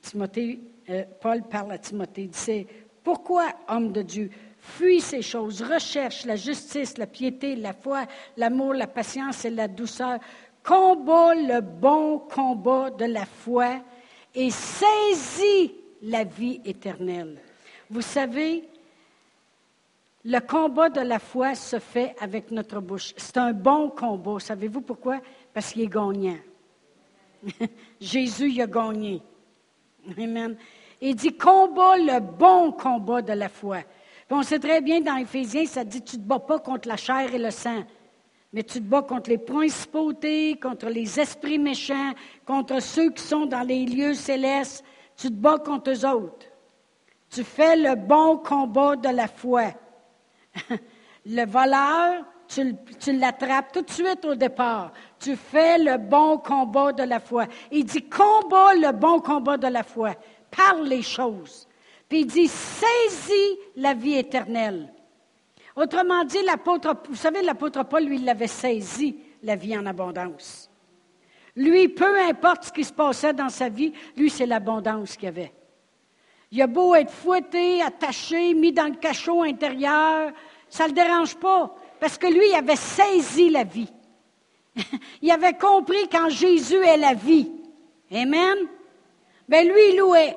Timothée, 0.00 0.60
euh, 0.88 1.04
Paul 1.20 1.42
parle 1.42 1.72
à 1.72 1.78
Timothée. 1.78 2.22
Il 2.22 2.30
dit 2.30 2.66
Pourquoi, 3.02 3.48
homme 3.66 3.90
de 3.90 4.02
Dieu 4.02 4.30
Fuis 4.64 5.00
ces 5.00 5.22
choses, 5.22 5.60
recherche 5.60 6.24
la 6.24 6.36
justice, 6.36 6.96
la 6.96 7.08
piété, 7.08 7.56
la 7.56 7.72
foi, 7.72 8.06
l'amour, 8.36 8.74
la 8.74 8.86
patience 8.86 9.44
et 9.44 9.50
la 9.50 9.66
douceur. 9.66 10.20
Combat 10.62 11.34
le 11.34 11.60
bon 11.60 12.20
combat 12.20 12.90
de 12.90 13.06
la 13.06 13.26
foi 13.26 13.80
et 14.32 14.50
saisis 14.50 15.74
la 16.02 16.22
vie 16.22 16.60
éternelle. 16.64 17.40
Vous 17.90 18.02
savez, 18.02 18.62
le 20.24 20.38
combat 20.38 20.90
de 20.90 21.00
la 21.00 21.18
foi 21.18 21.56
se 21.56 21.80
fait 21.80 22.14
avec 22.20 22.52
notre 22.52 22.78
bouche. 22.80 23.14
C'est 23.16 23.38
un 23.38 23.52
bon 23.52 23.90
combat. 23.90 24.38
Savez-vous 24.38 24.82
pourquoi? 24.82 25.20
Parce 25.52 25.72
qu'il 25.72 25.82
est 25.82 25.88
gagnant. 25.88 26.38
Jésus 28.00 28.52
il 28.52 28.62
a 28.62 28.68
gagné. 28.68 29.20
Amen. 30.16 30.56
Il 31.00 31.16
dit 31.16 31.36
combat 31.36 31.96
le 31.96 32.20
bon 32.20 32.70
combat 32.70 33.22
de 33.22 33.32
la 33.32 33.48
foi. 33.48 33.78
On 34.34 34.42
sait 34.42 34.58
très 34.58 34.80
bien 34.80 35.00
dans 35.00 35.16
Éphésiens, 35.16 35.66
ça 35.66 35.84
dit 35.84 36.02
tu 36.02 36.16
ne 36.16 36.22
te 36.22 36.26
bats 36.26 36.38
pas 36.38 36.58
contre 36.58 36.88
la 36.88 36.96
chair 36.96 37.34
et 37.34 37.38
le 37.38 37.50
sang, 37.50 37.82
mais 38.52 38.62
tu 38.62 38.78
te 38.78 38.84
bats 38.84 39.02
contre 39.02 39.30
les 39.30 39.38
principautés, 39.38 40.58
contre 40.60 40.88
les 40.88 41.18
esprits 41.18 41.58
méchants, 41.58 42.12
contre 42.44 42.80
ceux 42.80 43.10
qui 43.10 43.22
sont 43.22 43.46
dans 43.46 43.62
les 43.62 43.84
lieux 43.86 44.14
célestes. 44.14 44.84
Tu 45.16 45.28
te 45.28 45.34
bats 45.34 45.58
contre 45.58 45.90
eux 45.90 46.06
autres. 46.06 46.46
Tu 47.30 47.44
fais 47.44 47.76
le 47.76 47.94
bon 47.94 48.38
combat 48.38 48.96
de 48.96 49.08
la 49.08 49.26
foi. 49.26 49.72
le 51.26 51.46
voleur, 51.46 52.24
tu, 52.46 53.12
l'attrapes 53.12 53.72
tout 53.72 53.82
de 53.82 53.90
suite 53.90 54.24
au 54.24 54.34
départ. 54.34 54.92
Tu 55.18 55.36
fais 55.36 55.78
le 55.78 55.96
bon 55.96 56.38
combat 56.38 56.92
de 56.92 57.04
la 57.04 57.20
foi. 57.20 57.46
Il 57.70 57.84
dit 57.84 58.06
combat 58.08 58.74
le 58.74 58.92
bon 58.92 59.20
combat 59.20 59.56
de 59.56 59.68
la 59.68 59.82
foi. 59.82 60.14
Parle 60.50 60.88
les 60.88 61.02
choses. 61.02 61.66
Puis 62.12 62.20
il 62.20 62.26
dit 62.26 62.46
saisis 62.46 63.58
la 63.74 63.94
vie 63.94 64.18
éternelle. 64.18 64.92
Autrement 65.74 66.24
dit, 66.24 66.42
l'apôtre, 66.44 66.94
vous 67.08 67.14
savez, 67.14 67.40
l'apôtre 67.40 67.84
Paul, 67.84 68.04
lui, 68.04 68.18
il 68.18 68.28
avait 68.28 68.48
saisi 68.48 69.16
la 69.42 69.56
vie 69.56 69.78
en 69.78 69.86
abondance. 69.86 70.70
Lui, 71.56 71.88
peu 71.88 72.20
importe 72.20 72.64
ce 72.64 72.72
qui 72.72 72.84
se 72.84 72.92
passait 72.92 73.32
dans 73.32 73.48
sa 73.48 73.70
vie, 73.70 73.94
lui, 74.14 74.28
c'est 74.28 74.44
l'abondance 74.44 75.16
qu'il 75.16 75.30
avait. 75.30 75.54
Il 76.50 76.60
a 76.60 76.66
beau 76.66 76.94
être 76.94 77.10
fouetté, 77.10 77.80
attaché, 77.80 78.52
mis 78.52 78.72
dans 78.72 78.92
le 78.92 78.96
cachot 78.96 79.42
intérieur, 79.44 80.32
ça 80.68 80.84
ne 80.84 80.88
le 80.90 80.94
dérange 80.94 81.34
pas, 81.36 81.74
parce 81.98 82.18
que 82.18 82.26
lui, 82.26 82.46
il 82.46 82.54
avait 82.54 82.76
saisi 82.76 83.48
la 83.48 83.64
vie. 83.64 83.90
il 85.22 85.30
avait 85.30 85.56
compris 85.56 86.10
quand 86.10 86.28
Jésus 86.28 86.84
est 86.84 86.98
la 86.98 87.14
vie. 87.14 87.50
Amen. 88.12 88.58
Ben 89.48 89.66
lui, 89.66 89.92
il 89.92 89.96
louait. 89.96 90.36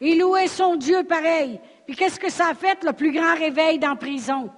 Il 0.00 0.18
louait 0.18 0.46
son 0.46 0.76
Dieu 0.76 1.04
pareil. 1.04 1.60
Puis 1.86 1.96
qu'est-ce 1.96 2.20
que 2.20 2.30
ça 2.30 2.48
a 2.48 2.54
fait, 2.54 2.82
le 2.84 2.92
plus 2.92 3.12
grand 3.12 3.34
réveil 3.34 3.78
dans 3.78 3.90
la 3.90 3.96
prison? 3.96 4.50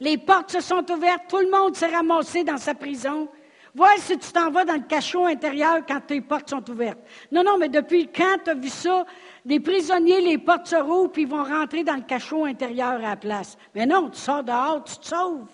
Les 0.00 0.18
portes 0.18 0.52
se 0.52 0.60
sont 0.60 0.88
ouvertes, 0.90 1.24
tout 1.28 1.38
le 1.38 1.50
monde 1.50 1.76
s'est 1.76 1.86
ramassé 1.86 2.44
dans 2.44 2.56
sa 2.56 2.74
prison. 2.74 3.28
Vois 3.74 3.96
si 3.98 4.18
tu 4.18 4.32
t'en 4.32 4.50
vas 4.50 4.64
dans 4.64 4.74
le 4.74 4.86
cachot 4.88 5.26
intérieur 5.26 5.80
quand 5.86 6.00
tes 6.00 6.20
portes 6.20 6.50
sont 6.50 6.68
ouvertes. 6.70 6.98
Non, 7.30 7.44
non, 7.44 7.58
mais 7.58 7.68
depuis 7.68 8.08
quand 8.08 8.38
tu 8.44 8.50
as 8.50 8.54
vu 8.54 8.68
ça? 8.68 9.04
Les 9.44 9.60
prisonniers, 9.60 10.20
les 10.20 10.38
portes 10.38 10.66
se 10.66 10.76
rouvrent, 10.76 11.12
puis 11.12 11.22
ils 11.22 11.28
vont 11.28 11.44
rentrer 11.44 11.84
dans 11.84 11.96
le 11.96 12.02
cachot 12.02 12.44
intérieur 12.44 12.94
à 12.94 12.98
la 12.98 13.16
place. 13.16 13.56
Mais 13.74 13.86
non, 13.86 14.10
tu 14.10 14.18
sors 14.18 14.42
dehors, 14.42 14.82
tu 14.84 14.96
te 14.96 15.06
sauves. 15.06 15.46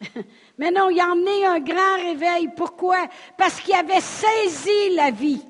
mais 0.58 0.70
non, 0.70 0.90
il 0.90 1.00
a 1.00 1.06
emmené 1.06 1.46
un 1.46 1.60
grand 1.60 1.96
réveil. 1.96 2.50
Pourquoi? 2.54 3.06
Parce 3.36 3.60
qu'il 3.60 3.74
avait 3.74 4.00
saisi 4.00 4.94
la 4.94 5.10
vie. 5.10 5.44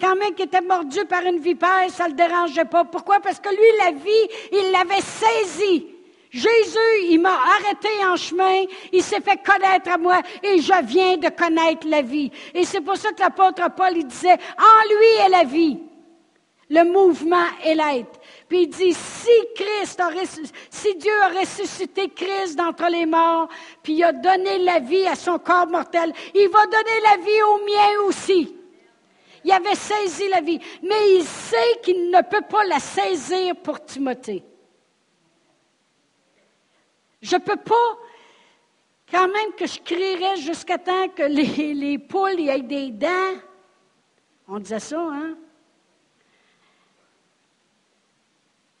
Quand 0.00 0.10
un 0.10 0.14
mec 0.16 0.40
était 0.40 0.60
mordu 0.60 1.04
par 1.04 1.22
une 1.24 1.38
vipère, 1.38 1.88
ça 1.90 2.04
ne 2.04 2.10
le 2.10 2.16
dérangeait 2.16 2.64
pas. 2.64 2.84
Pourquoi? 2.84 3.20
Parce 3.20 3.38
que 3.38 3.48
lui, 3.48 3.78
la 3.78 3.92
vie, 3.92 4.28
il 4.52 4.72
l'avait 4.72 5.00
saisi. 5.00 5.86
Jésus, 6.34 6.78
il 7.10 7.20
m'a 7.20 7.30
arrêté 7.30 7.88
en 8.04 8.16
chemin, 8.16 8.64
il 8.92 9.04
s'est 9.04 9.20
fait 9.20 9.40
connaître 9.40 9.88
à 9.88 9.96
moi 9.96 10.20
et 10.42 10.60
je 10.60 10.84
viens 10.84 11.16
de 11.16 11.28
connaître 11.28 11.86
la 11.86 12.02
vie. 12.02 12.32
Et 12.52 12.64
c'est 12.64 12.80
pour 12.80 12.96
ça 12.96 13.12
que 13.12 13.20
l'apôtre 13.20 13.62
Paul 13.76 13.96
il 13.96 14.04
disait, 14.04 14.32
en 14.58 14.88
lui 14.88 15.24
est 15.24 15.28
la 15.28 15.44
vie. 15.44 15.78
Le 16.70 16.82
mouvement 16.90 17.46
et 17.64 17.74
l'être. 17.74 18.18
Puis 18.48 18.62
il 18.62 18.68
dit, 18.68 18.94
si 18.94 19.30
Christ 19.54 20.00
a 20.00 20.10
si 20.70 20.94
Dieu 20.96 21.12
a 21.22 21.38
ressuscité 21.38 22.08
Christ 22.08 22.56
d'entre 22.56 22.88
les 22.90 23.06
morts, 23.06 23.48
puis 23.84 23.92
il 23.92 24.02
a 24.02 24.12
donné 24.12 24.58
la 24.58 24.80
vie 24.80 25.06
à 25.06 25.14
son 25.14 25.38
corps 25.38 25.68
mortel, 25.68 26.12
il 26.34 26.48
va 26.48 26.66
donner 26.66 27.00
la 27.04 27.16
vie 27.18 27.42
au 27.42 27.58
mien 27.58 28.08
aussi. 28.08 28.53
Il 29.44 29.52
avait 29.52 29.74
saisi 29.74 30.28
la 30.28 30.40
vie, 30.40 30.58
mais 30.82 31.16
il 31.16 31.24
sait 31.24 31.80
qu'il 31.82 32.10
ne 32.10 32.22
peut 32.22 32.44
pas 32.48 32.64
la 32.64 32.80
saisir 32.80 33.54
pour 33.56 33.84
Timothée. 33.84 34.42
Je 37.20 37.36
ne 37.36 37.40
peux 37.40 37.56
pas, 37.56 37.98
quand 39.10 39.28
même 39.28 39.52
que 39.56 39.66
je 39.66 39.80
crierais 39.80 40.36
jusqu'à 40.36 40.78
temps 40.78 41.08
que 41.08 41.22
les, 41.22 41.74
les 41.74 41.98
poules 41.98 42.40
y 42.40 42.48
aient 42.48 42.62
des 42.62 42.90
dents. 42.90 43.34
On 44.48 44.58
disait 44.58 44.80
ça, 44.80 45.00
hein? 45.00 45.36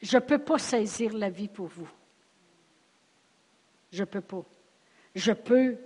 Je 0.00 0.16
ne 0.18 0.22
peux 0.22 0.38
pas 0.38 0.58
saisir 0.58 1.14
la 1.14 1.30
vie 1.30 1.48
pour 1.48 1.66
vous. 1.66 1.88
Je 3.90 4.00
ne 4.00 4.04
peux 4.04 4.20
pas. 4.20 4.44
Je 5.14 5.32
peux 5.32 5.78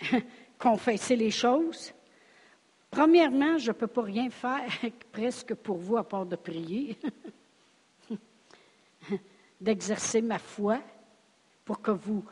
confesser 0.58 1.16
les 1.16 1.32
choses. 1.32 1.92
Premièrement, 2.94 3.58
je 3.58 3.72
ne 3.72 3.72
peux 3.72 3.88
pas 3.88 4.02
rien 4.02 4.30
faire 4.30 4.70
presque 5.12 5.52
pour 5.54 5.78
vous 5.78 5.96
à 5.96 6.08
part 6.08 6.24
de 6.24 6.36
prier, 6.36 6.96
d'exercer 9.60 10.22
ma 10.22 10.38
foi 10.38 10.80
pour 11.64 11.82
que, 11.82 11.90
vous, 11.90 12.24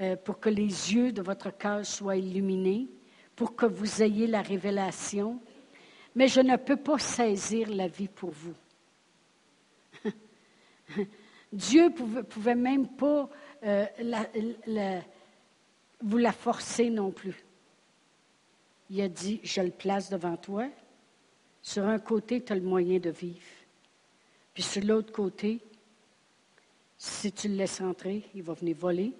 euh, 0.00 0.16
pour 0.16 0.40
que 0.40 0.48
les 0.48 0.92
yeux 0.92 1.12
de 1.12 1.22
votre 1.22 1.56
cœur 1.56 1.86
soient 1.86 2.16
illuminés, 2.16 2.88
pour 3.36 3.54
que 3.54 3.66
vous 3.66 4.02
ayez 4.02 4.26
la 4.26 4.42
révélation. 4.42 5.38
Mais 6.16 6.26
je 6.26 6.40
ne 6.40 6.56
peux 6.56 6.78
pas 6.78 6.98
saisir 6.98 7.70
la 7.70 7.86
vie 7.86 8.08
pour 8.08 8.32
vous. 8.32 8.56
Dieu 11.52 11.90
ne 11.90 12.22
pouvait, 12.22 12.56
même 12.56 12.88
pas 12.88 13.30
euh, 13.62 13.86
vous 16.02 16.18
la 16.18 16.32
forcer 16.32 16.90
non 16.90 17.12
plus. 17.12 17.47
Il 18.90 19.00
a 19.00 19.08
dit, 19.08 19.40
je 19.42 19.60
le 19.60 19.70
place 19.70 20.10
devant 20.10 20.36
toi. 20.36 20.68
Sur 21.62 21.84
un 21.84 21.98
côté, 21.98 22.42
tu 22.42 22.52
as 22.52 22.56
le 22.56 22.62
moyen 22.62 22.98
de 22.98 23.10
vivre. 23.10 23.40
Puis 24.54 24.62
sur 24.62 24.82
l'autre 24.82 25.12
côté, 25.12 25.60
si 26.96 27.30
tu 27.32 27.48
le 27.48 27.54
laisses 27.54 27.80
entrer, 27.80 28.24
il 28.34 28.42
va 28.42 28.54
venir 28.54 28.76
voler, 28.76 29.12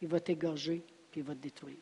il 0.00 0.08
va 0.08 0.20
t'égorger, 0.20 0.82
puis 1.10 1.20
il 1.20 1.26
va 1.26 1.34
te 1.34 1.40
détruire. 1.40 1.76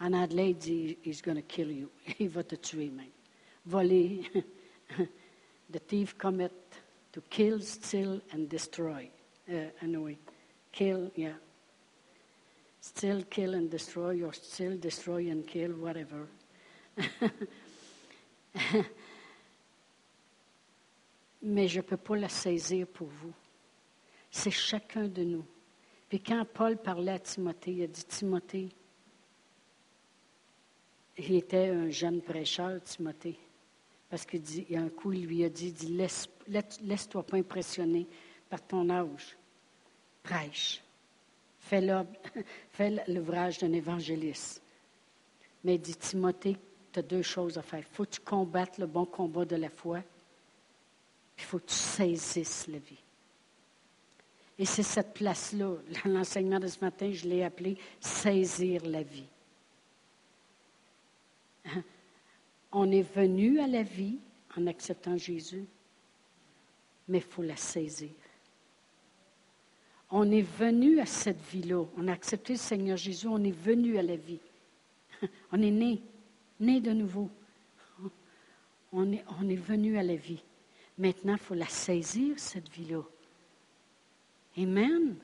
En 0.00 0.12
anglais, 0.12 0.52
dit, 0.54 0.98
he's 1.04 1.22
going 1.22 1.36
to 1.36 1.42
kill 1.42 1.70
you. 1.70 1.88
Il 2.18 2.28
va 2.28 2.42
te 2.42 2.56
tuer 2.56 2.90
même. 2.90 3.06
Voler. 3.64 4.22
The 5.70 5.80
thief 5.80 6.18
cometh 6.18 6.52
to 7.12 7.22
kill, 7.30 7.60
steal, 7.60 8.20
and 8.32 8.48
destroy. 8.48 9.08
Uh, 9.48 9.70
anyway, 9.80 10.18
kill, 10.72 11.10
yeah. 11.16 11.34
Still 12.84 13.24
kill 13.30 13.54
and 13.54 13.70
destroy, 13.70 14.22
or 14.22 14.34
still 14.34 14.76
destroy 14.76 15.30
and 15.30 15.46
kill, 15.46 15.72
whatever. 15.72 16.28
Mais 21.42 21.66
je 21.66 21.78
ne 21.78 21.82
peux 21.82 21.96
pas 21.96 22.16
la 22.16 22.28
saisir 22.28 22.86
pour 22.86 23.06
vous. 23.08 23.32
C'est 24.30 24.50
chacun 24.50 25.08
de 25.08 25.24
nous. 25.24 25.46
Puis 26.10 26.20
quand 26.20 26.44
Paul 26.52 26.76
parlait 26.76 27.12
à 27.12 27.18
Timothée, 27.18 27.72
il 27.72 27.84
a 27.84 27.86
dit 27.86 28.04
Timothée, 28.04 28.68
il 31.16 31.36
était 31.36 31.68
un 31.68 31.88
jeune 31.88 32.20
prêcheur, 32.20 32.82
Timothée. 32.82 33.38
Parce 34.10 34.26
qu'il 34.26 34.42
dit, 34.42 34.66
un 34.76 34.90
coup, 34.90 35.14
il 35.14 35.24
lui 35.26 35.42
a 35.42 35.48
dit, 35.48 35.72
dit 35.72 35.94
laisse, 35.94 36.28
laisse-toi 36.82 37.22
pas 37.22 37.38
impressionner 37.38 38.06
par 38.50 38.60
ton 38.60 38.90
âge. 38.90 39.38
Prêche. 40.22 40.83
Fais 41.64 41.80
l'ouvrage 43.08 43.58
d'un 43.58 43.72
évangéliste. 43.72 44.62
Mais 45.64 45.78
dit, 45.78 45.96
Timothée, 45.96 46.58
tu 46.92 46.98
as 46.98 47.02
deux 47.02 47.22
choses 47.22 47.56
à 47.56 47.62
faire. 47.62 47.80
Il 47.80 47.94
faut 47.94 48.04
que 48.04 48.10
tu 48.10 48.20
combattes 48.20 48.78
le 48.78 48.86
bon 48.86 49.06
combat 49.06 49.44
de 49.46 49.56
la 49.56 49.70
foi. 49.70 50.00
Il 51.38 51.44
faut 51.44 51.58
que 51.58 51.66
tu 51.66 51.74
saisisses 51.74 52.66
la 52.68 52.78
vie. 52.78 53.02
Et 54.58 54.66
c'est 54.66 54.82
cette 54.82 55.14
place-là, 55.14 55.74
l'enseignement 56.04 56.60
de 56.60 56.66
ce 56.66 56.80
matin, 56.80 57.10
je 57.12 57.26
l'ai 57.26 57.42
appelé 57.42 57.78
saisir 57.98 58.84
la 58.84 59.02
vie. 59.02 59.26
On 62.72 62.90
est 62.90 63.14
venu 63.14 63.58
à 63.58 63.66
la 63.66 63.82
vie 63.82 64.18
en 64.56 64.66
acceptant 64.66 65.16
Jésus. 65.16 65.64
mais 67.08 67.18
il 67.18 67.24
faut 67.24 67.42
la 67.42 67.56
saisir. 67.56 68.10
On 70.16 70.30
est 70.30 70.42
venu 70.42 71.00
à 71.00 71.06
cette 71.06 71.40
vie-là. 71.50 71.84
On 71.96 72.06
a 72.06 72.12
accepté 72.12 72.52
le 72.52 72.58
Seigneur 72.60 72.96
Jésus. 72.96 73.26
On 73.26 73.42
est 73.42 73.50
venu 73.50 73.98
à 73.98 74.02
la 74.02 74.14
vie. 74.14 74.38
On 75.50 75.60
est 75.60 75.72
né, 75.72 76.00
né 76.60 76.80
de 76.80 76.92
nouveau. 76.92 77.28
On 78.92 79.10
est, 79.10 79.56
venu 79.56 79.98
à 79.98 80.04
la 80.04 80.14
vie. 80.14 80.40
Maintenant, 80.96 81.32
il 81.32 81.40
faut 81.40 81.54
la 81.54 81.66
saisir, 81.66 82.38
cette 82.38 82.70
vie-là. 82.70 83.02
Amen. 84.56 85.16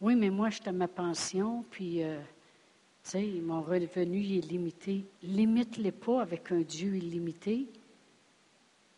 Oui, 0.00 0.16
mais 0.16 0.30
moi, 0.30 0.50
j'étais 0.50 0.70
à 0.70 0.72
ma 0.72 0.88
pension, 0.88 1.64
puis, 1.70 2.02
euh, 2.02 2.18
tu 3.04 3.10
sais, 3.10 3.24
mon 3.40 3.62
revenu 3.62 4.18
est 4.18 4.50
limité. 4.50 5.04
Limite-les 5.22 5.92
pas 5.92 6.22
avec 6.22 6.50
un 6.50 6.62
Dieu 6.62 6.96
illimité. 6.96 7.68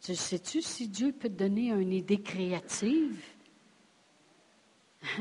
Tu 0.05 0.15
sais-tu 0.15 0.61
si 0.61 0.87
Dieu 0.89 1.13
peut 1.13 1.31
te 1.31 1.35
donner 1.35 1.71
une 1.71 1.95
idée 1.95 2.21
créative? 2.21 3.25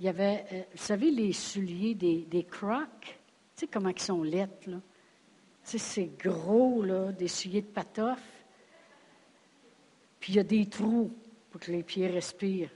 Il 0.00 0.06
y 0.06 0.08
avait, 0.08 0.44
euh, 0.52 0.62
vous 0.72 0.82
savez, 0.82 1.12
les 1.12 1.32
souliers 1.32 1.94
des, 1.94 2.46
crocs, 2.50 3.16
tu 3.54 3.60
sais 3.60 3.66
comment 3.68 3.90
ils 3.90 4.00
sont 4.00 4.24
lettres, 4.24 4.68
là? 4.68 4.80
Tu 5.64 5.70
sais, 5.70 5.78
c'est 5.78 6.10
gros, 6.18 6.82
là, 6.82 7.12
des 7.12 7.28
souliers 7.28 7.62
de 7.62 7.68
patoffes. 7.68 8.44
Puis 10.18 10.32
il 10.32 10.36
y 10.36 10.40
a 10.40 10.44
des 10.44 10.66
trous 10.66 11.12
pour 11.50 11.60
que 11.60 11.70
les 11.70 11.84
pieds 11.84 12.08
respirent. 12.08 12.70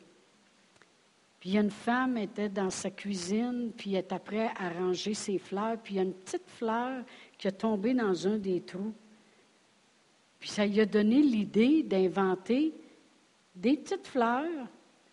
Puis 1.40 1.50
y 1.50 1.58
a 1.58 1.60
une 1.60 1.70
femme 1.70 2.18
était 2.18 2.48
dans 2.48 2.70
sa 2.70 2.90
cuisine, 2.90 3.72
puis 3.76 3.94
elle 3.94 4.04
est 4.04 4.12
après 4.12 4.50
à 4.56 4.70
ranger 4.70 5.14
ses 5.14 5.38
fleurs, 5.38 5.78
puis 5.78 5.94
il 5.94 5.96
y 5.96 6.00
a 6.00 6.04
une 6.04 6.14
petite 6.14 6.48
fleur 6.48 7.04
qui 7.36 7.48
est 7.48 7.52
tombée 7.52 7.94
dans 7.94 8.28
un 8.28 8.38
des 8.38 8.60
trous. 8.60 8.94
Puis 10.42 10.50
ça 10.50 10.66
lui 10.66 10.80
a 10.80 10.86
donné 10.86 11.22
l'idée 11.22 11.84
d'inventer 11.84 12.74
des 13.54 13.76
petites 13.76 14.08
fleurs 14.08 14.66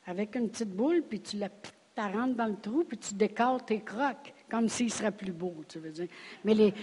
avec 0.07 0.36
une 0.36 0.49
petite 0.49 0.71
boule, 0.71 1.03
puis 1.07 1.19
tu 1.19 1.38
la 1.38 1.49
rentres 1.95 2.34
dans 2.34 2.47
le 2.47 2.55
trou, 2.55 2.84
puis 2.84 2.97
tu 2.97 3.13
décores 3.13 3.63
tes 3.63 3.82
crocs, 3.82 4.34
comme 4.49 4.67
s'il 4.67 4.91
serait 4.91 5.11
plus 5.11 5.32
beau, 5.32 5.53
tu 5.67 5.77
veux 5.77 5.91
dire. 5.91 6.07
Mais 6.43 6.55
les, 6.55 6.73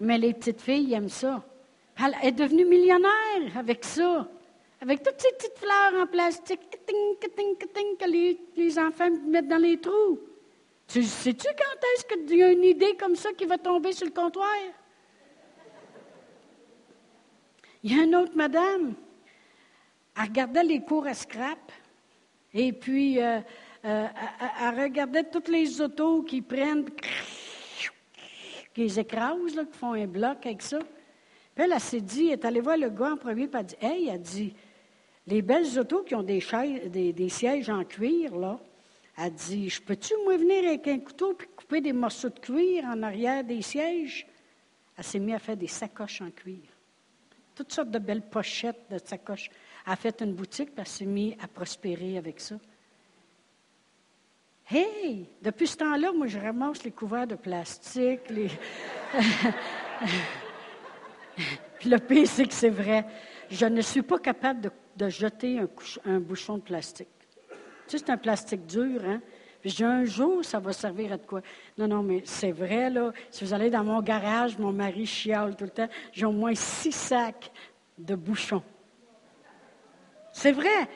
mais 0.00 0.18
les 0.18 0.34
petites 0.34 0.60
filles 0.60 0.92
aiment 0.94 1.08
ça. 1.08 1.44
Elle 1.96 2.16
est 2.24 2.32
devenue 2.32 2.64
millionnaire 2.64 3.56
avec 3.56 3.84
ça, 3.84 4.28
avec 4.80 5.04
toutes 5.04 5.20
ces 5.20 5.30
petites 5.36 5.58
fleurs 5.58 6.02
en 6.02 6.08
plastique 6.08 6.58
que 6.84 8.10
les, 8.10 8.36
les 8.56 8.78
enfants 8.80 9.10
mettent 9.28 9.46
dans 9.46 9.62
les 9.62 9.78
trous. 9.78 10.18
Tu 10.88 11.04
sais-tu 11.04 11.46
quand 11.46 11.86
est-ce 11.94 12.04
qu'il 12.04 12.36
y 12.36 12.42
a 12.42 12.50
une 12.50 12.64
idée 12.64 12.96
comme 12.98 13.14
ça 13.14 13.32
qui 13.32 13.44
va 13.44 13.58
tomber 13.58 13.92
sur 13.92 14.06
le 14.06 14.12
comptoir? 14.12 14.48
Il 17.84 17.96
y 17.96 18.00
a 18.00 18.04
une 18.04 18.14
autre 18.14 18.36
madame. 18.36 18.94
Elle 20.16 20.22
regardait 20.24 20.62
les 20.62 20.80
cours 20.80 21.06
à 21.06 21.14
scrap. 21.14 21.72
Et 22.54 22.72
puis, 22.72 23.20
euh, 23.20 23.40
euh, 23.84 24.06
elle, 24.60 24.80
regardait 24.80 25.24
toutes 25.24 25.48
les 25.48 25.80
autos 25.80 26.22
qui 26.22 26.42
prennent, 26.42 26.84
qui 28.74 28.80
les 28.80 29.00
écrasent, 29.00 29.54
là, 29.56 29.64
qui 29.64 29.78
font 29.78 29.94
un 29.94 30.06
bloc 30.06 30.46
avec 30.46 30.62
ça. 30.62 30.78
Puis 31.54 31.64
elle, 31.64 31.80
s'est 31.80 32.00
dit, 32.00 32.26
elle 32.26 32.32
est 32.34 32.44
allée 32.44 32.60
voir 32.60 32.76
le 32.76 32.90
gars 32.90 33.12
en 33.12 33.16
premier, 33.16 33.48
puis 33.48 33.58
elle 33.58 33.60
a 33.60 33.62
dit 33.64 33.76
Hey, 33.80 34.08
elle 34.08 34.20
dit, 34.20 34.54
les 35.26 35.42
belles 35.42 35.78
autos 35.78 36.02
qui 36.02 36.14
ont 36.14 36.22
des, 36.22 36.40
sièges 37.30 37.70
en 37.70 37.84
cuir, 37.84 38.36
là, 38.36 38.60
elle 39.18 39.32
dit 39.32 39.68
Je 39.68 39.82
peux-tu, 39.82 40.14
moi, 40.24 40.36
venir 40.36 40.68
avec 40.68 40.86
un 40.86 40.98
couteau 40.98 41.34
puis 41.34 41.48
couper 41.56 41.80
des 41.80 41.92
morceaux 41.92 42.28
de 42.28 42.38
cuir 42.38 42.84
en 42.84 43.02
arrière 43.02 43.42
des 43.42 43.62
sièges? 43.62 44.26
Elle 44.96 45.04
s'est 45.04 45.18
mise 45.18 45.34
à 45.34 45.38
faire 45.38 45.56
des 45.56 45.66
sacoches 45.66 46.20
en 46.20 46.30
cuir 46.30 46.71
toutes 47.62 47.72
sortes 47.72 47.90
de 47.92 47.98
belles 48.00 48.22
pochettes 48.22 48.90
de 48.90 48.98
sacoches. 48.98 49.48
Elle 49.86 49.92
a 49.92 49.96
fait 49.96 50.20
une 50.20 50.34
boutique, 50.34 50.70
puis 50.70 50.80
elle 50.80 50.88
s'est 50.88 51.04
mise 51.04 51.34
à 51.40 51.46
prospérer 51.46 52.18
avec 52.18 52.40
ça. 52.40 52.56
Hey! 54.68 55.28
Depuis 55.40 55.68
ce 55.68 55.76
temps-là, 55.76 56.10
moi, 56.12 56.26
je 56.26 56.40
ramasse 56.40 56.82
les 56.82 56.90
couverts 56.90 57.28
de 57.28 57.36
plastique, 57.36 58.22
le 61.84 61.98
pire, 61.98 62.26
c'est 62.26 62.46
que 62.46 62.54
c'est 62.54 62.70
vrai. 62.70 63.06
Je 63.48 63.66
ne 63.66 63.80
suis 63.80 64.02
pas 64.02 64.18
capable 64.18 64.72
de, 64.96 65.08
jeter 65.08 65.60
un, 65.60 65.68
un, 66.06 66.18
bouchon 66.18 66.56
de 66.56 66.62
plastique. 66.62 67.08
Tu 67.86 67.98
sais, 67.98 67.98
c'est 67.98 68.10
un 68.10 68.16
plastique 68.16 68.66
dur, 68.66 69.04
hein? 69.04 69.20
Puis 69.62 69.84
un 69.84 70.04
jour, 70.04 70.44
ça 70.44 70.58
va 70.58 70.72
servir 70.72 71.12
à 71.12 71.16
de 71.16 71.24
quoi? 71.24 71.40
Non, 71.78 71.86
non, 71.86 72.02
mais 72.02 72.22
c'est 72.24 72.50
vrai, 72.50 72.90
là. 72.90 73.12
Si 73.30 73.44
vous 73.44 73.54
allez 73.54 73.70
dans 73.70 73.84
mon 73.84 74.02
garage, 74.02 74.58
mon 74.58 74.72
mari 74.72 75.06
chiale 75.06 75.54
tout 75.54 75.64
le 75.64 75.70
temps, 75.70 75.88
j'ai 76.12 76.26
au 76.26 76.32
moins 76.32 76.54
six 76.56 76.90
sacs 76.90 77.52
de 77.96 78.16
bouchons. 78.16 78.62
C'est 80.32 80.50
vrai. 80.50 80.88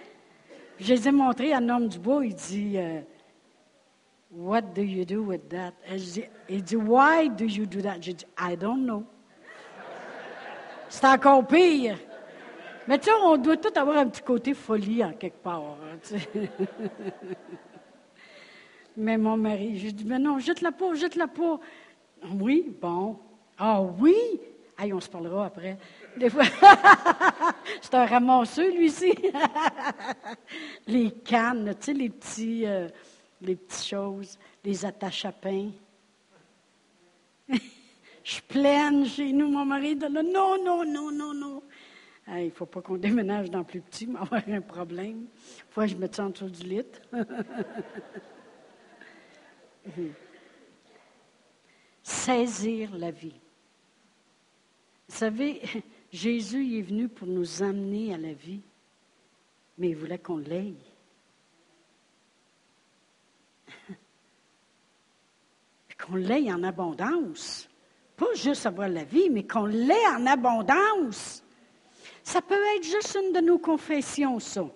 Je 0.81 0.93
les 0.93 1.09
ai 1.09 1.13
montrés 1.13 1.53
à 1.53 1.59
un 1.59 1.69
homme 1.69 1.89
du 1.89 1.99
il 2.25 2.35
dit 2.35 2.77
euh, 2.77 3.01
What 4.33 4.63
do 4.75 4.83
you 4.83 5.05
do 5.05 5.23
with 5.23 5.49
that? 5.49 5.73
il 6.49 6.63
dit 6.65 6.77
Why 6.77 7.31
do 7.31 7.45
you 7.45 7.67
do 7.67 7.81
that? 7.81 7.99
J'ai 8.01 8.15
dit 8.15 8.27
I 8.39 8.57
don't 8.57 8.83
know. 8.83 9.05
C'est 10.89 11.07
encore 11.07 11.47
pire. 11.47 11.97
Mais 12.89 12.99
tu 12.99 13.07
sais, 13.07 13.13
on 13.23 13.37
doit 13.37 13.57
tout 13.57 13.73
avoir 13.79 13.99
un 13.99 14.09
petit 14.09 14.23
côté 14.23 14.55
folie 14.55 15.05
en 15.05 15.13
quelque 15.13 15.43
part. 15.43 15.63
Hein, 15.63 16.19
Mais 18.97 19.19
mon 19.19 19.37
mari, 19.37 19.79
je 19.79 19.91
dis, 19.91 20.05
mais 20.05 20.19
non, 20.19 20.39
jette-la 20.39 20.73
pas, 20.73 20.95
jette-la 20.95 21.29
pas. 21.29 21.61
Oui, 22.41 22.75
bon. 22.81 23.19
Ah 23.59 23.83
oui? 23.83 24.15
Aïe, 24.79 24.93
on 24.93 25.01
se 25.01 25.09
parlera 25.09 25.47
après. 25.47 25.79
Des 26.17 26.31
fois, 26.31 26.45
c'est 27.81 27.95
un 27.95 28.07
ramasseux, 28.07 28.75
lui-ci. 28.75 29.13
les 30.87 31.11
cannes, 31.11 31.75
tu 31.79 31.87
sais, 31.87 31.93
les 31.93 32.09
petits, 32.09 32.67
euh, 32.67 32.89
les 33.41 33.57
petites 33.57 33.87
choses, 33.87 34.39
les 34.65 34.85
attaches 34.85 35.25
à 35.25 35.33
pain. 35.33 35.71
je 37.49 37.59
suis 38.23 38.43
pleine 38.43 39.07
chez 39.07 39.33
nous, 39.33 39.49
mon 39.49 39.65
mari, 39.65 39.95
non, 39.97 40.23
non, 40.23 40.85
non, 40.85 41.11
non, 41.13 41.35
non. 41.35 41.63
Il 42.29 42.47
ne 42.47 42.51
faut 42.51 42.67
pas 42.67 42.83
qu'on 42.83 42.97
déménage 42.97 43.51
dans 43.51 43.63
plus 43.63 43.81
petit, 43.81 44.07
mais 44.07 44.19
avoir 44.19 44.43
un 44.49 44.61
problème. 44.61 45.27
Faut 45.71 45.83
que 45.83 45.87
je 45.87 45.97
me 45.97 46.09
en 46.19 46.31
dessous 46.31 46.49
du 46.49 46.65
lit. 46.65 46.83
Saisir 52.03 52.97
la 52.97 53.11
vie. 53.11 53.41
Vous 55.09 55.15
savez, 55.15 55.63
Jésus 56.13 56.79
est 56.79 56.83
venu 56.83 57.09
pour 57.09 57.27
nous 57.27 57.63
amener 57.63 58.15
à 58.15 58.19
la 58.19 58.33
vie, 58.33 58.61
mais 59.79 59.89
il 59.91 59.97
voulait 59.97 60.19
qu'on 60.19 60.39
l'aille. 60.39 60.77
qu'on 66.07 66.17
l'aille 66.17 66.53
en 66.53 66.63
abondance. 66.63 67.69
Pas 68.17 68.35
juste 68.35 68.67
avoir 68.67 68.89
la 68.89 69.05
vie, 69.05 69.29
mais 69.31 69.47
qu'on 69.47 69.67
l'ait 69.67 70.07
en 70.17 70.27
abondance. 70.27 71.43
Ça 72.23 72.41
peut 72.41 72.63
être 72.77 72.85
juste 72.85 73.17
une 73.21 73.33
de 73.33 73.41
nos 73.41 73.59
confessions, 73.59 74.41
ça. 74.41 74.67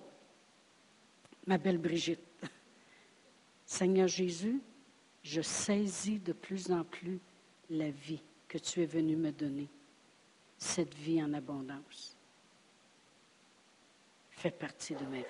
Ma 1.47 1.59
belle 1.59 1.79
Brigitte. 1.79 2.21
Seigneur 3.65 4.09
Jésus, 4.09 4.61
je 5.23 5.43
saisis 5.43 6.19
de 6.19 6.33
plus 6.33 6.71
en 6.71 6.85
plus 6.85 7.21
la 7.69 7.91
vie 7.91 8.23
que 8.49 8.59
tu 8.59 8.83
es 8.83 8.87
venu 8.87 9.17
me 9.17 9.31
donner, 9.31 9.69
cette 10.59 10.95
vie 10.95 11.23
en 11.23 11.33
abondance. 11.35 12.17
Fait 14.31 14.51
partie 14.51 14.95
de 14.95 15.05
ma 15.05 15.19
vie. 15.19 15.25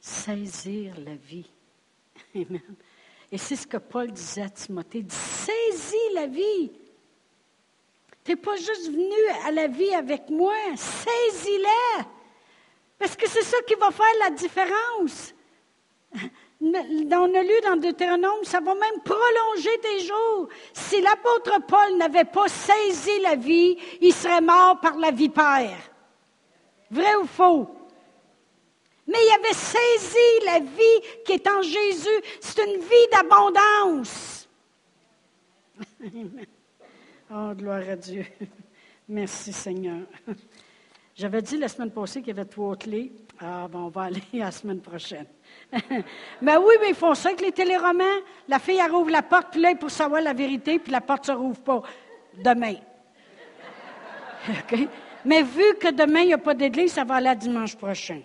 Saisir 0.00 0.98
la 1.00 1.16
vie. 1.16 1.50
Amen. 2.34 2.76
Et 3.30 3.38
c'est 3.38 3.56
ce 3.56 3.66
que 3.66 3.76
Paul 3.76 4.12
disait 4.12 4.42
à 4.42 4.48
Timothée. 4.48 4.98
Il 4.98 5.06
dit, 5.06 5.14
saisis 5.14 6.14
la 6.14 6.28
vie. 6.28 6.70
Tu 8.24 8.30
n'es 8.30 8.36
pas 8.36 8.56
juste 8.56 8.90
venu 8.90 9.28
à 9.44 9.50
la 9.50 9.66
vie 9.66 9.94
avec 9.94 10.30
moi, 10.30 10.54
saisis-la. 10.76 12.06
Parce 12.98 13.16
que 13.16 13.28
c'est 13.28 13.42
ça 13.42 13.56
qui 13.66 13.74
va 13.74 13.90
faire 13.90 14.06
la 14.20 14.30
différence 14.30 15.34
on 16.60 17.34
a 17.34 17.42
lu 17.42 17.60
dans 17.62 17.76
Deutéronome, 17.76 18.44
ça 18.44 18.60
va 18.60 18.74
même 18.74 19.00
prolonger 19.04 19.78
tes 19.82 20.00
jours. 20.00 20.48
Si 20.72 21.00
l'apôtre 21.00 21.60
Paul 21.66 21.96
n'avait 21.98 22.24
pas 22.24 22.48
saisi 22.48 23.20
la 23.22 23.36
vie, 23.36 23.76
il 24.00 24.12
serait 24.12 24.40
mort 24.40 24.80
par 24.80 24.96
la 24.96 25.10
vipère. 25.10 25.78
Vrai 26.90 27.14
ou 27.16 27.26
faux? 27.26 27.68
Mais 29.06 29.18
il 29.18 29.34
avait 29.38 29.54
saisi 29.54 30.44
la 30.44 30.60
vie 30.60 31.22
qui 31.24 31.32
est 31.32 31.46
en 31.46 31.62
Jésus. 31.62 32.22
C'est 32.40 32.64
une 32.64 32.80
vie 32.80 33.08
d'abondance. 33.12 34.48
oh, 37.30 37.52
gloire 37.54 37.88
à 37.88 37.96
Dieu. 37.96 38.24
Merci 39.08 39.52
Seigneur. 39.52 40.06
J'avais 41.14 41.40
dit 41.40 41.56
la 41.56 41.68
semaine 41.68 41.92
passée 41.92 42.20
qu'il 42.20 42.28
y 42.28 42.38
avait 42.38 42.48
trois 42.48 42.76
clés. 42.76 43.12
Ah, 43.38 43.68
bon, 43.68 43.84
on 43.84 43.88
va 43.88 44.02
aller 44.02 44.22
la 44.32 44.50
semaine 44.50 44.80
prochaine. 44.80 45.26
Mais 46.40 46.56
oui, 46.56 46.74
mais 46.80 46.90
ils 46.90 46.94
font 46.94 47.14
ça 47.14 47.28
avec 47.30 47.40
les 47.40 47.52
téléromans. 47.52 48.04
La 48.48 48.58
fille, 48.58 48.80
elle 48.82 48.90
rouvre 48.90 49.10
la 49.10 49.22
porte, 49.22 49.48
puis 49.52 49.60
là, 49.60 49.74
pour 49.74 49.90
savoir 49.90 50.20
la 50.22 50.32
vérité, 50.32 50.78
puis 50.78 50.92
la 50.92 51.00
porte 51.00 51.28
ne 51.28 51.34
se 51.34 51.38
rouvre 51.38 51.60
pas. 51.60 51.82
Demain. 52.42 52.74
Mais 55.24 55.42
vu 55.42 55.64
que 55.80 55.90
demain, 55.90 56.20
il 56.20 56.26
n'y 56.28 56.34
a 56.34 56.38
pas 56.38 56.54
d'église, 56.54 56.92
ça 56.92 57.02
va 57.02 57.16
aller 57.16 57.28
à 57.28 57.34
dimanche 57.34 57.74
prochain. 57.76 58.20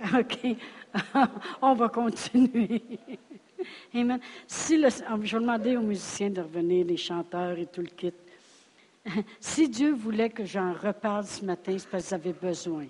OK? 0.14 0.56
On 1.60 1.74
va 1.74 1.88
continuer. 1.88 2.82
Amen. 3.94 4.20
Si 4.46 4.76
le, 4.76 4.88
je 4.90 5.36
vais 5.36 5.40
demander 5.40 5.76
aux 5.76 5.82
musiciens 5.82 6.30
de 6.30 6.40
revenir, 6.40 6.86
les 6.86 6.96
chanteurs 6.96 7.58
et 7.58 7.66
tout 7.66 7.80
le 7.80 7.88
kit. 7.88 8.12
Si 9.40 9.68
Dieu 9.68 9.92
voulait 9.92 10.30
que 10.30 10.44
j'en 10.44 10.72
reparle 10.72 11.24
ce 11.24 11.44
matin, 11.44 11.76
c'est 11.78 11.88
parce 11.88 12.04
que 12.04 12.08
vous 12.08 12.14
avez 12.14 12.32
besoin. 12.32 12.86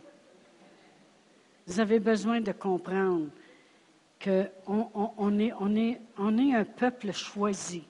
Vous 1.66 1.80
avez 1.80 1.98
besoin 1.98 2.40
de 2.40 2.52
comprendre 2.52 3.28
qu'on 4.22 4.90
on, 4.94 5.38
est, 5.38 5.52
on, 5.58 5.74
est, 5.76 6.00
on 6.16 6.38
est 6.38 6.54
un 6.54 6.64
peuple 6.64 7.12
choisi, 7.12 7.84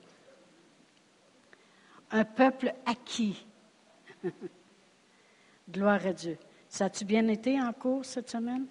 un 2.11 2.25
peuple 2.25 2.73
acquis. 2.85 3.45
Gloire 5.69 6.05
à 6.05 6.13
Dieu. 6.13 6.37
Ça 6.69 6.85
a-tu 6.85 7.05
bien 7.05 7.27
été 7.27 7.59
en 7.61 7.71
cours 7.73 8.05
cette 8.05 8.29
semaine? 8.29 8.65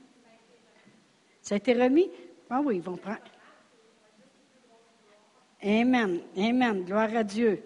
Ça 1.41 1.55
a 1.55 1.59
été 1.59 1.75
remis? 1.75 2.11
Ah 2.51 2.61
oui, 2.65 2.77
ils 2.77 2.83
vont 2.83 2.97
prendre. 2.97 3.21
Amen. 5.63 6.21
Amen. 6.37 6.85
Gloire 6.85 7.15
à 7.15 7.25
Dieu. 7.25 7.63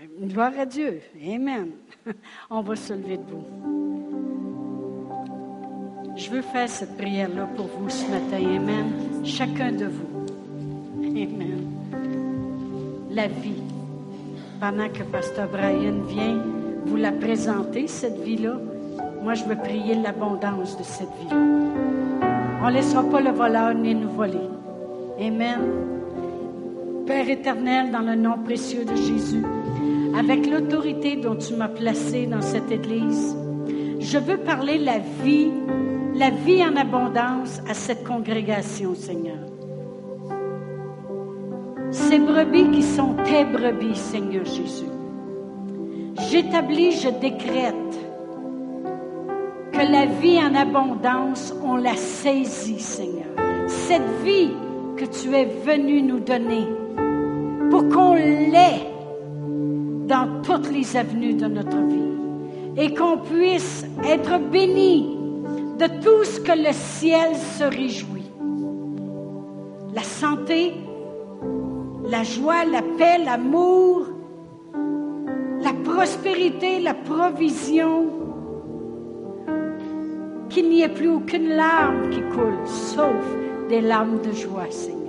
Euh, 0.00 0.26
gloire 0.26 0.58
à 0.58 0.66
Dieu. 0.66 1.00
Amen. 1.22 1.72
On 2.50 2.62
va 2.62 2.76
se 2.76 2.92
lever 2.92 3.18
debout. 3.18 4.43
Je 6.16 6.30
veux 6.30 6.42
faire 6.42 6.68
cette 6.68 6.96
prière-là 6.96 7.48
pour 7.56 7.66
vous 7.66 7.88
ce 7.88 8.04
matin. 8.08 8.36
Amen. 8.36 9.24
Chacun 9.24 9.72
de 9.72 9.86
vous. 9.86 10.26
Amen. 11.02 11.66
La 13.10 13.26
vie. 13.26 13.62
Pendant 14.60 14.88
que 14.88 15.02
Pasteur 15.02 15.48
Brian 15.48 16.02
vient 16.08 16.40
vous 16.86 16.96
la 16.96 17.10
présenter, 17.10 17.88
cette 17.88 18.20
vie-là, 18.20 18.56
moi, 19.22 19.34
je 19.34 19.44
veux 19.44 19.56
prier 19.56 19.94
l'abondance 19.96 20.78
de 20.78 20.84
cette 20.84 21.08
vie. 21.20 21.34
On 22.62 22.68
ne 22.68 22.72
laissera 22.72 23.02
pas 23.02 23.20
le 23.20 23.30
voleur 23.30 23.74
ni 23.74 23.94
nous 23.94 24.10
voler. 24.10 24.48
Amen. 25.18 25.60
Père 27.06 27.28
éternel, 27.28 27.90
dans 27.90 28.00
le 28.00 28.14
nom 28.14 28.38
précieux 28.44 28.84
de 28.84 28.94
Jésus, 28.94 29.42
avec 30.18 30.46
l'autorité 30.46 31.16
dont 31.16 31.36
tu 31.36 31.54
m'as 31.54 31.68
placé 31.68 32.26
dans 32.26 32.40
cette 32.40 32.70
Église, 32.70 33.36
je 34.00 34.18
veux 34.18 34.38
parler 34.38 34.78
la 34.78 34.98
vie, 35.22 35.50
la 36.14 36.30
vie 36.30 36.64
en 36.64 36.76
abondance 36.76 37.60
à 37.68 37.74
cette 37.74 38.04
congrégation, 38.04 38.94
Seigneur. 38.94 39.38
Ces 41.90 42.18
brebis 42.18 42.70
qui 42.70 42.82
sont 42.82 43.14
tes 43.24 43.44
brebis, 43.44 43.96
Seigneur 43.96 44.44
Jésus. 44.44 44.86
J'établis, 46.30 46.92
je 46.92 47.08
décrète 47.08 47.74
que 49.72 49.92
la 49.92 50.06
vie 50.06 50.38
en 50.38 50.54
abondance, 50.54 51.52
on 51.64 51.76
la 51.76 51.96
saisit, 51.96 52.80
Seigneur. 52.80 53.26
Cette 53.66 54.22
vie 54.24 54.50
que 54.96 55.04
tu 55.04 55.34
es 55.34 55.46
venu 55.46 56.02
nous 56.02 56.20
donner 56.20 56.68
pour 57.70 57.88
qu'on 57.88 58.14
l'ait 58.14 58.88
dans 60.06 60.42
toutes 60.42 60.70
les 60.70 60.96
avenues 60.96 61.34
de 61.34 61.46
notre 61.46 61.78
vie 61.78 62.04
et 62.76 62.94
qu'on 62.94 63.18
puisse 63.18 63.84
être 64.04 64.38
béni 64.50 65.13
de 65.78 65.86
tout 66.02 66.24
ce 66.24 66.40
que 66.40 66.52
le 66.52 66.72
ciel 66.72 67.34
se 67.36 67.64
réjouit. 67.64 68.30
La 69.94 70.02
santé, 70.02 70.74
la 72.08 72.22
joie, 72.22 72.64
la 72.64 72.82
paix, 72.82 73.18
l'amour, 73.24 74.06
la 75.62 75.72
prospérité, 75.72 76.80
la 76.80 76.94
provision, 76.94 78.06
qu'il 80.48 80.68
n'y 80.68 80.82
ait 80.82 80.88
plus 80.88 81.08
aucune 81.08 81.48
larme 81.48 82.10
qui 82.10 82.20
coule, 82.20 82.58
sauf 82.66 83.24
des 83.68 83.80
larmes 83.80 84.20
de 84.20 84.32
joie, 84.32 84.70
Seigneur. 84.70 85.00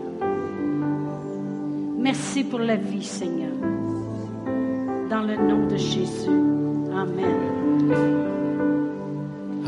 Merci 2.00 2.44
pour 2.44 2.60
la 2.60 2.76
vie, 2.76 3.04
Seigneur. 3.04 3.52
Dans 5.10 5.22
le 5.22 5.36
nom 5.36 5.68
de 5.68 5.76
Jésus. 5.76 6.30
Amen. 6.96 7.36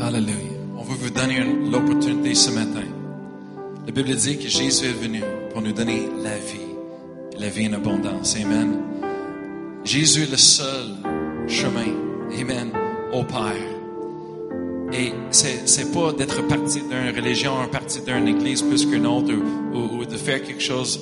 Alléluia. 0.00 0.57
Vous 0.90 1.10
donner 1.10 1.44
l'opportunité 1.70 2.34
ce 2.34 2.50
matin. 2.50 2.86
La 3.86 3.92
Bible 3.92 4.14
dit 4.16 4.38
que 4.38 4.48
Jésus 4.48 4.86
est 4.86 4.92
venu 4.92 5.22
pour 5.52 5.60
nous 5.60 5.72
donner 5.72 6.08
la 6.22 6.36
vie, 6.38 6.74
la 7.38 7.50
vie 7.50 7.68
en 7.68 7.74
abondance. 7.74 8.34
Amen. 8.36 8.78
Jésus 9.84 10.22
est 10.22 10.30
le 10.30 10.38
seul 10.38 10.86
chemin. 11.46 11.92
Amen. 12.40 12.72
Au 13.12 13.22
Père. 13.22 13.52
Et 14.94 15.12
c'est, 15.30 15.92
pas 15.92 16.12
d'être 16.14 16.46
parti 16.48 16.80
d'une 16.80 17.14
religion, 17.14 17.52
parti 17.70 18.00
d'une 18.00 18.26
église 18.26 18.62
plus 18.62 18.86
qu'une 18.86 19.06
autre, 19.06 19.34
ou, 19.74 20.06
de 20.06 20.16
faire 20.16 20.42
quelque 20.42 20.62
chose 20.62 21.00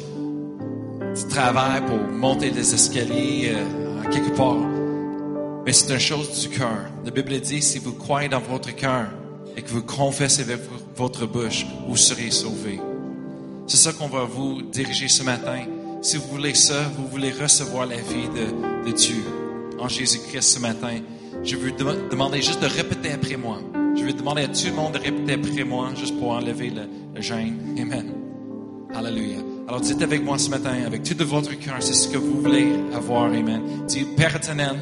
de 1.00 1.30
travail 1.30 1.80
pour 1.86 1.98
monter 1.98 2.50
les 2.50 2.74
escaliers 2.74 3.52
euh, 3.54 4.02
quelque 4.10 4.36
part. 4.36 4.58
Mais 5.64 5.72
c'est 5.72 5.94
une 5.94 6.00
chose 6.00 6.40
du 6.40 6.48
cœur. 6.48 6.90
La 7.04 7.12
Bible 7.12 7.38
dit, 7.38 7.62
si 7.62 7.78
vous 7.78 7.92
croyez 7.92 8.28
dans 8.28 8.40
votre 8.40 8.74
cœur 8.74 9.06
et 9.56 9.62
que 9.62 9.70
vous 9.70 9.82
confessez 9.82 10.42
avec 10.42 10.60
votre 10.94 11.26
bouche, 11.26 11.66
vous 11.88 11.96
serez 11.96 12.30
sauvés. 12.30 12.80
C'est 13.66 13.78
ça 13.78 13.92
qu'on 13.92 14.08
va 14.08 14.24
vous 14.24 14.62
diriger 14.62 15.08
ce 15.08 15.22
matin. 15.22 15.64
Si 16.02 16.16
vous 16.18 16.28
voulez 16.28 16.54
ça, 16.54 16.82
vous 16.96 17.08
voulez 17.08 17.32
recevoir 17.32 17.86
la 17.86 17.96
vie 17.96 18.28
de, 18.34 18.92
Dieu 18.92 19.24
en 19.80 19.88
Jésus-Christ 19.88 20.42
ce 20.42 20.58
matin, 20.60 21.00
je 21.42 21.56
vais 21.56 21.70
vous 21.70 22.08
demander 22.10 22.40
juste 22.40 22.62
de 22.62 22.66
répéter 22.66 23.10
après 23.12 23.36
moi. 23.36 23.58
Je 23.96 24.04
vais 24.04 24.12
demander 24.12 24.42
à 24.42 24.48
tout 24.48 24.66
le 24.66 24.72
monde 24.72 24.92
de 24.92 24.98
répéter 24.98 25.32
après 25.32 25.64
moi, 25.64 25.90
juste 25.96 26.16
pour 26.18 26.30
enlever 26.30 26.70
le, 26.70 26.82
le 27.14 27.20
gêne. 27.20 27.76
Amen. 27.80 28.12
Alléluia. 28.94 29.38
Alors 29.66 29.80
dites 29.80 30.00
avec 30.00 30.22
moi 30.22 30.38
ce 30.38 30.48
matin, 30.48 30.74
avec 30.86 31.02
tout 31.02 31.14
de 31.14 31.24
votre 31.24 31.58
cœur, 31.58 31.76
c'est 31.80 31.94
ce 31.94 32.08
que 32.08 32.18
vous 32.18 32.40
voulez 32.40 32.68
avoir. 32.94 33.24
Amen. 33.24 33.60
Dites, 33.88 34.14
Père 34.14 34.36
éternel, 34.36 34.76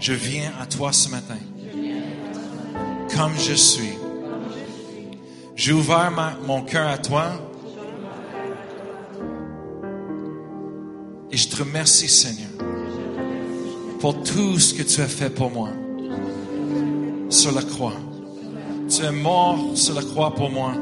je 0.00 0.12
viens 0.12 0.50
à 0.60 0.66
toi 0.66 0.92
ce 0.92 1.08
matin, 1.08 1.38
comme 3.16 3.34
je 3.38 3.54
suis. 3.54 3.98
J'ai 5.54 5.72
ouvert 5.72 6.12
mon 6.46 6.62
cœur 6.62 6.88
à 6.88 6.98
toi. 6.98 7.32
Et 11.30 11.36
je 11.36 11.48
te 11.48 11.56
remercie, 11.56 12.08
Seigneur, 12.08 12.50
pour 14.00 14.22
tout 14.22 14.58
ce 14.58 14.74
que 14.74 14.82
tu 14.82 15.00
as 15.00 15.06
fait 15.06 15.30
pour 15.30 15.50
moi 15.50 15.70
sur 17.30 17.52
la 17.52 17.62
croix. 17.62 17.94
Tu 18.88 19.02
es 19.02 19.10
mort 19.10 19.58
sur 19.74 19.94
la 19.94 20.02
croix 20.02 20.34
pour 20.34 20.50
moi, 20.50 20.72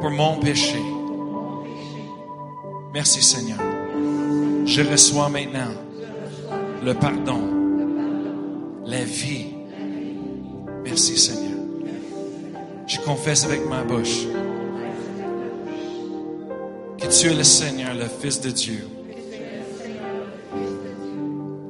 pour 0.00 0.10
mon 0.10 0.36
péché. 0.36 0.80
Merci 2.94 3.22
Seigneur. 3.22 3.58
Je 4.64 4.82
reçois 4.82 5.28
maintenant 5.28 5.72
le 6.84 6.94
pardon, 6.94 7.40
la 8.84 9.04
vie. 9.04 9.55
Merci 10.96 11.18
Seigneur. 11.18 11.58
Je 12.86 12.98
confesse 13.00 13.44
avec 13.44 13.66
ma 13.68 13.84
bouche 13.84 14.24
que 16.96 17.06
tu 17.06 17.26
es 17.26 17.34
le 17.34 17.44
Seigneur, 17.44 17.94
le 17.94 18.06
Fils 18.08 18.40
de 18.40 18.50
Dieu. 18.50 18.88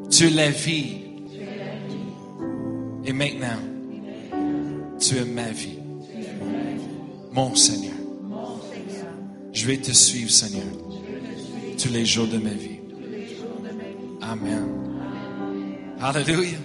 Tu 0.08 0.26
es 0.28 0.30
la 0.30 0.50
vie 0.50 0.98
et 3.04 3.12
maintenant, 3.12 3.58
tu 5.00 5.16
es 5.16 5.24
ma 5.24 5.50
vie. 5.50 5.80
Mon 7.32 7.52
Seigneur. 7.56 7.94
Je 9.52 9.66
vais 9.66 9.78
te 9.78 9.90
suivre, 9.90 10.30
Seigneur, 10.30 10.62
tous 11.82 11.88
les 11.88 12.04
jours 12.04 12.28
de 12.28 12.38
ma 12.38 12.50
vie. 12.50 12.78
Amen. 14.22 14.68
Alléluia. 15.98 16.58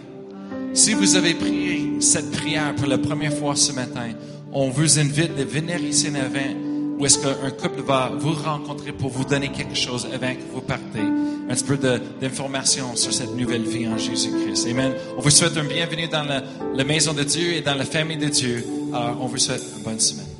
Si 0.74 0.94
vous 0.94 1.16
avez 1.16 1.34
prié 1.34 2.00
cette 2.00 2.32
prière 2.32 2.74
pour 2.76 2.88
la 2.88 2.98
première 2.98 3.34
fois 3.34 3.56
ce 3.56 3.74
matin, 3.74 4.10
on 4.54 4.70
vous 4.70 5.00
invite 5.00 5.36
de 5.36 5.44
venir 5.44 5.80
ici 5.80 6.10
en 6.10 6.16
avant 6.16 6.98
où 6.98 7.06
est-ce 7.06 7.20
qu'un 7.20 7.52
couple 7.52 7.82
va 7.82 8.12
vous 8.18 8.34
rencontrer 8.34 8.94
pour 8.94 9.10
vous 9.10 9.26
donner 9.26 9.50
quelque 9.50 9.76
chose 9.76 10.08
avant 10.14 10.34
que 10.34 10.54
vous 10.54 10.62
partez 10.62 11.02
un 11.02 11.54
petit 11.54 11.64
peu 11.66 11.78
d'informations 12.22 12.96
sur 12.96 13.12
cette 13.12 13.36
nouvelle 13.36 13.64
vie 13.64 13.88
en 13.88 13.98
Jésus-Christ. 13.98 14.68
Amen. 14.70 14.94
On 15.18 15.22
vous 15.22 15.30
souhaite 15.30 15.58
un 15.58 15.66
bienvenue 15.66 16.08
dans 16.08 16.24
la, 16.24 16.42
la, 16.74 16.84
maison 16.86 17.14
de 17.14 17.24
Dieu 17.24 17.54
et 17.54 17.62
dans 17.62 17.76
la 17.76 17.86
famille 17.86 18.18
de 18.18 18.28
Dieu. 18.28 18.64
Alors, 18.94 19.18
on 19.20 19.26
vous 19.26 19.38
souhaite 19.38 19.64
une 19.78 19.84
bonne 19.84 20.00
semaine. 20.00 20.31